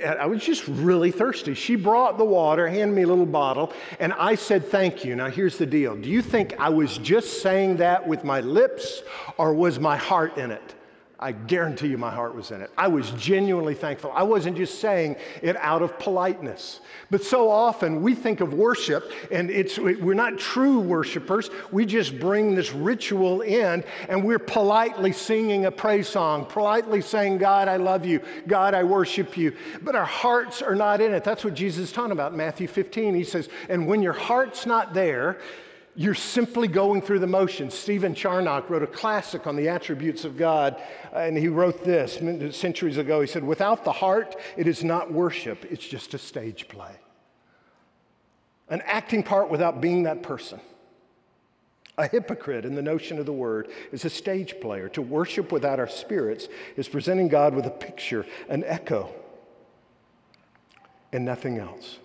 I 0.03 0.25
was 0.25 0.43
just 0.43 0.67
really 0.67 1.11
thirsty. 1.11 1.53
She 1.53 1.75
brought 1.75 2.17
the 2.17 2.25
water, 2.25 2.67
handed 2.67 2.95
me 2.95 3.03
a 3.03 3.07
little 3.07 3.27
bottle, 3.27 3.71
and 3.99 4.13
I 4.13 4.33
said, 4.33 4.65
Thank 4.65 5.05
you. 5.05 5.15
Now, 5.15 5.29
here's 5.29 5.59
the 5.59 5.67
deal 5.67 5.95
Do 5.95 6.09
you 6.09 6.23
think 6.23 6.59
I 6.59 6.69
was 6.69 6.97
just 6.97 7.43
saying 7.43 7.77
that 7.77 8.07
with 8.07 8.23
my 8.23 8.41
lips, 8.41 9.03
or 9.37 9.53
was 9.53 9.79
my 9.79 9.95
heart 9.95 10.39
in 10.39 10.49
it? 10.49 10.73
I 11.19 11.31
guarantee 11.31 11.87
you 11.87 11.97
my 11.97 12.11
heart 12.11 12.35
was 12.35 12.51
in 12.51 12.61
it. 12.61 12.69
I 12.77 12.87
was 12.87 13.09
genuinely 13.11 13.73
thankful. 13.73 14.11
I 14.13 14.21
wasn't 14.21 14.55
just 14.55 14.79
saying 14.79 15.15
it 15.41 15.55
out 15.57 15.81
of 15.81 15.97
politeness. 15.97 16.79
But 17.09 17.23
so 17.23 17.49
often 17.49 18.03
we 18.03 18.13
think 18.13 18.39
of 18.39 18.53
worship 18.53 19.11
and 19.31 19.49
it's 19.49 19.79
we're 19.79 20.13
not 20.13 20.37
true 20.37 20.79
worshipers. 20.79 21.49
We 21.71 21.87
just 21.87 22.19
bring 22.19 22.53
this 22.53 22.71
ritual 22.71 23.41
in 23.41 23.83
and 24.09 24.23
we're 24.23 24.37
politely 24.37 25.11
singing 25.11 25.65
a 25.65 25.71
praise 25.71 26.07
song, 26.07 26.45
politely 26.45 27.01
saying, 27.01 27.39
God, 27.39 27.67
I 27.67 27.77
love 27.77 28.05
you. 28.05 28.21
God, 28.45 28.75
I 28.75 28.83
worship 28.83 29.35
you. 29.35 29.55
But 29.81 29.95
our 29.95 30.05
hearts 30.05 30.61
are 30.61 30.75
not 30.75 31.01
in 31.01 31.15
it. 31.15 31.23
That's 31.23 31.43
what 31.43 31.55
Jesus 31.55 31.85
is 31.85 31.91
talking 31.91 32.11
about 32.11 32.33
in 32.33 32.37
Matthew 32.37 32.67
15. 32.67 33.15
He 33.15 33.23
says, 33.23 33.49
and 33.69 33.87
when 33.87 34.03
your 34.03 34.13
heart's 34.13 34.67
not 34.67 34.93
there, 34.93 35.39
you're 35.99 36.13
simply 36.13 36.67
going 36.67 37.01
through 37.01 37.17
the 37.17 37.27
motions. 37.27 37.73
Stephen 37.73 38.13
Charnock 38.13 38.69
wrote 38.69 38.83
a 38.83 38.87
classic 38.87 39.47
on 39.47 39.55
the 39.55 39.67
attributes 39.67 40.25
of 40.25 40.37
God, 40.37 40.79
and 41.11 41.35
he 41.35 41.47
wrote 41.47 41.83
this 41.83 42.19
centuries 42.55 42.97
ago. 42.97 43.19
He 43.19 43.25
said, 43.25 43.43
Without 43.43 43.83
the 43.83 43.91
heart, 43.91 44.35
it 44.55 44.67
is 44.67 44.83
not 44.83 45.11
worship, 45.11 45.65
it's 45.65 45.85
just 45.85 46.13
a 46.13 46.19
stage 46.19 46.67
play. 46.67 46.91
An 48.69 48.83
acting 48.85 49.23
part 49.23 49.49
without 49.49 49.81
being 49.81 50.03
that 50.03 50.21
person. 50.21 50.61
A 51.97 52.07
hypocrite 52.07 52.63
in 52.63 52.75
the 52.75 52.81
notion 52.83 53.17
of 53.17 53.25
the 53.25 53.33
word 53.33 53.69
is 53.91 54.05
a 54.05 54.09
stage 54.09 54.53
player. 54.61 54.87
To 54.89 55.01
worship 55.01 55.51
without 55.51 55.79
our 55.79 55.89
spirits 55.89 56.47
is 56.75 56.87
presenting 56.87 57.27
God 57.27 57.55
with 57.55 57.65
a 57.65 57.71
picture, 57.71 58.23
an 58.49 58.63
echo, 58.65 59.09
and 61.11 61.25
nothing 61.25 61.57
else. 61.57 61.97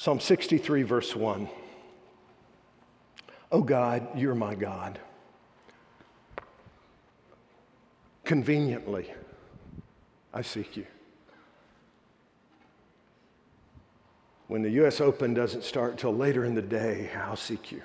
Psalm 0.00 0.20
63, 0.20 0.84
verse 0.84 1.16
1. 1.16 1.48
Oh 3.50 3.62
God, 3.62 4.06
you're 4.16 4.32
my 4.32 4.54
God. 4.54 4.96
Conveniently, 8.22 9.12
I 10.32 10.42
seek 10.42 10.76
you. 10.76 10.86
When 14.46 14.62
the 14.62 14.70
U.S. 14.70 15.00
Open 15.00 15.34
doesn't 15.34 15.64
start 15.64 15.90
until 15.90 16.14
later 16.14 16.44
in 16.44 16.54
the 16.54 16.62
day, 16.62 17.10
I'll 17.16 17.34
seek 17.34 17.72
you 17.72 17.82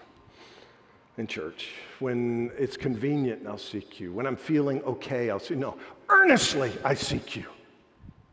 in 1.17 1.25
church. 1.25 1.71
When 1.97 2.51
it's 2.59 2.77
convenient, 2.77 3.47
I'll 3.47 3.57
seek 3.57 3.99
you. 3.99 4.13
When 4.13 4.27
I'm 4.27 4.35
feeling 4.35 4.83
okay, 4.83 5.31
I'll 5.31 5.39
seek 5.39 5.49
you. 5.49 5.55
No, 5.55 5.77
earnestly, 6.09 6.73
I 6.83 6.93
seek 6.93 7.35
you. 7.35 7.45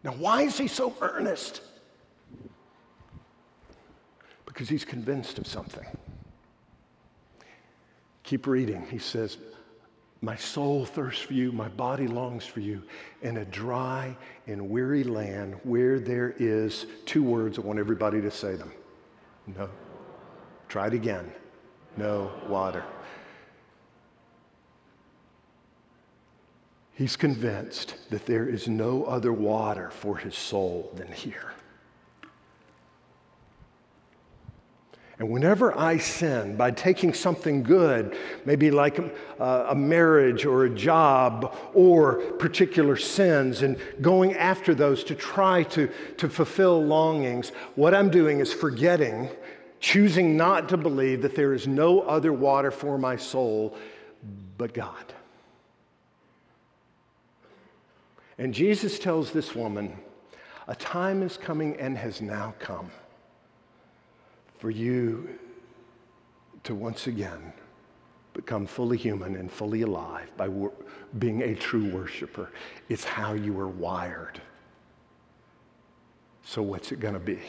Now, 0.05 0.13
why 0.13 0.43
is 0.43 0.59
he 0.59 0.69
so 0.69 0.95
earnest? 1.01 1.63
Because 4.53 4.69
he's 4.69 4.85
convinced 4.85 5.39
of 5.39 5.47
something. 5.47 5.87
Keep 8.25 8.49
reading. 8.49 8.85
He 8.91 8.99
says, 8.99 9.39
My 10.21 10.35
soul 10.35 10.85
thirsts 10.85 11.23
for 11.23 11.35
you, 11.35 11.53
my 11.53 11.69
body 11.69 12.09
longs 12.09 12.45
for 12.45 12.59
you 12.59 12.83
in 13.23 13.37
a 13.37 13.45
dry 13.45 14.17
and 14.49 14.69
weary 14.69 15.05
land 15.05 15.55
where 15.63 16.01
there 16.01 16.35
is 16.39 16.87
two 17.07 17.23
words. 17.23 17.59
I 17.59 17.63
want 17.63 17.79
everybody 17.79 18.21
to 18.21 18.31
say 18.31 18.57
them. 18.57 18.73
No. 19.47 19.69
Try 20.69 20.89
it 20.89 20.95
again. 20.95 21.31
No 21.97 22.33
water. 22.49 22.85
He's 26.95 27.17
convinced 27.17 27.95
that 28.11 28.27
there 28.27 28.49
is 28.49 28.67
no 28.67 29.05
other 29.05 29.33
water 29.33 29.91
for 29.91 30.17
his 30.17 30.35
soul 30.35 30.93
than 30.97 31.11
here. 31.13 31.53
And 35.21 35.29
whenever 35.29 35.79
I 35.79 35.99
sin 35.99 36.57
by 36.57 36.71
taking 36.71 37.13
something 37.13 37.63
good, 37.63 38.17
maybe 38.47 38.71
like 38.71 38.99
a, 38.99 39.11
a, 39.69 39.75
marriage 39.75 40.47
or 40.47 40.65
a 40.65 40.71
job 40.71 41.55
or 41.75 42.15
particular 42.39 42.97
sins, 42.97 43.61
and 43.61 43.77
going 44.01 44.33
after 44.33 44.75
those 44.75 45.05
to 45.05 45.15
try 45.15 45.65
to, 45.65 45.91
to 46.17 46.29
fulfill 46.31 46.83
longings, 46.83 47.51
what 47.75 47.95
I'm 47.95 48.09
doing 48.09 48.41
is 48.41 48.51
forgetting, 48.51 49.29
choosing 49.79 50.39
not 50.39 50.71
to 50.71 50.79
believe 50.79 51.21
that 51.21 51.37
there 51.37 51.53
is 51.53 51.67
no 51.67 52.01
other 52.01 52.33
water 52.33 52.71
for 52.71 52.97
my 52.97 53.17
soul 53.17 53.77
but 54.57 54.73
God. 54.73 55.13
And 58.39 58.55
Jesus 58.55 58.99
tells 58.99 59.33
this 59.33 59.55
woman, 59.55 59.99
a 60.67 60.75
time 60.75 61.23
is 61.23 61.37
coming 61.37 61.77
and 61.77 61.99
has 61.99 62.23
now 62.23 62.55
come 62.59 62.91
for 64.61 64.71
you 64.71 65.27
to 66.63 66.75
once 66.75 67.07
again 67.07 67.53
become 68.35 68.67
fully 68.67 68.99
human 68.99 69.35
and 69.37 69.51
fully 69.51 69.83
alive 69.83 70.31
by 70.37 70.47
wor- 70.47 70.73
being 71.19 71.43
a 71.43 71.55
true 71.55 71.89
worshiper. 71.89 72.53
It's 72.91 73.03
how 73.03 73.33
you 73.33 73.55
were 73.55 73.69
wired. 73.69 74.41
So, 76.45 76.61
what's 76.61 76.93
it 76.93 77.01
going 77.01 77.15
to 77.15 77.21
be? 77.21 77.41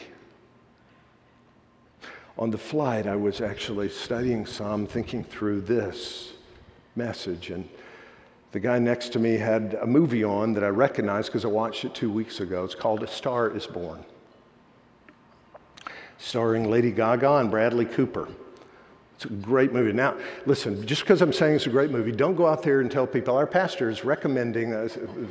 On 2.38 2.50
the 2.50 2.58
flight, 2.58 3.06
I 3.06 3.14
was 3.14 3.42
actually 3.42 3.90
studying 3.90 4.46
some, 4.46 4.86
thinking 4.86 5.22
through 5.22 5.60
this 5.60 6.32
message, 6.96 7.50
and 7.50 7.68
the 8.52 8.60
guy 8.60 8.78
next 8.78 9.10
to 9.10 9.18
me 9.18 9.36
had 9.36 9.78
a 9.82 9.86
movie 9.86 10.24
on 10.24 10.54
that 10.54 10.64
I 10.64 10.68
recognized 10.68 11.28
because 11.28 11.44
I 11.44 11.48
watched 11.48 11.84
it 11.84 11.94
two 11.94 12.10
weeks 12.10 12.40
ago. 12.40 12.64
It's 12.64 12.74
called 12.74 13.02
A 13.02 13.06
Star 13.06 13.54
is 13.54 13.66
Born 13.66 14.02
starring 16.22 16.70
Lady 16.70 16.92
Gaga 16.92 17.36
and 17.36 17.50
Bradley 17.50 17.84
Cooper. 17.84 18.28
It's 19.16 19.24
a 19.24 19.28
great 19.28 19.72
movie. 19.72 19.92
Now, 19.92 20.16
listen, 20.46 20.86
just 20.86 21.02
because 21.02 21.20
I'm 21.20 21.32
saying 21.32 21.56
it's 21.56 21.66
a 21.66 21.70
great 21.70 21.90
movie, 21.90 22.12
don't 22.12 22.36
go 22.36 22.46
out 22.46 22.62
there 22.62 22.80
and 22.80 22.90
tell 22.90 23.06
people 23.06 23.36
our 23.36 23.46
pastor 23.46 23.90
is 23.90 24.04
recommending 24.04 24.72
A, 24.72 24.84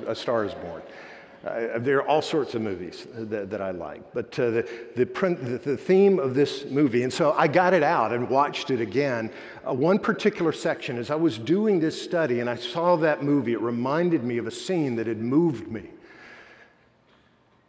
a 0.07 0.15
Star 0.15 0.45
is 0.45 0.53
Born. 0.53 0.81
Uh, 1.45 1.79
there 1.79 1.97
are 1.97 2.07
all 2.07 2.21
sorts 2.21 2.53
of 2.53 2.61
movies 2.61 3.07
that, 3.13 3.49
that 3.49 3.61
I 3.61 3.71
like, 3.71 4.13
but 4.13 4.37
uh, 4.37 4.51
the, 4.51 4.69
the, 4.95 5.05
print, 5.07 5.63
the, 5.63 5.75
theme 5.75 6.19
of 6.19 6.35
this 6.35 6.65
movie, 6.65 7.01
and 7.01 7.11
so 7.11 7.31
I 7.31 7.47
got 7.47 7.73
it 7.73 7.81
out 7.81 8.13
and 8.13 8.29
watched 8.29 8.69
it 8.69 8.79
again. 8.79 9.31
Uh, 9.67 9.73
one 9.73 9.97
particular 9.97 10.51
section, 10.51 10.99
as 10.99 11.09
I 11.09 11.15
was 11.15 11.39
doing 11.39 11.79
this 11.79 11.99
study 11.99 12.41
and 12.41 12.49
I 12.49 12.55
saw 12.57 12.95
that 12.97 13.23
movie, 13.23 13.53
it 13.53 13.61
reminded 13.61 14.23
me 14.23 14.37
of 14.37 14.45
a 14.45 14.51
scene 14.51 14.95
that 14.97 15.07
had 15.07 15.17
moved 15.17 15.67
me. 15.67 15.89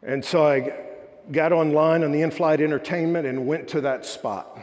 And 0.02 0.22
so 0.22 0.46
I 0.46 0.91
got 1.30 1.52
online 1.52 2.02
on 2.02 2.12
the 2.12 2.22
in 2.22 2.30
flight 2.30 2.60
entertainment 2.60 3.26
and 3.26 3.46
went 3.46 3.68
to 3.68 3.80
that 3.82 4.04
spot. 4.04 4.58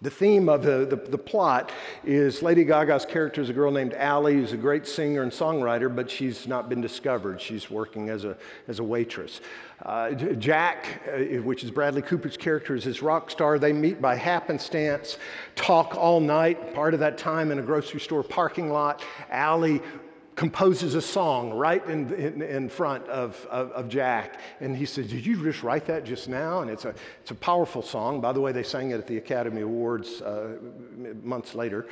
The 0.00 0.10
theme 0.10 0.48
of 0.48 0.62
the, 0.62 0.86
the, 0.86 0.94
the, 0.94 1.18
plot 1.18 1.72
is 2.04 2.40
Lady 2.40 2.62
Gaga's 2.62 3.04
character 3.04 3.40
is 3.40 3.48
a 3.48 3.52
girl 3.52 3.72
named 3.72 3.94
Ally, 3.94 4.32
who's 4.34 4.52
a 4.52 4.56
great 4.56 4.86
singer 4.86 5.22
and 5.22 5.32
songwriter, 5.32 5.92
but 5.94 6.08
she's 6.08 6.46
not 6.46 6.68
been 6.68 6.80
discovered. 6.80 7.40
She's 7.40 7.68
working 7.68 8.08
as 8.08 8.24
a, 8.24 8.36
as 8.68 8.78
a 8.78 8.84
waitress. 8.84 9.40
Uh, 9.84 10.12
Jack, 10.12 11.02
uh, 11.12 11.42
which 11.42 11.64
is 11.64 11.72
Bradley 11.72 12.02
Cooper's 12.02 12.36
character, 12.36 12.76
is 12.76 12.84
his 12.84 13.02
rock 13.02 13.28
star. 13.28 13.58
They 13.58 13.72
meet 13.72 14.00
by 14.00 14.14
happenstance, 14.14 15.18
talk 15.56 15.96
all 15.96 16.20
night, 16.20 16.74
part 16.74 16.94
of 16.94 17.00
that 17.00 17.18
time 17.18 17.50
in 17.50 17.58
a 17.58 17.62
grocery 17.62 17.98
store 17.98 18.22
parking 18.22 18.70
lot. 18.70 19.02
Ally 19.30 19.78
composes 20.38 20.94
a 20.94 21.02
song 21.02 21.50
right 21.52 21.84
in, 21.86 22.14
in, 22.14 22.42
in 22.42 22.68
front 22.68 23.04
of, 23.08 23.44
of, 23.50 23.72
of, 23.72 23.88
Jack. 23.88 24.38
And 24.60 24.76
he 24.76 24.86
said, 24.86 25.08
Did 25.08 25.26
you 25.26 25.42
just 25.42 25.64
write 25.64 25.86
that 25.86 26.04
just 26.04 26.28
now? 26.28 26.60
And 26.60 26.70
it's 26.70 26.84
a, 26.84 26.94
it's 27.20 27.32
a 27.32 27.34
powerful 27.34 27.82
song. 27.82 28.20
By 28.20 28.32
the 28.32 28.40
way, 28.40 28.52
they 28.52 28.62
sang 28.62 28.92
it 28.92 28.98
at 28.98 29.08
the 29.08 29.16
Academy 29.16 29.62
Awards 29.62 30.22
uh, 30.22 30.58
months 31.24 31.56
later. 31.56 31.88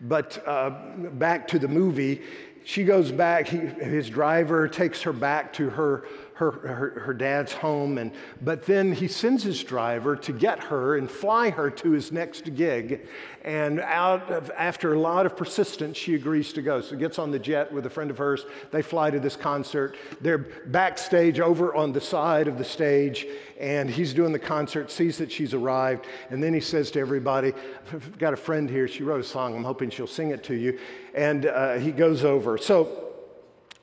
But 0.00 0.42
uh, 0.48 0.70
back 0.70 1.46
to 1.48 1.58
the 1.58 1.68
movie, 1.68 2.22
she 2.64 2.84
goes 2.84 3.12
back, 3.12 3.46
he, 3.46 3.58
his 3.58 4.08
driver 4.08 4.68
takes 4.68 5.02
her 5.02 5.12
back 5.12 5.52
to 5.54 5.68
her 5.68 6.04
her, 6.42 6.50
her, 6.74 7.00
her, 7.00 7.14
dad's 7.14 7.52
home. 7.52 7.98
And, 7.98 8.10
but 8.40 8.66
then 8.66 8.92
he 8.92 9.06
sends 9.06 9.44
his 9.44 9.62
driver 9.62 10.16
to 10.16 10.32
get 10.32 10.58
her 10.64 10.96
and 10.96 11.08
fly 11.08 11.50
her 11.50 11.70
to 11.70 11.90
his 11.92 12.10
next 12.10 12.54
gig. 12.54 13.06
And 13.42 13.80
out 13.80 14.30
of, 14.30 14.50
after 14.56 14.94
a 14.94 14.98
lot 14.98 15.26
of 15.26 15.36
persistence, 15.36 15.96
she 15.96 16.14
agrees 16.14 16.52
to 16.54 16.62
go. 16.62 16.80
So 16.80 16.96
gets 16.96 17.18
on 17.18 17.30
the 17.30 17.38
jet 17.38 17.72
with 17.72 17.86
a 17.86 17.90
friend 17.90 18.10
of 18.10 18.18
hers. 18.18 18.44
They 18.72 18.82
fly 18.82 19.10
to 19.10 19.20
this 19.20 19.36
concert. 19.36 19.96
They're 20.20 20.38
backstage 20.38 21.38
over 21.38 21.74
on 21.74 21.92
the 21.92 22.00
side 22.00 22.48
of 22.48 22.58
the 22.58 22.64
stage. 22.64 23.26
And 23.60 23.88
he's 23.88 24.12
doing 24.12 24.32
the 24.32 24.38
concert, 24.38 24.90
sees 24.90 25.18
that 25.18 25.30
she's 25.30 25.54
arrived. 25.54 26.06
And 26.30 26.42
then 26.42 26.52
he 26.54 26.60
says 26.60 26.90
to 26.92 27.00
everybody, 27.00 27.52
I've 27.92 28.18
got 28.18 28.32
a 28.32 28.36
friend 28.36 28.68
here. 28.68 28.88
She 28.88 29.04
wrote 29.04 29.20
a 29.20 29.24
song. 29.24 29.54
I'm 29.54 29.64
hoping 29.64 29.90
she'll 29.90 30.06
sing 30.06 30.30
it 30.30 30.42
to 30.44 30.54
you. 30.54 30.78
And 31.14 31.46
uh, 31.46 31.74
he 31.74 31.92
goes 31.92 32.24
over. 32.24 32.58
So 32.58 33.11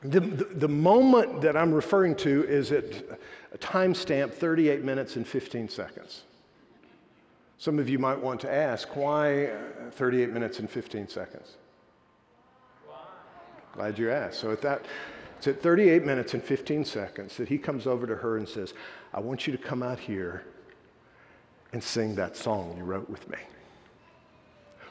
the, 0.01 0.19
the, 0.19 0.43
the, 0.45 0.67
moment 0.67 1.41
that 1.41 1.57
I'm 1.57 1.73
referring 1.73 2.15
to 2.17 2.45
is 2.45 2.71
at 2.71 2.85
a 3.53 3.57
timestamp 3.57 4.33
38 4.33 4.83
minutes 4.83 5.17
and 5.17 5.27
15 5.27 5.67
seconds. 5.67 6.23
Some 7.57 7.79
of 7.79 7.89
you 7.89 7.99
might 7.99 8.17
want 8.17 8.39
to 8.41 8.51
ask, 8.51 8.95
why 8.95 9.51
38 9.91 10.29
minutes 10.31 10.59
and 10.59 10.69
15 10.69 11.09
seconds? 11.09 11.57
Glad 13.73 13.99
you 13.99 14.09
asked. 14.09 14.39
So 14.39 14.51
at 14.51 14.61
that, 14.61 14.85
it's 15.37 15.47
at 15.47 15.61
38 15.61 16.05
minutes 16.05 16.33
and 16.33 16.41
15 16.41 16.85
seconds 16.85 17.35
that 17.37 17.49
he 17.49 17.57
comes 17.57 17.85
over 17.85 18.07
to 18.07 18.15
her 18.15 18.37
and 18.37 18.47
says, 18.47 18.73
I 19.13 19.19
want 19.19 19.47
you 19.47 19.55
to 19.55 19.61
come 19.61 19.83
out 19.83 19.99
here 19.99 20.45
and 21.73 21.83
sing 21.83 22.15
that 22.15 22.37
song 22.37 22.75
you 22.77 22.83
wrote 22.83 23.09
with 23.09 23.29
me. 23.29 23.37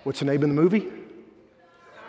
What's 0.04 0.20
the 0.20 0.26
name 0.26 0.42
of 0.42 0.48
the 0.48 0.54
movie? 0.54 0.90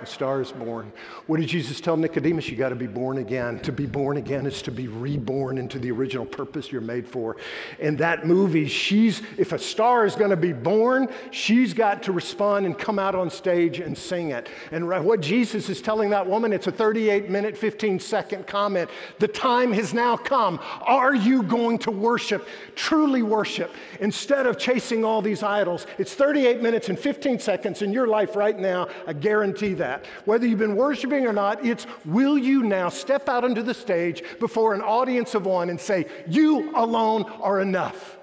A 0.01 0.05
star 0.05 0.39
is 0.39 0.51
born. 0.53 0.93
What 1.27 1.41
did 1.41 1.49
Jesus 1.49 1.81
tell 1.81 1.97
Nicodemus? 1.97 2.47
You 2.47 2.55
got 2.55 2.69
to 2.69 2.75
be 2.75 2.87
born 2.87 3.17
again. 3.17 3.59
To 3.61 3.71
be 3.71 3.85
born 3.85 4.15
again 4.15 4.45
is 4.45 4.61
to 4.61 4.71
be 4.71 4.87
reborn 4.87 5.57
into 5.57 5.77
the 5.77 5.91
original 5.91 6.25
purpose 6.25 6.71
you're 6.71 6.79
made 6.79 7.05
for. 7.05 7.35
In 7.79 7.97
that 7.97 8.25
movie, 8.25 8.67
she's 8.67 9.21
if 9.37 9.51
a 9.51 9.59
star 9.59 10.05
is 10.05 10.15
going 10.15 10.29
to 10.29 10.37
be 10.37 10.53
born, 10.53 11.09
she's 11.31 11.73
got 11.73 12.01
to 12.03 12.13
respond 12.13 12.65
and 12.65 12.77
come 12.77 12.97
out 12.97 13.13
on 13.13 13.29
stage 13.29 13.79
and 13.79 13.97
sing 13.97 14.31
it. 14.31 14.47
And 14.71 14.87
what 14.87 15.19
Jesus 15.19 15.67
is 15.67 15.81
telling 15.81 16.09
that 16.11 16.25
woman, 16.25 16.53
it's 16.53 16.67
a 16.67 16.71
38 16.71 17.29
minute, 17.29 17.57
15 17.57 17.99
second 17.99 18.47
comment. 18.47 18.89
The 19.19 19.27
time 19.27 19.73
has 19.73 19.93
now 19.93 20.15
come. 20.15 20.61
Are 20.81 21.13
you 21.13 21.43
going 21.43 21.77
to 21.79 21.91
worship, 21.91 22.47
truly 22.75 23.21
worship, 23.21 23.73
instead 23.99 24.47
of 24.47 24.57
chasing 24.57 25.03
all 25.03 25.21
these 25.21 25.43
idols? 25.43 25.87
It's 25.97 26.13
38 26.13 26.61
minutes 26.61 26.87
and 26.87 26.97
15 26.97 27.39
seconds 27.39 27.81
in 27.81 27.91
your 27.91 28.07
life 28.07 28.37
right 28.37 28.57
now. 28.57 28.87
I 29.05 29.11
guarantee 29.11 29.73
that 29.73 29.88
that. 29.89 30.05
Whether 30.25 30.47
you've 30.47 30.59
been 30.59 30.75
worshiping 30.75 31.25
or 31.25 31.33
not, 31.33 31.65
it's 31.65 31.87
will 32.05 32.37
you 32.37 32.63
now 32.63 32.89
step 32.89 33.27
out 33.27 33.43
onto 33.43 33.61
the 33.63 33.73
stage 33.73 34.23
before 34.39 34.73
an 34.73 34.81
audience 34.81 35.35
of 35.35 35.45
one 35.45 35.69
and 35.69 35.79
say, 35.79 36.05
You 36.27 36.71
alone 36.75 37.23
are 37.41 37.59
enough? 37.59 38.17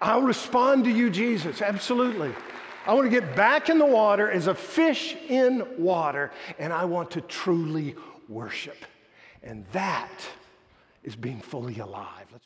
I'll 0.00 0.22
respond 0.22 0.84
to 0.84 0.90
you, 0.90 1.10
Jesus, 1.10 1.60
absolutely. 1.60 2.34
I 2.86 2.94
want 2.94 3.04
to 3.04 3.20
get 3.20 3.36
back 3.36 3.68
in 3.68 3.78
the 3.78 3.84
water 3.84 4.30
as 4.30 4.46
a 4.46 4.54
fish 4.54 5.14
in 5.28 5.66
water, 5.76 6.32
and 6.58 6.72
I 6.72 6.86
want 6.86 7.10
to 7.12 7.20
truly 7.20 7.94
worship. 8.26 8.78
And 9.42 9.66
that 9.72 10.10
is 11.04 11.14
being 11.14 11.40
fully 11.40 11.78
alive. 11.78 12.26
Let's 12.32 12.38